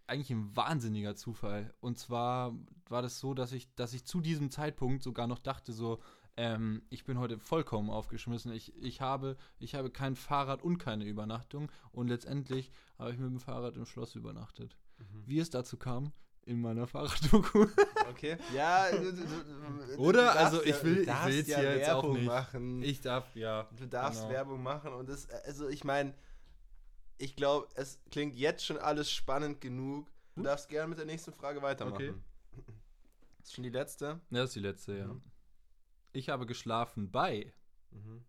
Eigentlich 0.06 0.30
ein 0.30 0.54
wahnsinniger 0.56 1.16
Zufall. 1.16 1.74
Und 1.80 1.98
zwar 1.98 2.54
war 2.88 3.02
das 3.02 3.18
so, 3.18 3.34
dass 3.34 3.52
ich, 3.52 3.74
dass 3.74 3.92
ich 3.92 4.04
zu 4.04 4.20
diesem 4.20 4.50
Zeitpunkt 4.50 5.02
sogar 5.02 5.26
noch 5.26 5.38
dachte, 5.40 5.72
so, 5.72 6.00
Ähm, 6.38 6.82
ich 6.90 7.04
bin 7.04 7.18
heute 7.18 7.38
vollkommen 7.38 7.88
aufgeschmissen. 7.88 8.52
Ich, 8.52 8.76
ich, 8.76 9.00
habe, 9.00 9.38
ich 9.58 9.74
habe 9.74 9.88
kein 9.90 10.16
Fahrrad 10.16 10.60
und 10.62 10.76
keine 10.76 11.06
Übernachtung. 11.06 11.72
Und 11.92 12.08
letztendlich 12.08 12.70
habe 12.98 13.10
ich 13.10 13.18
mit 13.18 13.30
dem 13.30 13.40
Fahrrad 13.40 13.74
im 13.78 13.86
Schloss 13.86 14.14
übernachtet. 14.16 14.76
Mhm. 14.98 15.22
Wie 15.26 15.38
es 15.38 15.48
dazu 15.48 15.78
kam, 15.78 16.12
in 16.44 16.60
meiner 16.60 16.86
Fahrraddoku. 16.86 17.66
Okay. 18.10 18.36
Ja, 18.54 18.90
du, 18.92 19.12
du, 19.14 19.96
Oder? 19.96 20.36
Also, 20.36 20.62
ich 20.62 20.76
ja, 20.76 20.82
will- 20.84 21.06
du 21.06 21.10
ich 21.10 21.24
will 21.26 21.34
jetzt 21.36 21.48
ja 21.48 21.58
hier 21.58 21.76
jetzt 21.78 21.88
auch 21.90 22.02
Werbung 22.02 22.16
nicht. 22.18 22.26
machen. 22.26 22.82
Ich 22.82 23.00
darf, 23.00 23.34
ja. 23.34 23.66
Du 23.76 23.86
darfst 23.88 24.20
Genau. 24.20 24.32
Werbung 24.34 24.62
machen 24.62 24.92
und 24.92 25.08
das, 25.08 25.28
also 25.46 25.68
ich 25.68 25.84
meine, 25.84 26.12
ich 27.18 27.36
glaube, 27.36 27.68
es 27.74 28.00
klingt 28.10 28.34
jetzt 28.36 28.64
schon 28.64 28.78
alles 28.78 29.10
spannend 29.10 29.60
genug. 29.60 30.08
Du 30.34 30.42
darfst 30.42 30.68
gerne 30.68 30.88
mit 30.88 30.98
der 30.98 31.06
nächsten 31.06 31.32
Frage 31.32 31.62
weitermachen. 31.62 32.22
Okay. 32.52 32.64
Das 33.38 33.46
ist 33.48 33.54
schon 33.54 33.64
die 33.64 33.70
letzte. 33.70 34.20
Das 34.30 34.48
ist 34.50 34.56
die 34.56 34.60
letzte, 34.60 34.98
ja. 34.98 35.06
Mhm. 35.08 35.22
Ich 36.12 36.28
habe 36.28 36.46
geschlafen 36.46 37.10
bei, 37.10 37.52
Mhm. 37.90 38.24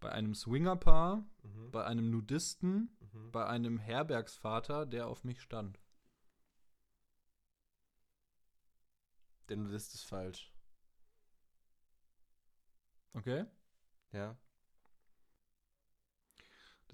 bei 0.00 0.10
einem 0.12 0.34
Swingerpaar, 0.34 1.24
Mhm. 1.42 1.70
bei 1.70 1.84
einem 1.84 2.10
Nudisten, 2.10 2.96
Mhm. 3.00 3.32
bei 3.32 3.46
einem 3.46 3.78
Herbergsvater, 3.78 4.84
der 4.86 5.08
auf 5.08 5.24
mich 5.24 5.40
stand. 5.40 5.78
Der 9.48 9.56
Nudist 9.56 9.94
ist 9.94 10.04
falsch. 10.04 10.52
Okay? 13.14 13.46
Ja. 14.12 14.36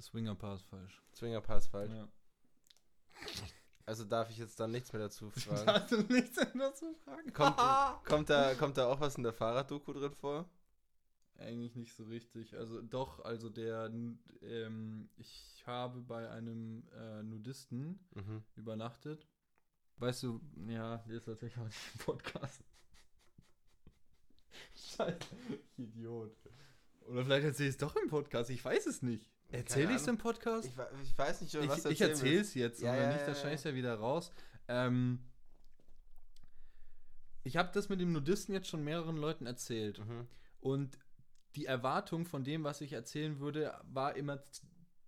Das 0.03 0.09
Swingerpaar 0.09 0.57
ist 0.57 0.65
falsch. 0.65 1.01
Zwingerpaar 1.13 1.59
ist 1.59 1.69
falsch. 1.69 1.93
Ja. 1.93 2.09
Also 3.85 4.05
darf 4.05 4.31
ich 4.31 4.39
jetzt 4.39 4.59
dann 4.61 4.71
nichts 4.73 4.93
mehr 4.93 5.03
dazu 5.03 5.31
fragen. 5.31 5.67
Darfst 5.67 5.91
du 5.93 6.03
nichts 6.03 6.37
dazu 6.55 6.95
fragen? 7.05 7.33
kommt, 7.33 7.57
kommt, 8.09 8.31
da, 8.31 8.55
kommt 8.55 8.79
da 8.79 8.87
auch 8.87 9.01
was 9.01 9.17
in 9.17 9.23
der 9.25 9.33
Fahrraddoku 9.33 9.93
drin 9.93 10.13
vor? 10.15 10.49
Eigentlich 11.37 11.75
nicht 11.77 11.95
so 11.95 12.05
richtig. 12.05 12.57
Also 12.57 12.81
doch, 12.81 13.25
also 13.25 13.49
der, 13.49 13.93
ähm, 14.43 15.09
ich 15.17 15.63
habe 15.67 16.01
bei 16.01 16.31
einem 16.31 16.85
äh, 16.97 17.23
Nudisten 17.25 17.99
Mhm. 18.15 18.43
übernachtet. 18.57 19.27
Weißt 19.99 20.23
du, 20.25 20.41
ja, 20.69 20.99
der 20.99 21.17
ist 21.17 21.25
tatsächlich 21.27 21.59
auch 21.61 21.67
nicht 21.67 21.79
im 21.95 22.01
Podcast. 22.01 22.65
Scheiße, 24.75 25.19
ich 25.77 25.79
Idiot. 25.79 26.37
Oder 27.07 27.25
vielleicht 27.25 27.45
erzähl 27.45 27.67
ich 27.67 27.73
es 27.75 27.79
doch 27.79 27.95
im 27.97 28.09
Podcast, 28.09 28.49
ich 28.51 28.65
weiß 28.65 28.87
es 28.87 29.03
nicht. 29.03 29.32
Erzähl 29.53 29.91
ich 29.91 29.97
es 29.97 30.07
im 30.07 30.19
Podcast? 30.19 30.67
Ich, 30.67 30.75
ich 31.03 31.19
weiß 31.19 31.41
nicht, 31.43 31.55
was 31.55 31.79
ich, 31.79 31.83
du 31.83 31.89
ich 31.91 32.01
erzähle 32.01 32.41
es 32.41 32.55
jetzt, 32.55 32.81
Ja, 32.81 32.93
wenn 32.93 33.03
ja, 33.03 33.09
nicht, 33.13 33.21
dann 33.23 33.29
ja. 33.29 33.35
schneide 33.35 33.55
ich 33.55 33.61
es 33.61 33.65
ja 33.65 33.75
wieder 33.75 33.95
raus. 33.95 34.33
Ähm, 34.69 35.21
ich 37.45 37.57
habe 37.57 37.71
das 37.73 37.89
mit 37.89 38.01
dem 38.01 38.13
Nudisten 38.13 38.55
jetzt 38.55 38.69
schon 38.69 38.85
mehreren 38.85 39.17
Leuten 39.17 39.47
erzählt. 39.47 39.99
Mhm. 39.99 40.27
Und 40.61 40.99
die 41.57 41.67
Erwartung 41.67 42.25
von 42.25 42.45
dem, 42.45 42.65
was 42.65 42.81
ich 42.81 42.93
erzählen 42.93 43.41
würde, 43.41 43.79
war 43.85 44.17
immer 44.17 44.43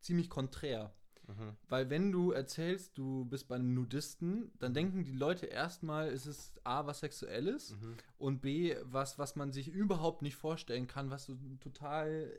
ziemlich 0.01 0.29
konträr. 0.29 0.93
Mhm. 1.27 1.57
Weil 1.69 1.89
wenn 1.89 2.13
du 2.13 2.33
erzählst, 2.33 2.99
du 2.99 3.25
bist 3.25 3.49
bei 3.49 3.55
einem 3.55 3.73
Nudisten, 3.73 4.53
dann 4.59 4.75
denken 4.75 5.05
die 5.05 5.13
Leute 5.13 5.47
erstmal, 5.47 6.09
es 6.09 6.27
ist 6.27 6.61
A, 6.67 6.87
was 6.87 7.01
Sexuelles 7.01 7.71
Mhm. 7.71 7.97
und 8.19 8.43
B, 8.43 8.77
was, 8.83 9.19
was 9.19 9.37
man 9.37 9.53
sich 9.53 9.69
überhaupt 9.69 10.21
nicht 10.21 10.37
vorstellen 10.37 10.87
kann, 10.87 11.11
was 11.11 11.25
so 11.27 11.37
total 11.61 12.31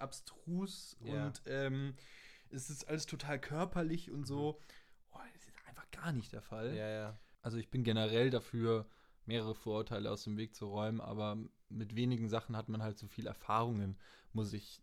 abstrus 0.00 0.96
Ja. 1.04 1.26
und 1.26 1.42
ähm, 1.46 1.94
es 2.50 2.70
ist 2.70 2.88
alles 2.88 3.06
total 3.06 3.40
körperlich 3.40 4.10
und 4.10 4.26
so. 4.26 4.58
Oh, 5.12 5.18
das 5.34 5.44
ist 5.46 5.56
einfach 5.66 5.90
gar 5.90 6.12
nicht 6.12 6.32
der 6.32 6.42
Fall. 6.42 6.70
Mhm. 6.70 6.76
Ja, 6.76 6.88
ja. 6.88 7.18
Also 7.42 7.58
ich 7.58 7.70
bin 7.70 7.84
generell 7.84 8.30
dafür, 8.30 8.86
mehrere 9.26 9.54
Vorurteile 9.54 10.10
aus 10.10 10.24
dem 10.24 10.36
Weg 10.36 10.54
zu 10.54 10.66
räumen, 10.66 11.00
aber 11.00 11.38
mit 11.68 11.94
wenigen 11.94 12.28
Sachen 12.28 12.56
hat 12.56 12.68
man 12.68 12.82
halt 12.82 12.98
so 12.98 13.06
viel 13.06 13.26
Erfahrungen, 13.26 13.96
muss 14.32 14.52
ich 14.52 14.82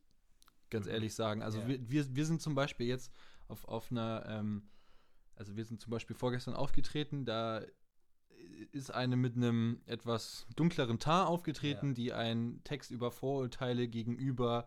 ganz 0.69 0.85
Mhm. 0.85 0.91
ehrlich 0.93 1.15
sagen. 1.15 1.41
Also 1.41 1.59
Ja. 1.59 1.67
wir, 1.67 1.89
wir, 1.89 2.15
wir 2.15 2.25
sind 2.25 2.41
zum 2.41 2.55
Beispiel 2.55 2.87
jetzt 2.87 3.11
auf, 3.47 3.65
auf 3.65 3.91
einer, 3.91 4.23
ähm, 4.27 4.69
also 5.35 5.55
wir 5.55 5.65
sind 5.65 5.81
zum 5.81 5.91
Beispiel 5.91 6.15
vorgestern 6.15 6.53
aufgetreten, 6.55 7.25
da 7.25 7.61
ist 8.71 8.91
eine 8.91 9.15
mit 9.17 9.35
einem 9.35 9.81
etwas 9.85 10.47
dunkleren 10.55 10.99
Tar 10.99 11.27
aufgetreten, 11.27 11.87
Ja. 11.89 11.93
die 11.93 12.13
einen 12.13 12.63
Text 12.63 12.91
über 12.91 13.11
Vorurteile 13.11 13.87
gegenüber 13.87 14.65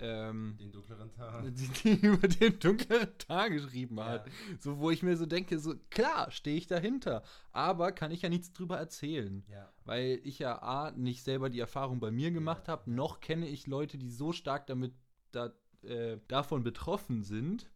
ähm, 0.00 0.56
Den 0.58 0.72
dunkleren 0.72 1.12
Tag. 1.12 1.44
die, 1.54 1.68
die 1.96 2.06
über 2.06 2.26
den 2.28 2.58
dunkleren 2.58 3.16
Tar 3.18 3.50
geschrieben 3.50 4.00
hat. 4.00 4.26
Ja. 4.26 4.32
So, 4.58 4.78
wo 4.78 4.90
ich 4.90 5.02
mir 5.02 5.16
so 5.16 5.26
denke, 5.26 5.58
so 5.58 5.74
klar, 5.90 6.30
stehe 6.30 6.56
ich 6.56 6.66
dahinter. 6.66 7.22
Aber 7.52 7.92
kann 7.92 8.10
ich 8.10 8.22
ja 8.22 8.28
nichts 8.28 8.52
drüber 8.52 8.78
erzählen. 8.78 9.44
Ja. 9.48 9.72
Weil 9.84 10.20
ich 10.24 10.38
ja 10.38 10.60
A, 10.62 10.90
nicht 10.92 11.22
selber 11.22 11.50
die 11.50 11.60
Erfahrung 11.60 12.00
bei 12.00 12.10
mir 12.10 12.30
gemacht 12.30 12.66
Ja. 12.66 12.72
habe, 12.72 12.90
noch 12.90 13.20
kenne 13.20 13.48
ich 13.48 13.66
Leute, 13.66 13.98
die 13.98 14.10
so 14.10 14.32
stark 14.32 14.66
damit 14.66 14.94
da, 15.32 15.52
äh, 15.82 16.18
davon 16.28 16.62
betroffen 16.62 17.22
sind, 17.22 17.70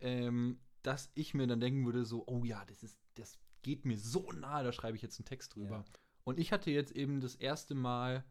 ähm, 0.00 0.58
dass 0.82 1.10
ich 1.14 1.34
mir 1.34 1.46
dann 1.46 1.60
denken 1.60 1.84
würde, 1.84 2.04
so, 2.04 2.24
oh 2.26 2.44
ja, 2.44 2.64
das 2.66 2.82
ist, 2.82 2.98
das 3.14 3.38
geht 3.62 3.84
mir 3.84 3.98
so 3.98 4.30
nahe, 4.32 4.64
da 4.64 4.72
schreibe 4.72 4.96
ich 4.96 5.02
jetzt 5.02 5.18
einen 5.18 5.26
Text 5.26 5.54
drüber. 5.54 5.84
Und 6.24 6.38
ich 6.38 6.52
hatte 6.52 6.70
jetzt 6.70 6.92
eben 6.92 7.20
das 7.20 7.34
erste 7.34 7.74
Mal 7.74 8.24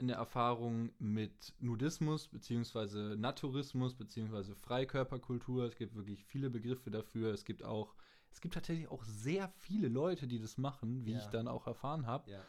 eine 0.00 0.12
Erfahrung 0.14 0.90
mit 0.98 1.54
Nudismus, 1.58 2.28
beziehungsweise 2.28 3.16
Naturismus, 3.18 3.94
beziehungsweise 3.94 4.54
Freikörperkultur. 4.54 5.64
Es 5.64 5.76
gibt 5.76 5.94
wirklich 5.94 6.24
viele 6.24 6.50
Begriffe 6.50 6.90
dafür. 6.90 7.32
Es 7.32 7.44
gibt 7.44 7.62
auch, 7.62 7.94
es 8.30 8.40
gibt 8.40 8.54
tatsächlich 8.54 8.88
auch 8.88 9.04
sehr 9.04 9.48
viele 9.48 9.88
Leute, 9.88 10.26
die 10.26 10.38
das 10.38 10.58
machen, 10.58 11.04
wie 11.04 11.12
Ja. 11.12 11.18
ich 11.18 11.26
dann 11.26 11.48
auch 11.48 11.66
erfahren 11.66 12.06
habe. 12.06 12.30
Ja. 12.30 12.42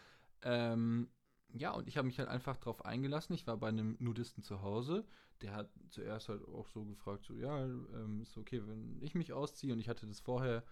Ähm, 0.44 1.10
ja, 1.54 1.72
und 1.72 1.88
ich 1.88 1.98
habe 1.98 2.08
mich 2.08 2.18
halt 2.20 2.30
einfach 2.30 2.58
drauf 2.58 2.86
eingelassen. 2.86 3.34
Ich 3.34 3.46
war 3.48 3.58
bei 3.58 3.68
einem 3.68 3.98
Nudisten 4.00 4.42
zu 4.44 4.62
Hause. 4.62 5.06
Der 5.42 5.54
hat 5.54 5.70
zuerst 5.90 6.30
halt 6.30 6.48
auch 6.48 6.68
so 6.70 6.86
gefragt, 6.86 7.26
so, 7.26 7.34
ja, 7.34 7.66
ähm, 7.66 8.22
ist 8.22 8.38
okay, 8.38 8.62
wenn 8.66 9.02
ich 9.02 9.16
mich 9.16 9.34
ausziehe. 9.34 9.74
Und 9.74 9.80
ich 9.80 9.90
hatte 9.90 10.08
das 10.08 10.20
vorher 10.20 10.64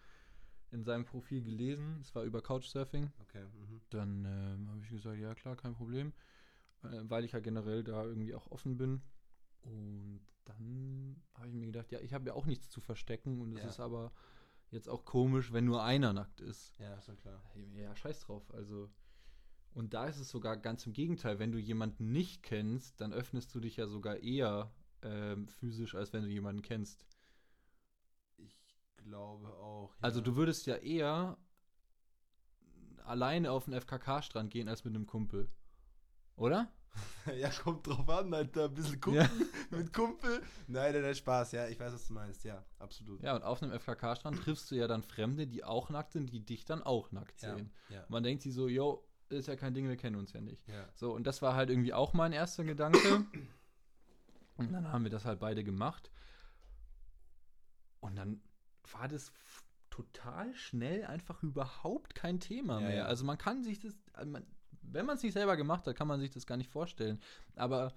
in 0.71 0.83
seinem 0.83 1.05
Profil 1.05 1.43
gelesen. 1.43 1.99
Es 2.01 2.13
war 2.15 2.23
über 2.23 2.41
Couchsurfing. 2.41 3.11
Okay. 3.21 3.43
Mhm. 3.43 3.81
Dann 3.89 4.25
ähm, 4.25 4.69
habe 4.69 4.81
ich 4.83 4.89
gesagt, 4.89 5.19
ja 5.19 5.33
klar, 5.33 5.55
kein 5.55 5.73
Problem. 5.73 6.13
Äh, 6.83 7.01
weil 7.09 7.25
ich 7.25 7.33
ja 7.33 7.39
generell 7.39 7.83
da 7.83 8.03
irgendwie 8.05 8.33
auch 8.33 8.47
offen 8.51 8.77
bin. 8.77 9.01
Und 9.61 10.21
dann 10.45 11.21
habe 11.33 11.47
ich 11.49 11.53
mir 11.53 11.65
gedacht, 11.65 11.91
ja, 11.91 11.99
ich 11.99 12.13
habe 12.13 12.27
ja 12.27 12.33
auch 12.33 12.45
nichts 12.45 12.69
zu 12.69 12.81
verstecken. 12.81 13.41
Und 13.41 13.53
es 13.53 13.63
Ja. 13.63 13.67
ist 13.69 13.79
aber 13.79 14.11
jetzt 14.71 14.87
auch 14.87 15.05
komisch, 15.05 15.51
wenn 15.51 15.65
nur 15.65 15.83
einer 15.83 16.13
nackt 16.13 16.41
ist. 16.41 16.77
Ja, 16.79 16.95
ist 16.95 17.05
schon 17.05 17.17
klar. 17.17 17.43
Ja, 17.75 17.95
scheiß 17.95 18.21
drauf. 18.21 18.53
Also. 18.53 18.89
Und 19.73 19.93
da 19.93 20.07
ist 20.07 20.17
es 20.19 20.29
sogar 20.29 20.57
ganz 20.57 20.85
im 20.87 20.93
Gegenteil. 20.93 21.37
Wenn 21.39 21.51
du 21.51 21.59
jemanden 21.59 22.11
nicht 22.11 22.41
kennst, 22.43 22.99
dann 23.01 23.13
öffnest 23.13 23.53
du 23.53 23.59
dich 23.59 23.77
ja 23.77 23.87
sogar 23.87 24.17
eher 24.17 24.71
ähm, 25.01 25.47
physisch, 25.47 25.95
als 25.95 26.11
wenn 26.11 26.23
du 26.23 26.29
jemanden 26.29 26.61
kennst. 26.61 27.05
Ich 28.37 28.57
glaube 28.97 29.47
auch. 29.53 29.91
Ja. 29.91 29.97
Also 30.01 30.21
du 30.21 30.35
würdest 30.35 30.65
ja 30.65 30.75
eher 30.77 31.37
alleine 33.03 33.51
auf 33.51 33.65
den 33.65 33.73
FKK-Strand 33.73 34.51
gehen 34.51 34.67
als 34.67 34.83
mit 34.83 34.95
einem 34.95 35.05
Kumpel. 35.05 35.49
Oder? 36.39 36.67
ja, 37.37 37.49
kommt 37.51 37.85
drauf 37.87 38.09
an, 38.09 38.33
Alter. 38.33 38.65
Ein 38.65 38.73
bisschen 38.73 38.99
Kumpel 38.99 39.29
mit 39.69 39.93
Kumpel. 39.93 40.41
Nein, 40.67 40.93
nein, 40.93 41.01
nein, 41.03 41.15
Spaß. 41.15 41.51
Ja, 41.51 41.67
ich 41.67 41.79
weiß, 41.79 41.93
was 41.93 42.07
du 42.07 42.13
meinst. 42.13 42.43
Ja, 42.43 42.65
absolut. 42.79 43.21
Ja, 43.21 43.35
und 43.35 43.43
auf 43.43 43.61
einem 43.61 43.71
FKK-Strand 43.79 44.41
triffst 44.41 44.71
du 44.71 44.75
ja 44.75 44.87
dann 44.87 45.03
Fremde, 45.03 45.45
die 45.47 45.63
auch 45.63 45.89
nackt 45.89 46.13
sind, 46.13 46.31
die 46.33 46.43
dich 46.43 46.65
dann 46.65 46.81
auch 46.81 47.11
nackt 47.11 47.41
Ja, 47.41 47.55
sehen. 47.55 47.71
ja, 47.89 48.03
Man 48.09 48.23
denkt 48.23 48.41
sich 48.43 48.53
so, 48.53 48.67
yo, 48.67 49.05
ist 49.29 49.47
ja 49.47 49.55
kein 49.55 49.73
Ding, 49.75 49.87
wir 49.87 49.97
kennen 49.97 50.15
uns 50.15 50.33
ja 50.33 50.41
nicht. 50.41 50.67
ja. 50.67 50.87
So, 50.95 51.13
und 51.13 51.25
das 51.27 51.41
war 51.43 51.53
halt 51.55 51.69
irgendwie 51.69 51.93
auch 51.93 52.13
mein 52.13 52.33
erster 52.33 52.63
Gedanke. 52.63 53.25
Und 54.57 54.73
dann 54.73 54.91
haben 54.91 55.03
wir 55.03 55.11
das 55.11 55.25
halt 55.25 55.39
beide 55.39 55.63
gemacht. 55.63 56.09
Und 57.99 58.15
dann 58.15 58.41
war 58.91 59.07
das 59.07 59.31
total 59.89 60.53
schnell 60.55 61.05
einfach 61.05 61.43
überhaupt 61.43 62.15
kein 62.15 62.39
Thema 62.39 62.79
Ja, 62.81 62.87
mehr. 62.87 62.95
ja. 62.97 63.05
Also 63.05 63.25
man 63.25 63.37
kann 63.37 63.63
sich 63.63 63.79
das, 63.79 63.93
äh, 64.17 64.25
man, 64.25 64.45
wenn 64.81 65.05
man 65.05 65.17
es 65.17 65.23
nicht 65.23 65.33
selber 65.33 65.55
gemacht 65.57 65.85
hat, 65.87 65.95
kann 65.95 66.07
man 66.07 66.19
sich 66.19 66.31
das 66.31 66.45
gar 66.45 66.57
nicht 66.57 66.69
vorstellen. 66.71 67.19
Aber 67.55 67.93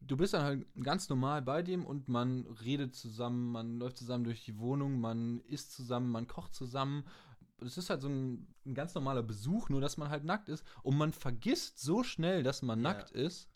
du 0.00 0.16
bist 0.16 0.34
dann 0.34 0.42
halt 0.42 0.66
ganz 0.82 1.08
normal 1.08 1.42
bei 1.42 1.62
dem 1.62 1.84
und 1.86 2.08
man 2.08 2.46
redet 2.46 2.94
zusammen, 2.94 3.52
man 3.52 3.78
läuft 3.78 3.98
zusammen 3.98 4.24
durch 4.24 4.44
die 4.44 4.58
Wohnung, 4.58 5.00
man 5.00 5.40
isst 5.42 5.72
zusammen, 5.72 6.10
man 6.10 6.26
kocht 6.26 6.54
zusammen. 6.54 7.04
Es 7.60 7.78
ist 7.78 7.88
halt 7.90 8.02
so 8.02 8.08
ein, 8.08 8.54
ein 8.66 8.74
ganz 8.74 8.94
normaler 8.94 9.22
Besuch, 9.22 9.68
nur 9.68 9.80
dass 9.80 9.96
man 9.96 10.10
halt 10.10 10.24
nackt 10.24 10.48
ist. 10.48 10.64
Und 10.82 10.96
man 10.98 11.12
vergisst 11.12 11.78
so 11.78 12.02
schnell, 12.02 12.42
dass 12.42 12.62
man 12.62 12.80
Ja. 12.80 12.92
nackt 12.92 13.10
ist, 13.10 13.48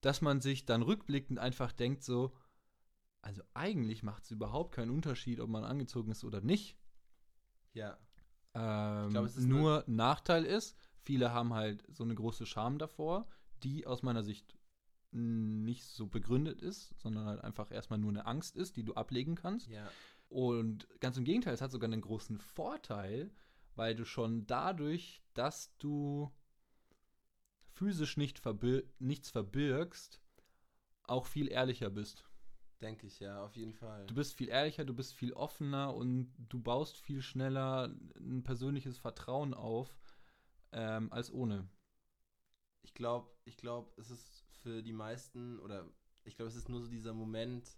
dass 0.00 0.20
man 0.20 0.40
sich 0.40 0.64
dann 0.66 0.82
rückblickend 0.82 1.38
einfach 1.38 1.70
denkt 1.72 2.02
so, 2.02 2.34
also 3.20 3.42
eigentlich 3.54 4.02
macht 4.02 4.24
es 4.24 4.32
überhaupt 4.32 4.74
keinen 4.74 4.90
Unterschied, 4.90 5.38
ob 5.38 5.48
man 5.48 5.62
angezogen 5.64 6.10
ist 6.10 6.24
oder 6.24 6.40
nicht. 6.40 6.76
Ja. 7.72 7.96
Ähm, 8.54 9.10
glaub, 9.10 9.26
es 9.26 9.36
ist 9.36 9.46
nur 9.46 9.84
Nachteil 9.86 10.44
ist, 10.44 10.76
viele 11.02 11.32
haben 11.32 11.54
halt 11.54 11.84
so 11.88 12.04
eine 12.04 12.14
große 12.14 12.46
Scham 12.46 12.78
davor, 12.78 13.26
die 13.62 13.86
aus 13.86 14.02
meiner 14.02 14.22
Sicht 14.22 14.56
nicht 15.12 15.84
so 15.84 16.06
begründet 16.06 16.62
ist, 16.62 16.98
sondern 16.98 17.26
halt 17.26 17.42
einfach 17.42 17.70
erstmal 17.70 17.98
nur 17.98 18.10
eine 18.10 18.26
Angst 18.26 18.56
ist, 18.56 18.76
die 18.76 18.84
du 18.84 18.94
ablegen 18.94 19.34
kannst. 19.34 19.68
Ja. 19.68 19.90
Und 20.28 20.88
ganz 21.00 21.18
im 21.18 21.24
Gegenteil, 21.24 21.52
es 21.52 21.60
hat 21.60 21.70
sogar 21.70 21.90
einen 21.90 22.00
großen 22.00 22.38
Vorteil, 22.38 23.30
weil 23.74 23.94
du 23.94 24.06
schon 24.06 24.46
dadurch, 24.46 25.22
dass 25.34 25.76
du 25.76 26.32
physisch 27.74 28.16
nicht 28.16 28.38
verbir 28.38 28.84
nichts 28.98 29.30
verbirgst, 29.30 30.22
auch 31.04 31.26
viel 31.26 31.48
ehrlicher 31.48 31.90
bist. 31.90 32.24
Denke 32.80 33.06
ich, 33.06 33.20
ja, 33.20 33.44
auf 33.44 33.54
jeden 33.54 33.74
Fall. 33.74 34.06
Du 34.06 34.14
bist 34.14 34.34
viel 34.34 34.48
ehrlicher, 34.48 34.84
du 34.84 34.94
bist 34.94 35.14
viel 35.14 35.32
offener 35.34 35.94
und 35.94 36.32
du 36.48 36.58
baust 36.58 36.96
viel 36.96 37.22
schneller 37.22 37.94
ein 38.16 38.42
persönliches 38.42 38.98
Vertrauen 38.98 39.54
auf 39.54 40.01
ähm, 40.72 41.12
als 41.12 41.32
ohne. 41.32 41.68
Ich 42.82 42.94
glaube, 42.94 43.30
ich 43.44 43.56
glaube, 43.56 43.92
es 44.00 44.10
ist 44.10 44.44
für 44.62 44.82
die 44.82 44.92
meisten, 44.92 45.58
oder 45.60 45.86
ich 46.24 46.36
glaube, 46.36 46.48
es 46.48 46.56
ist 46.56 46.68
nur 46.68 46.80
so 46.80 46.88
dieser 46.88 47.12
Moment 47.14 47.76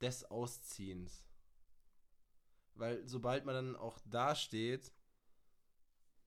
des 0.00 0.24
Ausziehens. 0.30 1.26
Weil 2.74 3.06
sobald 3.06 3.44
man 3.44 3.54
dann 3.54 3.76
auch 3.76 3.98
da 4.04 4.34
steht 4.34 4.92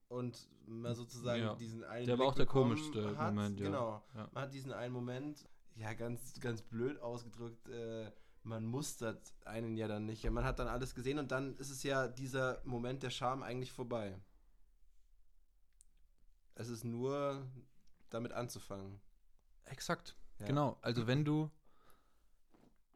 und 0.08 0.48
man 0.66 0.94
sozusagen 0.94 1.42
Ja. 1.42 1.54
diesen 1.54 1.84
einen 1.84 2.06
Der 2.06 2.18
war 2.18 2.26
Blick 2.26 2.32
auch 2.32 2.36
der 2.36 2.46
komischste 2.46 3.16
hat, 3.18 3.34
Moment, 3.34 3.60
ja. 3.60 3.66
Genau. 3.66 4.02
Ja. 4.14 4.30
Man 4.32 4.42
hat 4.44 4.52
diesen 4.54 4.72
einen 4.72 4.92
Moment, 4.94 5.46
ja, 5.74 5.92
ganz, 5.92 6.40
ganz 6.40 6.62
blöd 6.62 6.98
ausgedrückt, 7.00 7.68
äh, 7.68 8.10
man 8.44 8.64
mustert 8.64 9.34
einen 9.44 9.76
ja 9.76 9.88
dann 9.88 10.06
nicht. 10.06 10.28
Man 10.30 10.44
hat 10.44 10.58
dann 10.58 10.68
alles 10.68 10.94
gesehen 10.94 11.18
und 11.18 11.30
dann 11.30 11.56
ist 11.56 11.70
es 11.70 11.82
ja 11.82 12.08
dieser 12.08 12.62
Moment 12.64 13.02
der 13.02 13.10
Scham 13.10 13.42
eigentlich 13.42 13.72
vorbei. 13.72 14.18
Es 16.58 16.68
ist 16.68 16.84
nur 16.84 17.46
damit 18.10 18.32
anzufangen. 18.32 19.00
Exakt. 19.66 20.16
Ja. 20.40 20.46
Genau. 20.46 20.76
Also 20.82 21.06
wenn 21.06 21.24
du, 21.24 21.50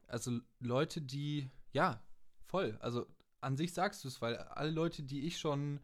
also 0.07 0.41
Leute, 0.59 1.01
die, 1.01 1.49
ja, 1.71 2.03
voll. 2.45 2.77
Also 2.81 3.07
an 3.39 3.55
sich 3.55 3.73
sagst 3.73 4.03
du 4.03 4.09
es, 4.09 4.21
weil 4.21 4.37
alle 4.37 4.69
Leute, 4.69 5.03
die 5.03 5.25
ich 5.25 5.39
schon 5.39 5.79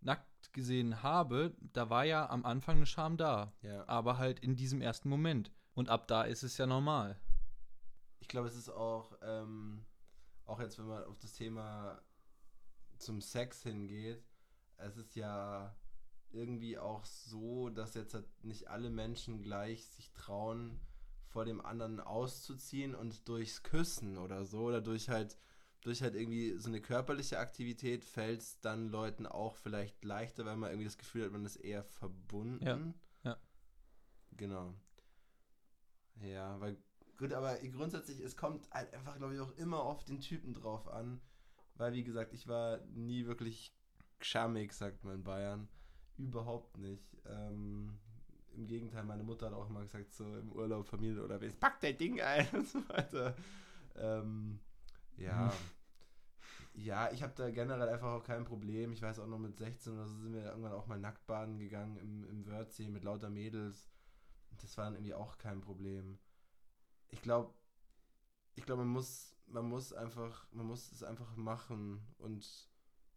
nackt 0.00 0.52
gesehen 0.52 1.04
habe, 1.04 1.54
da 1.60 1.88
war 1.88 2.04
ja 2.04 2.28
am 2.28 2.44
Anfang 2.44 2.76
eine 2.76 2.86
Scham 2.86 3.16
da. 3.16 3.52
Ja. 3.62 3.88
Aber 3.88 4.18
halt 4.18 4.40
in 4.40 4.56
diesem 4.56 4.80
ersten 4.80 5.08
Moment. 5.08 5.52
Und 5.74 5.88
ab 5.88 6.08
da 6.08 6.24
ist 6.24 6.42
es 6.42 6.58
ja 6.58 6.66
normal. 6.66 7.20
Ich 8.18 8.26
glaube, 8.26 8.48
es 8.48 8.56
ist 8.56 8.70
auch, 8.70 9.16
ähm, 9.22 9.86
auch 10.46 10.58
jetzt, 10.58 10.78
wenn 10.78 10.86
man 10.86 11.04
auf 11.04 11.18
das 11.20 11.32
Thema 11.34 12.02
zum 12.98 13.20
Sex 13.20 13.62
hingeht, 13.62 14.24
es 14.78 14.96
ist 14.96 15.14
ja 15.14 15.76
irgendwie 16.34 16.78
auch 16.78 17.04
so, 17.04 17.70
dass 17.70 17.94
jetzt 17.94 18.14
halt 18.14 18.26
nicht 18.44 18.68
alle 18.68 18.90
Menschen 18.90 19.42
gleich 19.42 19.86
sich 19.86 20.12
trauen, 20.12 20.80
vor 21.26 21.44
dem 21.44 21.64
anderen 21.64 22.00
auszuziehen 22.00 22.94
und 22.94 23.28
durchs 23.28 23.62
Küssen 23.62 24.18
oder 24.18 24.44
so 24.44 24.64
oder 24.64 24.80
durch 24.80 25.08
halt 25.08 25.36
durch 25.84 26.02
halt 26.02 26.14
irgendwie 26.14 26.56
so 26.56 26.68
eine 26.68 26.80
körperliche 26.80 27.38
Aktivität 27.38 28.04
fällt 28.04 28.40
es 28.40 28.58
dann 28.60 28.88
Leuten 28.88 29.26
auch 29.26 29.54
vielleicht 29.54 30.02
leichter, 30.02 30.46
weil 30.46 30.56
man 30.56 30.70
irgendwie 30.70 30.86
das 30.86 30.96
Gefühl 30.96 31.24
hat, 31.24 31.32
man 31.32 31.44
ist 31.44 31.56
eher 31.56 31.84
verbunden. 31.84 32.94
Ja, 33.22 33.30
ja. 33.30 33.38
Genau. 34.32 34.74
Ja, 36.22 36.58
weil 36.60 36.78
gut, 37.18 37.32
aber 37.32 37.56
grundsätzlich, 37.58 38.20
es 38.20 38.36
kommt 38.36 38.70
halt 38.70 38.94
einfach, 38.94 39.16
glaube 39.18 39.34
ich, 39.34 39.40
auch 39.40 39.54
immer 39.56 39.82
auf 39.82 40.04
den 40.04 40.20
Typen 40.20 40.54
drauf 40.54 40.88
an. 40.88 41.20
Weil, 41.76 41.92
wie 41.92 42.04
gesagt, 42.04 42.32
ich 42.32 42.46
war 42.46 42.78
nie 42.86 43.26
wirklich 43.26 43.74
schamig, 44.20 44.72
sagt 44.72 45.04
man 45.04 45.16
in 45.16 45.24
Bayern. 45.24 45.68
Überhaupt 46.16 46.78
nicht. 46.78 47.16
Ähm, 47.26 47.98
Im 48.54 48.66
Gegenteil, 48.66 49.04
meine 49.04 49.24
Mutter 49.24 49.46
hat 49.46 49.54
auch 49.54 49.68
immer 49.68 49.82
gesagt, 49.82 50.12
so 50.14 50.36
im 50.36 50.52
Urlaub, 50.52 50.86
Familie 50.86 51.22
oder 51.22 51.42
jetzt 51.42 51.58
pack 51.58 51.80
dein 51.80 51.96
Ding 51.96 52.20
ein 52.20 52.46
und 52.52 52.66
so 52.66 52.88
weiter. 52.88 53.34
Ähm, 53.96 54.60
ja. 55.16 55.52
Ja, 56.74 57.10
ich 57.12 57.22
habe 57.22 57.32
da 57.36 57.50
generell 57.50 57.88
einfach 57.88 58.12
auch 58.12 58.24
kein 58.24 58.44
Problem. 58.44 58.92
Ich 58.92 59.02
weiß 59.02 59.20
auch 59.20 59.28
noch 59.28 59.38
mit 59.38 59.56
16 59.56 59.92
oder 59.92 60.06
so 60.06 60.16
sind 60.18 60.32
wir 60.32 60.44
irgendwann 60.44 60.72
auch 60.72 60.86
mal 60.86 60.98
nackt 60.98 61.24
baden 61.26 61.58
gegangen 61.58 61.96
im, 61.98 62.24
im 62.24 62.46
Wörthsee 62.46 62.88
mit 62.88 63.04
lauter 63.04 63.30
Mädels. 63.30 63.90
Das 64.60 64.76
war 64.76 64.86
dann 64.86 64.94
irgendwie 64.94 65.14
auch 65.14 65.38
kein 65.38 65.60
Problem. 65.60 66.18
Ich 67.10 67.22
glaube, 67.22 67.54
ich 68.56 68.64
glaube, 68.64 68.82
man 68.82 68.92
muss, 68.92 69.36
man 69.46 69.68
muss 69.68 69.92
einfach, 69.92 70.46
man 70.52 70.66
muss 70.66 70.90
es 70.90 71.02
einfach 71.02 71.36
machen 71.36 72.04
und, 72.18 72.68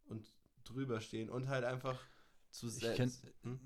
und 0.06 0.28
drüber 0.64 1.02
stehen 1.02 1.30
und 1.30 1.48
halt 1.48 1.64
einfach 1.64 2.00
zu 2.52 2.68
Ich 2.68 2.80
kenn, 2.80 3.10
selbst, 3.10 3.26
hm? 3.44 3.60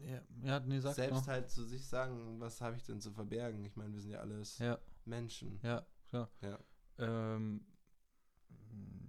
ja, 0.44 0.60
nee, 0.62 0.80
selbst 0.80 1.12
noch. 1.12 1.28
halt 1.28 1.50
zu 1.50 1.64
sich 1.64 1.86
sagen, 1.86 2.40
was 2.40 2.62
habe 2.62 2.76
ich 2.76 2.84
denn 2.84 3.00
zu 3.00 3.12
verbergen? 3.12 3.64
Ich 3.66 3.76
meine, 3.76 3.94
wir 3.94 4.02
sind 4.02 4.12
ja 4.12 4.20
alles 4.20 4.58
Ja, 4.60 4.80
Menschen. 5.06 5.60
ja, 5.64 5.86
klar. 6.10 6.30
Ja. 6.42 6.60
Ähm, 6.98 7.66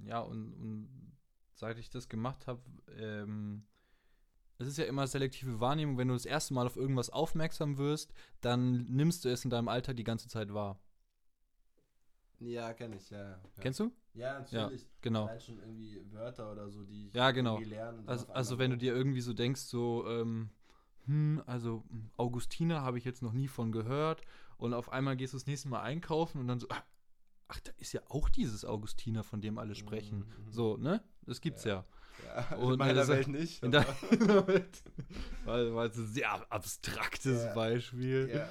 ja, 0.04 0.20
und, 0.20 0.52
und 0.54 1.16
seit 1.54 1.78
ich 1.78 1.90
das 1.90 2.08
gemacht 2.08 2.46
habe, 2.46 2.62
ähm, 2.96 3.66
es 4.58 4.68
ist 4.68 4.78
ja 4.78 4.84
immer 4.84 5.06
selektive 5.06 5.58
Wahrnehmung, 5.60 5.98
wenn 5.98 6.08
du 6.08 6.14
das 6.14 6.24
erste 6.26 6.54
Mal 6.54 6.66
auf 6.66 6.76
irgendwas 6.76 7.10
aufmerksam 7.10 7.78
wirst, 7.78 8.12
dann 8.40 8.84
nimmst 8.84 9.24
du 9.24 9.28
es 9.28 9.44
in 9.44 9.50
deinem 9.50 9.68
Alter 9.68 9.94
die 9.94 10.04
ganze 10.04 10.28
Zeit 10.28 10.54
wahr. 10.54 10.80
Ja, 12.38 12.72
kenne 12.74 12.96
ich, 12.96 13.10
ja. 13.10 13.30
ja. 13.30 13.40
Kennst 13.60 13.80
du? 13.80 13.92
Ja, 14.14 14.40
natürlich. 14.40 14.86
Genau. 15.00 15.26
Allein 15.26 15.40
schon 15.40 15.58
irgendwie 15.58 16.04
Wörter 16.12 16.52
oder 16.52 16.68
so, 16.68 16.84
die 16.84 17.08
ich 17.08 17.14
Ja, 17.14 17.30
genau. 17.30 17.54
irgendwie 17.56 17.70
lerne. 17.70 18.02
Also, 18.06 18.26
also 18.32 18.58
wenn 18.58 18.70
du 18.70 18.76
dir 18.76 18.94
irgendwie 18.94 19.20
so 19.22 19.32
denkst, 19.32 19.62
so, 19.62 20.06
ähm, 20.08 20.50
hm, 21.06 21.42
also 21.46 21.82
Augustiner 22.16 22.82
habe 22.82 22.98
ich 22.98 23.04
jetzt 23.04 23.22
noch 23.22 23.32
nie 23.32 23.48
von 23.48 23.72
gehört 23.72 24.22
und 24.58 24.74
auf 24.74 24.92
einmal 24.92 25.16
gehst 25.16 25.32
du 25.32 25.36
das 25.38 25.46
nächste 25.46 25.68
Mal 25.68 25.80
einkaufen 25.82 26.40
und 26.40 26.46
dann 26.48 26.60
so, 26.60 26.68
ah, 26.68 26.82
ach, 27.48 27.60
da 27.60 27.72
ist 27.78 27.92
ja 27.92 28.00
auch 28.08 28.28
dieses 28.28 28.64
Augustiner, 28.64 29.22
von 29.24 29.40
dem 29.40 29.58
alle 29.58 29.74
sprechen. 29.74 30.18
Mhm. 30.20 30.52
So, 30.52 30.76
ne? 30.76 31.02
Das 31.26 31.40
gibt's 31.40 31.64
ja. 31.64 31.84
Ja, 32.26 32.46
also 32.50 32.56
Und 32.66 32.72
in 32.74 32.78
meiner 32.78 32.94
das- 32.94 33.08
Welt 33.08 33.28
nicht. 33.28 33.62
In 33.64 33.72
deiner 33.72 34.46
Welt. 34.46 34.82
Weil, 35.44 35.74
weil 35.74 35.88
es 35.88 35.96
ein 35.96 36.06
sehr 36.06 36.52
abstraktes 36.52 37.44
Ja. 37.44 37.54
Beispiel. 37.54 38.30
ja. 38.32 38.48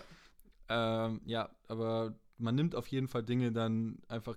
Ähm, 1.08 1.22
ja, 1.26 1.50
aber 1.68 2.16
man 2.38 2.56
nimmt 2.56 2.76
auf 2.76 2.88
jeden 2.88 3.08
Fall 3.08 3.24
Dinge 3.24 3.52
dann 3.52 4.00
einfach 4.08 4.36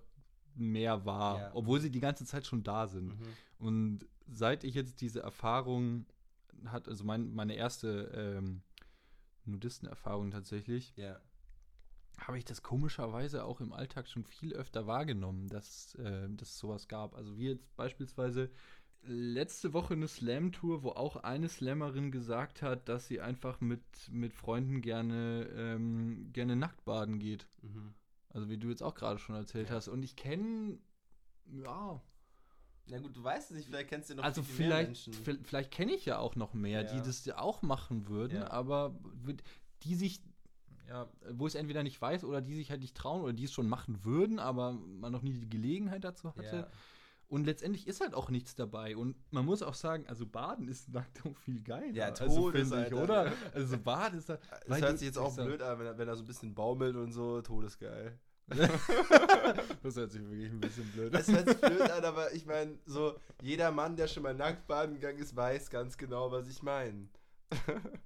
mehr 0.54 1.04
wahr, 1.04 1.38
Ja. 1.38 1.50
obwohl 1.54 1.80
sie 1.80 1.90
die 1.90 2.00
ganze 2.00 2.24
Zeit 2.24 2.46
schon 2.46 2.62
da 2.62 2.86
sind. 2.86 3.18
Mhm. 3.18 3.26
Und 3.58 4.06
seit 4.26 4.64
ich 4.64 4.74
jetzt 4.74 5.00
diese 5.00 5.20
Erfahrung 5.20 6.06
hat, 6.66 6.88
also 6.88 7.04
mein, 7.04 7.32
meine 7.34 7.54
erste 7.54 8.10
ähm, 8.14 8.62
Nudistenerfahrung 9.44 10.30
tatsächlich, 10.30 10.94
Ja. 10.96 11.20
habe 12.18 12.38
ich 12.38 12.44
das 12.44 12.62
komischerweise 12.62 13.44
auch 13.44 13.60
im 13.60 13.72
Alltag 13.72 14.08
schon 14.08 14.24
viel 14.24 14.54
öfter 14.54 14.86
wahrgenommen, 14.86 15.48
dass, 15.48 15.94
äh, 15.96 16.28
dass 16.30 16.50
es 16.50 16.58
sowas 16.58 16.88
gab. 16.88 17.14
Also 17.14 17.36
wie 17.36 17.48
jetzt 17.48 17.74
beispielsweise 17.76 18.50
letzte 19.02 19.74
Woche 19.74 19.92
eine 19.94 20.08
Slam-Tour, 20.08 20.82
wo 20.82 20.90
auch 20.90 21.16
eine 21.16 21.48
Slammerin 21.50 22.10
gesagt 22.10 22.62
hat, 22.62 22.88
dass 22.88 23.06
sie 23.06 23.20
einfach 23.20 23.60
mit, 23.60 23.82
mit 24.10 24.32
Freunden 24.32 24.80
gerne, 24.80 25.46
ähm, 25.54 26.32
gerne 26.32 26.56
nackt 26.56 26.84
baden 26.86 27.18
geht. 27.18 27.46
Mhm. 27.60 27.94
Also 28.34 28.48
wie 28.50 28.58
du 28.58 28.68
jetzt 28.68 28.82
auch 28.82 28.94
gerade 28.94 29.18
schon 29.18 29.34
erzählt 29.36 29.70
Ja. 29.70 29.76
hast. 29.76 29.88
Und 29.88 30.02
ich 30.02 30.16
kenne, 30.16 30.78
ja, 31.46 32.00
Ja 32.86 32.98
gut, 32.98 33.16
du 33.16 33.24
weißt 33.24 33.50
es 33.52 33.56
nicht, 33.56 33.66
vielleicht 33.66 33.88
kennst 33.88 34.10
du 34.10 34.12
ja 34.12 34.16
noch 34.18 34.24
also 34.24 34.42
viel, 34.42 34.56
viel 34.56 34.68
mehr 34.68 34.76
vielleicht, 34.84 35.06
Menschen. 35.06 35.24
vi- 35.24 35.42
vielleicht 35.44 35.70
kenne 35.70 35.92
ich 35.94 36.04
ja 36.04 36.18
auch 36.18 36.36
noch 36.36 36.52
mehr, 36.52 36.82
Ja. 36.82 36.92
die 36.92 36.98
das 37.00 37.24
ja 37.24 37.38
auch 37.38 37.62
machen 37.62 38.08
würden, 38.08 38.38
Ja. 38.42 38.50
aber 38.50 38.94
die 39.84 39.94
sich, 39.94 40.20
ja, 40.86 41.08
wo 41.30 41.46
ich 41.46 41.54
es 41.54 41.58
entweder 41.58 41.82
nicht 41.82 41.98
weiß 42.02 42.24
oder 42.24 42.42
die 42.42 42.54
sich 42.54 42.70
halt 42.70 42.82
nicht 42.82 42.94
trauen 42.94 43.22
oder 43.22 43.32
die 43.32 43.44
es 43.44 43.52
schon 43.54 43.68
machen 43.70 44.04
würden, 44.04 44.38
aber 44.38 44.72
man 44.72 45.12
noch 45.12 45.22
nie 45.22 45.32
die 45.32 45.48
Gelegenheit 45.48 46.04
dazu 46.04 46.28
hatte. 46.36 46.70
Ja. 47.34 47.38
Und 47.38 47.44
letztendlich 47.44 47.86
ist 47.86 48.00
halt 48.00 48.14
auch 48.14 48.30
nichts 48.30 48.54
dabei. 48.54 48.96
Und 48.96 49.16
man 49.32 49.44
muss 49.44 49.62
auch 49.62 49.74
sagen, 49.74 50.06
also 50.06 50.26
Baden 50.26 50.68
ist 50.68 50.88
nackt 50.92 51.24
auch 51.26 51.36
viel 51.38 51.62
geiler. 51.62 51.92
Ja, 51.92 52.06
also, 52.06 52.26
Todes, 52.26 52.68
finde 52.68 52.86
ich, 52.86 52.94
Alter. 52.94 53.02
oder? 53.02 53.32
Also 53.52 53.78
Baden 53.78 54.18
ist 54.18 54.28
da. 54.28 54.38
Das 54.66 54.80
hört 54.80 54.98
sich 54.98 55.08
jetzt 55.08 55.18
auch 55.18 55.34
blöd 55.34 55.60
an, 55.62 55.78
wenn 55.78 55.86
er, 55.86 55.98
wenn 55.98 56.08
er 56.08 56.16
so 56.16 56.22
ein 56.22 56.26
bisschen 56.26 56.54
baumelt 56.54 56.96
und 56.96 57.12
so, 57.12 57.42
todesgeil. 57.42 58.18
Das 59.82 59.96
hört 59.96 60.12
sich 60.12 60.22
wirklich 60.22 60.50
ein 60.50 60.60
bisschen 60.60 60.90
blöd 60.92 61.14
Das 61.14 61.28
hört 61.28 61.48
sich 61.48 61.60
blöd 61.60 61.90
an, 61.90 62.04
aber 62.04 62.32
ich 62.32 62.46
meine, 62.46 62.78
so 62.86 63.18
jeder 63.42 63.70
Mann, 63.70 63.96
der 63.96 64.06
schon 64.06 64.22
mal 64.22 64.34
nackt 64.34 64.66
baden 64.66 64.94
gegangen 64.94 65.18
ist, 65.18 65.34
weiß 65.36 65.70
ganz 65.70 65.96
genau, 65.98 66.30
was 66.30 66.48
ich 66.48 66.62
meine. 66.62 67.08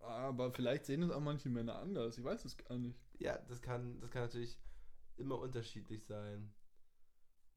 Aber 0.00 0.50
vielleicht 0.52 0.86
sehen 0.86 1.02
es 1.02 1.10
auch 1.10 1.20
manche 1.20 1.50
Männer 1.50 1.78
anders. 1.78 2.16
Ich 2.16 2.24
weiß 2.24 2.44
es 2.46 2.56
gar 2.56 2.78
nicht. 2.78 2.98
Ja, 3.18 3.38
das 3.48 3.60
kann, 3.60 4.00
das 4.00 4.10
kann 4.10 4.22
natürlich 4.22 4.58
immer 5.16 5.38
unterschiedlich 5.38 6.04
sein. 6.04 6.50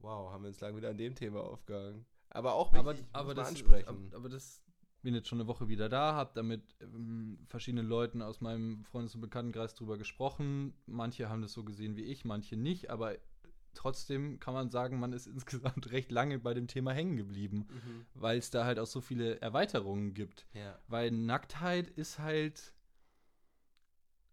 Wow, 0.01 0.31
haben 0.31 0.43
wir 0.43 0.49
uns 0.49 0.59
lang 0.59 0.75
wieder 0.75 0.89
an 0.89 0.97
dem 0.97 1.15
Thema 1.15 1.41
aufgehangen. 1.41 2.05
Aber 2.29 2.53
auch 2.53 2.73
aber, 2.73 2.93
wichtig, 2.93 3.07
aber, 3.13 3.27
man 3.27 3.35
das, 3.35 3.49
ansprechen. 3.49 3.87
aber, 3.87 4.15
aber 4.15 4.29
das 4.29 4.63
bin 5.01 5.15
jetzt 5.15 5.27
schon 5.27 5.39
eine 5.39 5.47
Woche 5.47 5.67
wieder 5.67 5.89
da, 5.89 6.13
habe 6.13 6.31
damit 6.35 6.75
ähm, 6.79 7.39
verschiedenen 7.47 7.87
Leuten 7.87 8.21
aus 8.21 8.41
meinem 8.41 8.83
Freundes- 8.85 9.15
und 9.15 9.21
Bekanntenkreis 9.21 9.73
drüber 9.73 9.97
gesprochen. 9.97 10.73
Manche 10.85 11.29
haben 11.29 11.41
das 11.41 11.53
so 11.53 11.63
gesehen 11.63 11.95
wie 11.95 12.03
ich, 12.03 12.23
manche 12.23 12.55
nicht, 12.55 12.89
aber 12.89 13.17
trotzdem 13.73 14.39
kann 14.39 14.53
man 14.53 14.69
sagen, 14.69 14.99
man 14.99 15.13
ist 15.13 15.27
insgesamt 15.27 15.91
recht 15.91 16.11
lange 16.11 16.39
bei 16.39 16.53
dem 16.53 16.67
Thema 16.67 16.93
hängen 16.93 17.17
geblieben, 17.17 17.67
mhm. 17.69 18.05
weil 18.13 18.37
es 18.37 18.49
da 18.49 18.65
halt 18.65 18.79
auch 18.79 18.87
so 18.87 19.01
viele 19.01 19.41
Erweiterungen 19.41 20.13
gibt. 20.13 20.45
Ja. 20.53 20.79
Weil 20.87 21.11
Nacktheit 21.11 21.89
ist 21.89 22.19
halt, 22.19 22.73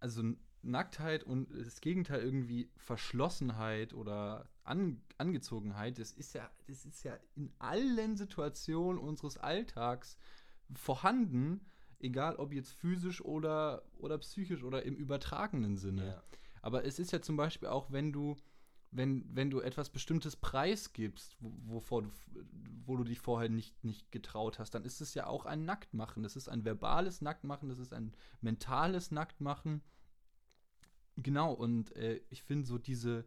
also 0.00 0.22
Nacktheit 0.62 1.24
und 1.24 1.48
das 1.54 1.80
Gegenteil 1.80 2.20
irgendwie 2.20 2.70
Verschlossenheit 2.76 3.94
oder 3.94 4.48
An 4.64 5.00
Angezogenheit, 5.16 5.98
das 5.98 6.12
ist 6.12 6.34
ja, 6.34 6.50
das 6.66 6.84
ist 6.84 7.02
ja 7.04 7.16
in 7.34 7.52
allen 7.58 8.16
Situationen 8.16 9.00
unseres 9.00 9.38
Alltags 9.38 10.18
vorhanden. 10.74 11.60
egal 12.00 12.36
ob 12.36 12.52
jetzt 12.52 12.72
physisch 12.72 13.24
oder, 13.24 13.82
oder 13.98 14.18
psychisch 14.18 14.62
oder 14.62 14.84
im 14.84 14.94
übertragenen 14.94 15.76
Sinne. 15.76 16.06
Ja. 16.06 16.22
Aber 16.62 16.84
es 16.84 16.98
ist 16.98 17.10
ja 17.12 17.20
zum 17.20 17.36
Beispiel 17.36 17.68
auch, 17.68 17.90
wenn 17.90 18.12
du, 18.12 18.36
wenn, 18.90 19.24
wenn 19.34 19.50
du 19.50 19.60
etwas 19.60 19.90
Bestimmtes 19.90 20.36
preisgibst, 20.36 21.36
wo- 21.40 21.52
wovor 21.74 22.02
du, 22.02 22.10
wo 22.84 22.96
du 22.96 23.04
dich 23.04 23.18
vorher 23.20 23.48
nicht, 23.48 23.82
nicht 23.84 24.12
getraut 24.12 24.58
hast, 24.58 24.74
dann 24.74 24.84
ist 24.84 25.00
es 25.00 25.14
ja 25.14 25.26
auch 25.26 25.44
ein 25.44 25.64
Nacktmachen. 25.64 26.22
Das 26.22 26.36
ist 26.36 26.48
ein 26.48 26.64
verbales 26.64 27.20
Nacktmachen, 27.20 27.68
das 27.68 27.78
ist 27.78 27.92
ein 27.92 28.12
mentales 28.40 29.10
Nacktmachen. 29.10 29.82
Genau, 31.20 31.52
und 31.52 31.94
äh, 31.96 32.20
ich 32.30 32.44
finde 32.44 32.64
so 32.64 32.78
diese, 32.78 33.26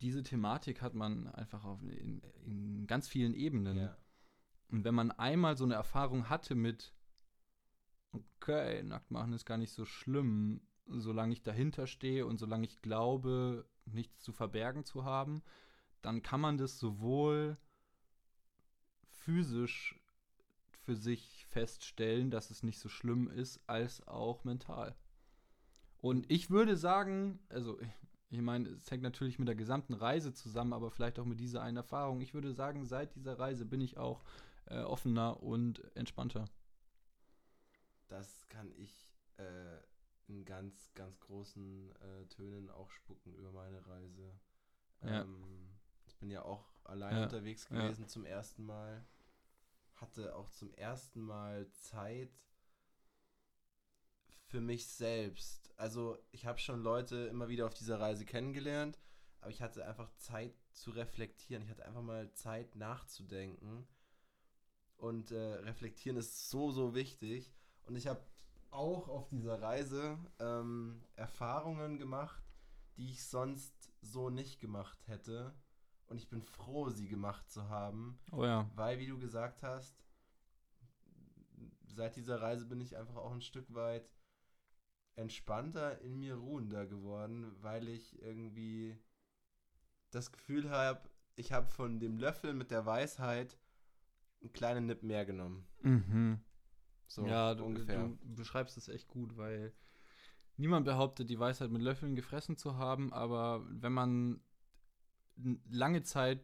diese 0.00 0.22
Thematik 0.22 0.82
hat 0.82 0.94
man 0.94 1.26
einfach 1.26 1.64
auf, 1.64 1.82
in, 1.82 2.22
in 2.46 2.86
ganz 2.86 3.08
vielen 3.08 3.34
Ebenen. 3.34 3.76
Ja. 3.76 3.96
Und 4.68 4.84
wenn 4.84 4.94
man 4.94 5.10
einmal 5.10 5.56
so 5.56 5.64
eine 5.64 5.74
Erfahrung 5.74 6.28
hatte 6.28 6.54
mit, 6.54 6.94
okay, 8.12 8.84
nackt 8.84 9.10
machen 9.10 9.32
ist 9.32 9.46
gar 9.46 9.58
nicht 9.58 9.72
so 9.72 9.84
schlimm, 9.84 10.60
solange 10.86 11.32
ich 11.32 11.42
dahinter 11.42 11.88
stehe 11.88 12.24
und 12.24 12.38
solange 12.38 12.66
ich 12.66 12.80
glaube, 12.82 13.68
nichts 13.84 14.20
zu 14.20 14.32
verbergen 14.32 14.84
zu 14.84 15.04
haben, 15.04 15.42
dann 16.02 16.22
kann 16.22 16.40
man 16.40 16.56
das 16.56 16.78
sowohl 16.78 17.58
physisch 19.08 20.00
für 20.84 20.94
sich 20.94 21.46
feststellen, 21.46 22.30
dass 22.30 22.50
es 22.50 22.62
nicht 22.62 22.78
so 22.78 22.88
schlimm 22.88 23.28
ist, 23.28 23.60
als 23.66 24.06
auch 24.06 24.44
mental. 24.44 24.94
Und 26.04 26.30
ich 26.30 26.50
würde 26.50 26.76
sagen, 26.76 27.38
also 27.48 27.78
ich 28.28 28.42
meine, 28.42 28.68
es 28.68 28.90
hängt 28.90 29.02
natürlich 29.02 29.38
mit 29.38 29.48
der 29.48 29.54
gesamten 29.54 29.94
Reise 29.94 30.34
zusammen, 30.34 30.74
aber 30.74 30.90
vielleicht 30.90 31.18
auch 31.18 31.24
mit 31.24 31.40
dieser 31.40 31.62
einen 31.62 31.78
Erfahrung. 31.78 32.20
Ich 32.20 32.34
würde 32.34 32.52
sagen, 32.52 32.84
seit 32.84 33.14
dieser 33.14 33.38
Reise 33.38 33.64
bin 33.64 33.80
ich 33.80 33.96
auch 33.96 34.22
äh, 34.66 34.80
offener 34.82 35.42
und 35.42 35.82
entspannter. 35.96 36.44
Das 38.08 38.46
kann 38.48 38.70
ich 38.76 39.16
äh, 39.38 39.78
in 40.26 40.44
ganz, 40.44 40.92
ganz 40.94 41.18
großen 41.20 41.90
äh, 41.96 42.26
Tönen 42.26 42.68
auch 42.68 42.90
spucken 42.90 43.34
über 43.34 43.52
meine 43.52 43.86
Reise. 43.86 44.38
Ja. 45.00 45.22
Ähm, 45.22 45.70
ich 46.04 46.18
bin 46.18 46.30
ja 46.30 46.42
auch 46.42 46.66
allein 46.84 47.16
Ja, 47.16 47.22
unterwegs 47.22 47.66
ja. 47.70 47.80
gewesen 47.80 48.08
zum 48.08 48.26
ersten 48.26 48.64
Mal. 48.66 49.06
Hatte 49.94 50.36
auch 50.36 50.50
zum 50.50 50.74
ersten 50.74 51.22
Mal 51.22 51.66
Zeit 51.70 52.30
für 54.54 54.60
mich 54.60 54.86
selbst. 54.86 55.74
Also 55.76 56.16
ich 56.30 56.46
habe 56.46 56.60
schon 56.60 56.80
Leute 56.80 57.26
immer 57.26 57.48
wieder 57.48 57.66
auf 57.66 57.74
dieser 57.74 57.98
Reise 57.98 58.24
kennengelernt, 58.24 59.00
aber 59.40 59.50
ich 59.50 59.60
hatte 59.60 59.84
einfach 59.84 60.12
Zeit 60.14 60.54
zu 60.70 60.92
reflektieren. 60.92 61.64
Ich 61.64 61.70
hatte 61.70 61.84
einfach 61.84 62.02
mal 62.02 62.32
Zeit 62.34 62.76
nachzudenken. 62.76 63.88
Und 64.96 65.32
äh, 65.32 65.54
reflektieren 65.54 66.16
ist 66.16 66.50
so, 66.50 66.70
so 66.70 66.94
wichtig. 66.94 67.52
Und 67.82 67.96
ich 67.96 68.06
habe 68.06 68.22
auch 68.70 69.08
auf 69.08 69.26
dieser 69.26 69.60
Reise 69.60 70.18
ähm, 70.38 71.02
Erfahrungen 71.16 71.98
gemacht, 71.98 72.44
die 72.96 73.10
ich 73.10 73.26
sonst 73.26 73.90
so 74.02 74.30
nicht 74.30 74.60
gemacht 74.60 75.08
hätte. 75.08 75.52
Und 76.06 76.18
ich 76.18 76.28
bin 76.28 76.42
froh, 76.42 76.90
sie 76.90 77.08
gemacht 77.08 77.50
zu 77.50 77.68
haben, 77.68 78.20
Oh 78.30 78.44
ja. 78.44 78.70
weil, 78.76 79.00
wie 79.00 79.08
du 79.08 79.18
gesagt 79.18 79.64
hast, 79.64 80.06
seit 81.88 82.14
dieser 82.14 82.40
Reise 82.40 82.66
bin 82.66 82.80
ich 82.80 82.96
einfach 82.96 83.16
auch 83.16 83.32
ein 83.32 83.42
Stück 83.42 83.74
weit 83.74 84.08
entspannter, 85.16 86.00
in 86.00 86.18
mir 86.18 86.36
ruhender 86.36 86.86
geworden, 86.86 87.52
weil 87.60 87.88
ich 87.88 88.20
irgendwie 88.22 88.96
das 90.10 90.32
Gefühl 90.32 90.70
habe, 90.70 91.08
ich 91.36 91.52
habe 91.52 91.68
von 91.68 92.00
dem 92.00 92.18
Löffel 92.18 92.54
mit 92.54 92.70
der 92.70 92.86
Weisheit 92.86 93.58
einen 94.40 94.52
kleinen 94.52 94.86
Nipp 94.86 95.02
mehr 95.02 95.24
genommen. 95.24 95.66
Mhm. 95.82 96.40
So 97.06 97.26
ja, 97.26 97.54
du, 97.54 97.64
ungefähr. 97.64 98.08
du 98.08 98.34
beschreibst 98.34 98.76
es 98.76 98.88
echt 98.88 99.08
gut, 99.08 99.36
weil 99.36 99.72
niemand 100.56 100.84
behauptet, 100.84 101.30
die 101.30 101.38
Weisheit 101.38 101.70
mit 101.70 101.82
Löffeln 101.82 102.14
gefressen 102.14 102.56
zu 102.56 102.76
haben, 102.76 103.12
aber 103.12 103.64
wenn 103.68 103.92
man 103.92 104.40
lange 105.70 106.02
Zeit 106.02 106.40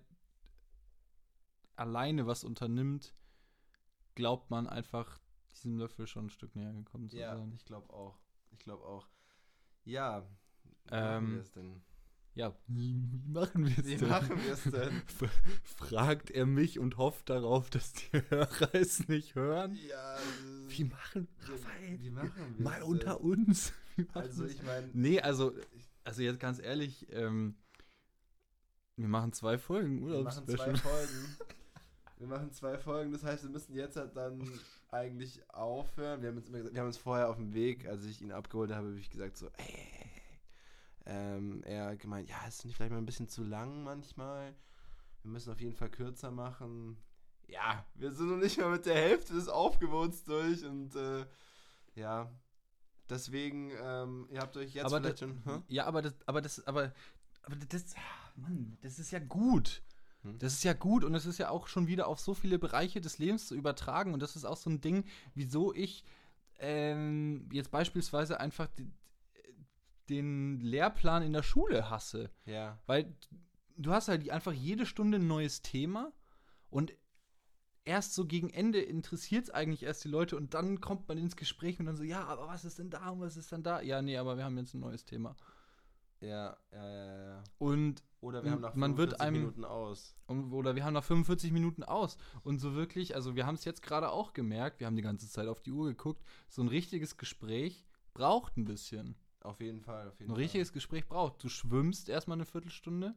alleine 1.76 2.26
was 2.26 2.44
unternimmt, 2.44 3.14
glaubt 4.14 4.50
man 4.50 4.66
einfach, 4.66 5.18
diesem 5.52 5.78
Löffel 5.78 6.06
schon 6.06 6.26
ein 6.26 6.30
Stück 6.30 6.54
näher 6.56 6.72
gekommen 6.72 7.08
zu 7.08 7.16
Ja, 7.16 7.36
sein. 7.36 7.52
ich 7.54 7.64
glaube 7.64 7.92
auch. 7.92 8.18
Ich 8.50 8.58
glaube 8.58 8.84
auch. 8.84 9.08
Ja, 9.84 10.22
wie 10.84 10.90
Ähm, 10.92 11.24
machen 11.24 11.34
wir 11.34 11.40
es 11.42 11.52
denn? 11.52 11.82
Ja, 12.34 12.56
wie 12.68 12.94
machen 13.26 13.66
wir 13.66 13.76
es 13.78 13.84
Wie 13.84 13.96
denn? 13.96 14.08
machen 14.08 14.36
wir 14.44 14.52
es 14.52 14.62
denn? 14.64 15.02
Fragt 15.64 16.30
er 16.30 16.46
mich 16.46 16.78
und 16.78 16.96
hofft 16.96 17.28
darauf, 17.28 17.70
dass 17.70 17.92
die 17.92 18.22
Hörer 18.28 18.74
es 18.74 19.08
nicht 19.08 19.34
hören? 19.34 19.74
Ja, 19.88 20.16
äh, 20.16 20.20
Wie 20.68 20.84
machen, 20.84 21.28
wie- 21.38 21.52
Raphael, 21.52 22.00
wie 22.00 22.10
machen 22.10 22.54
wir 22.56 22.64
mal 22.64 22.78
es 22.78 22.84
unter 22.84 23.16
denn? 23.16 23.24
uns. 23.24 23.72
Wie 23.96 24.04
machen 24.04 24.18
Also 24.20 24.42
wir's? 24.44 24.52
ich 24.52 24.62
meine, 24.62 24.88
Nee, 24.92 25.20
also, 25.20 25.52
also 26.04 26.22
jetzt 26.22 26.38
ganz 26.40 26.60
ehrlich, 26.60 27.08
ähm, 27.12 27.56
wir 28.96 29.08
machen 29.08 29.32
zwei 29.32 29.58
Folgen 29.58 30.06
wir 30.06 30.22
machen 30.22 30.46
zwei. 30.46 30.74
Folgen. 30.76 31.36
Wir 32.20 32.26
machen 32.28 32.52
zwei 32.52 32.76
Folgen, 32.76 33.12
das 33.12 33.24
heißt, 33.24 33.44
wir 33.44 33.50
müssen 33.50 33.74
jetzt 33.74 33.96
halt 33.96 34.14
dann 34.14 34.46
eigentlich 34.90 35.40
aufhören. 35.48 36.20
Wir 36.20 36.28
haben, 36.28 36.36
uns 36.36 36.48
immer 36.48 36.58
gesagt, 36.58 36.74
wir 36.74 36.80
haben 36.82 36.88
uns 36.88 36.98
vorher 36.98 37.30
auf 37.30 37.36
dem 37.36 37.54
Weg, 37.54 37.88
als 37.88 38.04
ich 38.04 38.20
ihn 38.20 38.30
abgeholt 38.30 38.70
habe, 38.70 38.88
habe 38.88 38.98
ich 38.98 39.08
gesagt 39.08 39.38
so, 39.38 39.48
ey, 39.56 40.10
ähm, 41.06 41.62
er 41.64 41.86
hat 41.86 41.98
gemeint, 41.98 42.28
ja, 42.28 42.36
ist 42.46 42.66
nicht 42.66 42.76
vielleicht 42.76 42.92
mal 42.92 42.98
ein 42.98 43.06
bisschen 43.06 43.28
zu 43.28 43.42
lang 43.42 43.84
manchmal. 43.84 44.54
Wir 45.22 45.30
müssen 45.30 45.50
auf 45.50 45.62
jeden 45.62 45.74
Fall 45.74 45.88
kürzer 45.88 46.30
machen. 46.30 46.98
Ja, 47.48 47.86
wir 47.94 48.12
sind 48.12 48.28
noch 48.28 48.36
nicht 48.36 48.58
mal 48.58 48.70
mit 48.70 48.84
der 48.84 48.96
Hälfte 48.96 49.32
des 49.32 49.48
Aufgewohns 49.48 50.22
durch 50.24 50.62
und 50.66 50.94
äh, 50.96 51.24
ja, 51.94 52.30
deswegen, 53.08 53.72
ähm, 53.82 54.28
ihr 54.30 54.40
habt 54.40 54.58
euch 54.58 54.74
jetzt 54.74 54.84
aber 54.84 54.98
vielleicht 54.98 55.22
das, 55.22 55.28
schon. 55.30 55.42
Hä? 55.46 55.62
Ja, 55.68 55.86
aber 55.86 56.02
das, 56.02 56.14
aber 56.26 56.42
das, 56.42 56.66
aber, 56.66 56.92
aber 57.42 57.56
das, 57.56 57.94
ah, 57.96 58.30
Mann, 58.36 58.76
das 58.82 58.98
ist 58.98 59.10
ja 59.10 59.20
gut. 59.20 59.82
Hm? 60.22 60.38
Das 60.38 60.52
ist 60.52 60.64
ja 60.64 60.72
gut 60.72 61.04
und 61.04 61.14
es 61.14 61.26
ist 61.26 61.38
ja 61.38 61.50
auch 61.50 61.66
schon 61.66 61.86
wieder 61.86 62.06
auf 62.06 62.20
so 62.20 62.34
viele 62.34 62.58
Bereiche 62.58 63.00
des 63.00 63.18
Lebens 63.18 63.46
zu 63.46 63.54
übertragen 63.54 64.12
und 64.14 64.20
das 64.20 64.36
ist 64.36 64.44
auch 64.44 64.56
so 64.56 64.70
ein 64.70 64.80
Ding, 64.80 65.04
wieso 65.34 65.74
ich 65.74 66.04
ähm, 66.58 67.48
jetzt 67.52 67.70
beispielsweise 67.70 68.38
einfach 68.38 68.68
die, 68.68 68.90
den 70.08 70.60
Lehrplan 70.60 71.22
in 71.22 71.32
der 71.32 71.42
Schule 71.42 71.88
hasse. 71.88 72.30
Ja, 72.44 72.78
Weil 72.86 73.14
du 73.76 73.92
hast 73.92 74.08
halt 74.08 74.28
einfach 74.30 74.52
jede 74.52 74.84
Stunde 74.86 75.18
ein 75.18 75.26
neues 75.26 75.62
Thema 75.62 76.12
und 76.68 76.92
erst 77.84 78.14
so 78.14 78.26
gegen 78.26 78.50
Ende 78.50 78.80
interessiert 78.80 79.44
es 79.44 79.50
eigentlich 79.50 79.82
erst 79.82 80.04
die 80.04 80.08
Leute 80.08 80.36
und 80.36 80.54
dann 80.54 80.80
kommt 80.80 81.08
man 81.08 81.18
ins 81.18 81.36
Gespräch 81.36 81.80
und 81.80 81.86
dann 81.86 81.96
so, 81.96 82.02
ja, 82.02 82.24
aber 82.24 82.46
was 82.46 82.64
ist 82.64 82.78
denn 82.78 82.90
da 82.90 83.10
und 83.10 83.20
was 83.20 83.36
ist 83.36 83.50
denn 83.52 83.62
da? 83.62 83.80
Ja, 83.80 84.02
nee, 84.02 84.16
aber 84.16 84.36
wir 84.36 84.44
haben 84.44 84.58
jetzt 84.58 84.74
ein 84.74 84.80
neues 84.80 85.04
Thema. 85.04 85.36
ja, 86.20 86.56
ja, 86.72 86.90
ja, 86.90 87.24
ja. 87.24 87.44
Und, 87.58 88.02
Oder 88.20 88.44
wir 88.44 88.50
haben 88.50 88.60
nach 88.60 88.74
Man 88.74 88.96
wird 88.98 89.10
45 89.12 89.20
einem- 89.26 89.40
Minuten 89.40 89.64
aus. 89.64 90.14
oder 90.28 90.74
wir 90.76 90.84
haben 90.84 90.92
noch 90.94 91.04
45 91.04 91.52
Minuten 91.52 91.82
aus. 91.82 92.18
Und 92.42 92.58
so 92.58 92.74
wirklich, 92.74 93.14
also 93.14 93.34
wir 93.34 93.46
haben 93.46 93.54
es 93.54 93.64
jetzt 93.64 93.82
gerade 93.82 94.10
auch 94.10 94.32
gemerkt, 94.34 94.78
wir 94.80 94.86
haben 94.86 94.96
die 94.96 95.02
ganze 95.02 95.28
Zeit 95.28 95.48
auf 95.48 95.60
die 95.60 95.72
Uhr 95.72 95.86
geguckt, 95.88 96.22
so 96.48 96.60
ein 96.62 96.68
richtiges 96.68 97.16
Gespräch 97.16 97.84
braucht 98.12 98.56
ein 98.58 98.64
bisschen. 98.66 99.14
Auf 99.42 99.60
jeden 99.60 99.80
Fall, 99.80 100.08
auf 100.08 100.18
jeden 100.20 100.32
Ein 100.32 100.34
Fall. 100.34 100.42
richtiges 100.42 100.72
Gespräch 100.72 101.08
braucht. 101.08 101.42
Du 101.42 101.48
schwimmst 101.48 102.10
erstmal 102.10 102.36
eine 102.36 102.44
Viertelstunde 102.44 103.14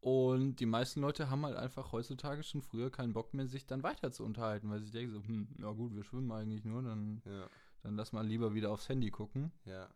und 0.00 0.56
die 0.56 0.66
meisten 0.66 1.00
Leute 1.00 1.30
haben 1.30 1.44
halt 1.44 1.56
einfach 1.56 1.92
heutzutage 1.92 2.42
schon 2.42 2.62
früher 2.62 2.90
keinen 2.90 3.12
Bock 3.12 3.34
mehr, 3.34 3.46
sich 3.46 3.66
dann 3.66 3.82
weiter 3.82 4.10
zu 4.10 4.24
unterhalten, 4.24 4.70
weil 4.70 4.80
sie 4.80 4.90
denken 4.90 5.12
so, 5.12 5.22
hm, 5.22 5.48
ja 5.58 5.70
gut, 5.70 5.94
wir 5.94 6.02
schwimmen 6.04 6.32
eigentlich 6.32 6.64
nur, 6.64 6.82
dann, 6.82 7.22
Ja, 7.26 7.46
dann 7.82 7.96
lass 7.96 8.12
mal 8.12 8.26
lieber 8.26 8.54
wieder 8.54 8.70
aufs 8.72 8.88
Handy 8.88 9.10
gucken. 9.10 9.52
ja. 9.66 9.88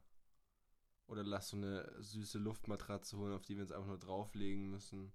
Oder 1.06 1.22
lass 1.22 1.48
so 1.50 1.56
eine 1.56 1.90
süße 2.02 2.38
Luftmatratze 2.38 3.18
holen, 3.18 3.34
auf 3.34 3.42
die 3.42 3.56
wir 3.56 3.62
uns 3.62 3.72
einfach 3.72 3.86
nur 3.88 3.98
drauflegen 3.98 4.70
müssen 4.70 5.12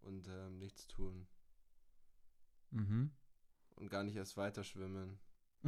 und 0.00 0.26
ähm, 0.28 0.58
nichts 0.58 0.86
tun. 0.88 1.26
Mhm. 2.70 3.10
Und 3.76 3.90
gar 3.90 4.02
nicht 4.02 4.16
erst 4.16 4.36
weiter 4.36 4.64
schwimmen. 4.64 5.18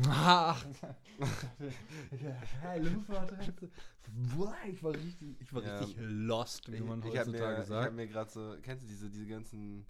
Ach, 0.08 0.64
ja, 2.62 2.74
Luftmatratze. 2.76 3.70
Boah, 4.36 4.54
ich 4.68 4.82
war 4.82 4.94
richtig, 4.94 5.40
ich 5.40 5.52
war 5.52 5.62
Ja. 5.62 5.78
richtig 5.78 5.96
lost, 6.00 6.70
wie 6.70 6.76
Ich, 6.76 6.82
man 6.82 7.02
ich 7.02 7.16
habe 7.16 7.30
mir, 7.30 7.38
heutzutage 7.38 7.52
ich 7.54 7.58
hab 7.60 7.66
sagt. 7.66 7.94
mir 7.94 8.06
gerade 8.08 8.30
so, 8.30 8.56
kennst 8.62 8.84
du 8.84 8.88
diese, 8.88 9.10
diese 9.10 9.26
ganzen 9.26 9.86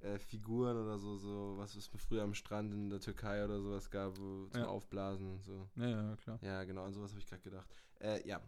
äh, 0.00 0.18
Figuren 0.18 0.76
oder 0.76 0.98
so, 0.98 1.16
so, 1.16 1.54
was 1.58 1.74
es 1.74 1.86
früher 1.86 2.22
am 2.22 2.34
Strand 2.34 2.72
in 2.72 2.88
der 2.90 3.00
Türkei 3.00 3.44
oder 3.44 3.60
sowas 3.60 3.90
gab, 3.90 4.16
wo, 4.18 4.46
zum 4.46 4.60
Ja. 4.62 4.68
Aufblasen 4.68 5.30
und 5.32 5.42
so. 5.42 5.68
Ja, 5.76 5.88
ja, 5.88 6.16
klar. 6.16 6.38
Ja, 6.42 6.64
genau, 6.64 6.84
an 6.84 6.92
sowas 6.92 7.10
habe 7.10 7.20
ich 7.20 7.26
gerade 7.26 7.42
gedacht. 7.42 7.68
Äh, 8.00 8.26
ja. 8.26 8.40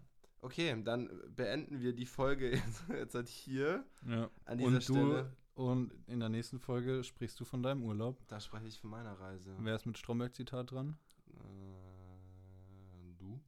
Okay, 0.44 0.76
dann 0.84 1.08
beenden 1.34 1.80
wir 1.80 1.94
die 1.94 2.04
Folge 2.04 2.50
jetzt, 2.54 2.84
jetzt 2.90 3.14
halt 3.14 3.28
hier 3.28 3.82
Ja. 4.06 4.28
an 4.44 4.58
dieser 4.58 4.68
Und 4.68 4.74
du, 4.74 4.92
Stelle. 4.92 5.32
und 5.54 5.92
in 6.06 6.20
der 6.20 6.28
nächsten 6.28 6.58
Folge 6.58 7.02
sprichst 7.02 7.40
du 7.40 7.46
von 7.46 7.62
deinem 7.62 7.82
Urlaub. 7.82 8.18
Da 8.28 8.38
spreche 8.40 8.66
ich 8.66 8.78
von 8.78 8.90
meiner 8.90 9.18
Reise. 9.18 9.56
Wer 9.58 9.74
ist 9.74 9.86
mit 9.86 9.96
Stromberg-Zitat 9.96 10.70
dran? 10.70 10.98
Äh, 11.28 13.14
du? 13.18 13.40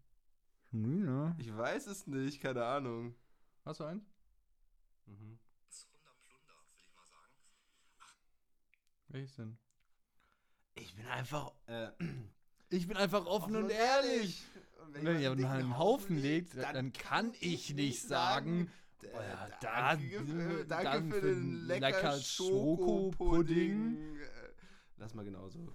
Nö, 0.70 1.04
ne? 1.04 1.36
Ich 1.38 1.54
weiß 1.54 1.86
es 1.88 2.06
nicht, 2.06 2.40
keine 2.40 2.64
Ahnung. 2.64 3.14
Hast 3.66 3.80
du 3.80 3.84
eins? 3.84 4.04
Mhm. 5.04 5.38
Welches 9.08 9.36
denn? 9.36 9.58
Ich 10.76 10.94
bin 10.94 11.06
einfach. 11.06 11.52
Äh, 11.66 11.90
Ich 12.68 12.88
bin 12.88 12.96
einfach 12.96 13.24
offen 13.26 13.54
und, 13.54 13.70
ehrlich. 13.70 14.42
Und 14.56 14.65
wenn, 14.92 15.20
ihr 15.20 15.30
einen, 15.32 15.44
einen 15.44 15.78
Haufen 15.78 16.16
legt, 16.18 16.56
dann, 16.56 16.74
dann 16.74 16.92
kann 16.92 17.32
ich 17.40 17.74
nicht 17.74 18.02
sagen, 18.02 18.70
äh, 19.02 19.06
oh 19.14 19.20
ja, 19.20 19.48
danke, 19.60 20.18
da- 20.18 20.24
für, 20.24 20.64
danke 20.64 20.84
dann 20.84 21.10
für 21.12 21.20
für 21.20 21.26
den 21.34 21.66
lecker 21.66 21.86
lecker 21.90 22.12
Schokopudding. 22.20 24.18
Lass 24.98 25.14
mal 25.14 25.24
genauso. 25.24 25.74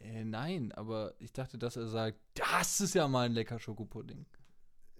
äh, 0.00 0.24
nein, 0.24 0.72
aber 0.72 1.14
ich 1.18 1.32
dachte, 1.32 1.58
dass 1.58 1.76
er 1.76 1.86
sagt, 1.86 2.18
das 2.34 2.80
ist 2.80 2.94
ja 2.94 3.06
mal 3.08 3.26
ein 3.26 3.32
lecker 3.32 3.58
Schokopudding. 3.58 4.26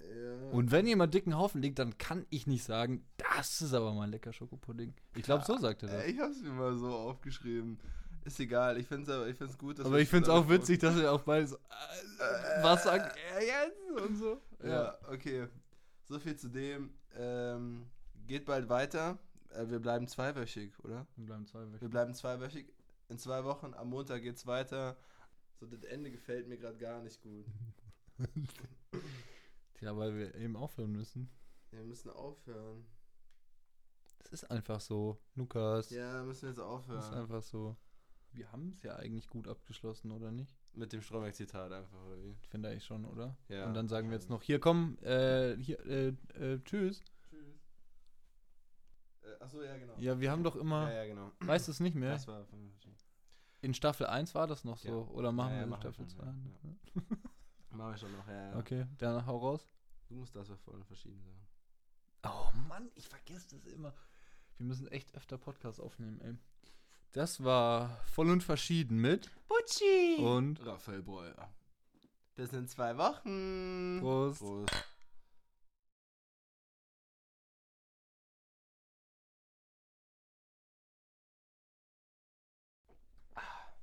Ja. 0.01 0.51
Und 0.51 0.70
wenn 0.70 0.86
jemand 0.86 1.14
dicken 1.14 1.36
Haufen 1.36 1.61
legt, 1.62 1.78
dann 1.78 1.97
kann 1.99 2.26
ich 2.30 2.47
nicht 2.47 2.64
sagen, 2.64 3.05
das 3.16 3.61
ist 3.61 3.74
aber 3.74 3.93
mal 3.93 4.05
ein 4.05 4.11
lecker 4.11 4.32
Schokopudding. 4.32 4.95
Ich 5.14 5.22
glaube, 5.22 5.45
so 5.45 5.57
sagt 5.59 5.82
er 5.82 5.88
das. 5.91 6.07
Ich 6.07 6.18
hab's 6.18 6.41
mir 6.43 6.51
mal 6.51 6.76
so 6.76 6.95
aufgeschrieben. 6.95 7.78
Ist 8.24 8.38
egal, 8.40 8.76
ich 8.78 8.86
find's, 8.86 9.08
aber- 9.08 9.28
ich 9.28 9.36
find's 9.36 9.56
gut, 9.56 9.78
dass 9.78 9.86
Aber 9.86 9.98
ich 9.98 10.08
finde 10.08 10.24
es 10.24 10.30
auch 10.30 10.48
witzig, 10.48 10.78
dass 10.80 10.96
er 10.96 11.12
auch 11.12 11.22
beide 11.22 11.46
so, 11.48 11.56
äh, 11.56 12.62
was 12.62 12.84
sagt 12.84 13.16
er 13.32 13.42
jetzt 13.44 13.90
und 14.02 14.16
so. 14.16 14.40
Ja, 14.62 14.98
okay. 15.08 15.48
So 16.04 16.18
viel 16.18 16.36
zu 16.36 16.48
dem. 16.48 16.92
Ähm, 17.14 17.86
geht 18.26 18.44
bald 18.44 18.68
weiter. 18.68 19.18
Äh, 19.50 19.68
wir 19.68 19.78
bleiben 19.80 20.06
zweiwöchig, 20.06 20.72
oder? 20.84 21.06
Wir 21.16 21.26
bleiben 21.26 21.46
zwei 21.46 21.64
Wir 21.80 21.88
bleiben 21.88 22.14
zweiwöchig. 22.14 22.72
In 23.08 23.18
zwei 23.18 23.42
Wochen, 23.44 23.72
am 23.74 23.88
Montag 23.88 24.22
geht's 24.22 24.46
weiter. 24.46 24.96
So, 25.58 25.66
das 25.66 25.82
Ende 25.84 26.10
gefällt 26.10 26.46
mir 26.48 26.56
gerade 26.58 26.78
gar 26.78 27.00
nicht 27.02 27.20
gut. 27.22 27.46
Ja, 29.80 29.96
weil 29.96 30.14
wir 30.14 30.34
eben 30.34 30.56
aufhören 30.56 30.92
müssen. 30.92 31.30
Wir 31.70 31.82
müssen 31.84 32.10
aufhören. 32.10 32.84
Es 34.18 34.30
ist 34.30 34.50
einfach 34.50 34.78
so, 34.80 35.18
Lukas. 35.34 35.88
Ja, 35.90 36.22
müssen 36.22 36.42
wir 36.42 36.48
jetzt 36.50 36.58
Es 36.58 36.64
ist 36.64 36.70
aufhören. 36.70 37.14
einfach 37.14 37.42
so. 37.42 37.76
Wir 38.32 38.50
haben 38.52 38.68
es 38.68 38.82
ja 38.82 38.94
eigentlich 38.96 39.28
gut 39.28 39.48
abgeschlossen, 39.48 40.12
oder 40.12 40.30
nicht? 40.30 40.56
Mit 40.72 40.92
dem 40.92 41.02
Stromberg-Zitat 41.02 41.72
einfach, 41.72 42.00
oder 42.06 42.22
wie? 42.22 42.36
Finde 42.48 42.72
ich 42.74 42.84
schon, 42.84 43.04
oder? 43.04 43.36
Ja, 43.48 43.66
Und 43.66 43.74
dann 43.74 43.88
sagen 43.88 44.08
wir 44.08 44.14
jetzt 44.16 44.30
noch, 44.30 44.42
hier 44.42 44.60
komm, 44.60 44.98
äh, 45.02 45.56
hier, 45.56 45.84
äh, 45.84 46.08
äh, 46.38 46.60
tschüss. 46.62 47.02
Tschüss. 47.28 47.60
Äh, 49.22 49.42
achso, 49.42 49.62
ja, 49.62 49.76
genau. 49.76 49.94
Ja, 49.98 50.20
wir 50.20 50.30
haben 50.30 50.44
doch 50.44 50.54
immer, 50.56 50.88
Ja, 50.90 51.02
ja, 51.02 51.06
genau. 51.06 51.32
weißt 51.40 51.66
du 51.68 51.72
es 51.72 51.80
nicht 51.80 51.96
mehr? 51.96 52.12
Das 52.12 52.28
war 52.28 52.46
In 53.62 53.74
Staffel 53.74 54.06
1 54.06 54.34
war 54.34 54.46
das 54.46 54.64
noch 54.64 54.78
so, 54.78 54.88
Ja. 54.88 54.94
oder 54.94 55.32
machen 55.32 55.50
Ja, 55.52 55.56
wir 55.58 55.64
in 55.64 55.68
machen 55.70 55.80
Staffel 55.82 56.08
schon, 56.08 56.20
2? 56.20 56.26
ja, 56.26 56.94
Mach 57.72 57.94
ich 57.94 58.00
schon 58.00 58.12
noch, 58.12 58.26
ja, 58.28 58.50
ja. 58.52 58.58
Okay, 58.58 58.86
dann 58.98 59.26
hau 59.26 59.38
raus. 59.38 59.68
Du 60.08 60.14
musst 60.14 60.34
das 60.36 60.48
ja 60.48 60.56
voll 60.56 60.82
verschieden 60.84 61.20
sagen. 61.22 61.46
Oh 62.24 62.50
Mann, 62.68 62.90
ich 62.94 63.08
vergesse 63.08 63.56
das 63.56 63.66
immer. 63.66 63.92
Wir 64.56 64.66
müssen 64.66 64.86
echt 64.88 65.14
öfter 65.14 65.38
Podcasts 65.38 65.80
aufnehmen, 65.80 66.20
ey. 66.20 66.36
Das 67.12 67.42
war 67.42 67.96
voll 68.06 68.30
und 68.30 68.42
verschieden 68.42 68.98
mit 69.00 69.30
Butschi! 69.48 70.16
und 70.18 70.64
Raphael 70.64 71.02
Breuer. 71.02 71.48
Bis 72.36 72.52
in 72.52 72.68
zwei 72.68 72.96
Wochen. 72.96 73.98
Prost. 74.00 74.40
Prost. 74.40 74.70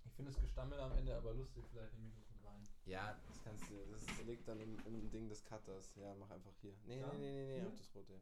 Ich 0.06 0.12
finde 0.16 0.32
das 0.32 0.42
Gestammel 0.42 0.80
am 0.80 0.92
Ende 0.94 1.16
aber 1.16 1.34
lustig, 1.34 1.64
vielleicht 1.72 1.94
nehme 1.94 2.10
ich 2.10 2.16
das 2.16 2.30
mit 2.32 2.44
rein. 2.46 2.68
Ja, 2.86 3.20
das 3.28 3.42
kannst 3.44 3.70
du. 3.70 3.76
Das 3.92 4.02
liegt 4.26 4.48
dann 4.48 4.60
im, 4.60 4.78
im 4.86 5.10
Ding 5.12 5.30
des 5.30 5.44
Cutters. 5.46 5.92
Ja, 5.96 6.14
mach 6.16 6.30
einfach 6.32 6.54
hier. 6.62 6.74
Nee, 6.86 7.00
Ja? 7.00 7.12
nee, 7.14 7.32
nee, 7.32 7.46
nee, 7.46 7.60
nee, 7.62 7.68
auf 7.68 7.76
das 7.76 7.94
rote. 7.96 8.20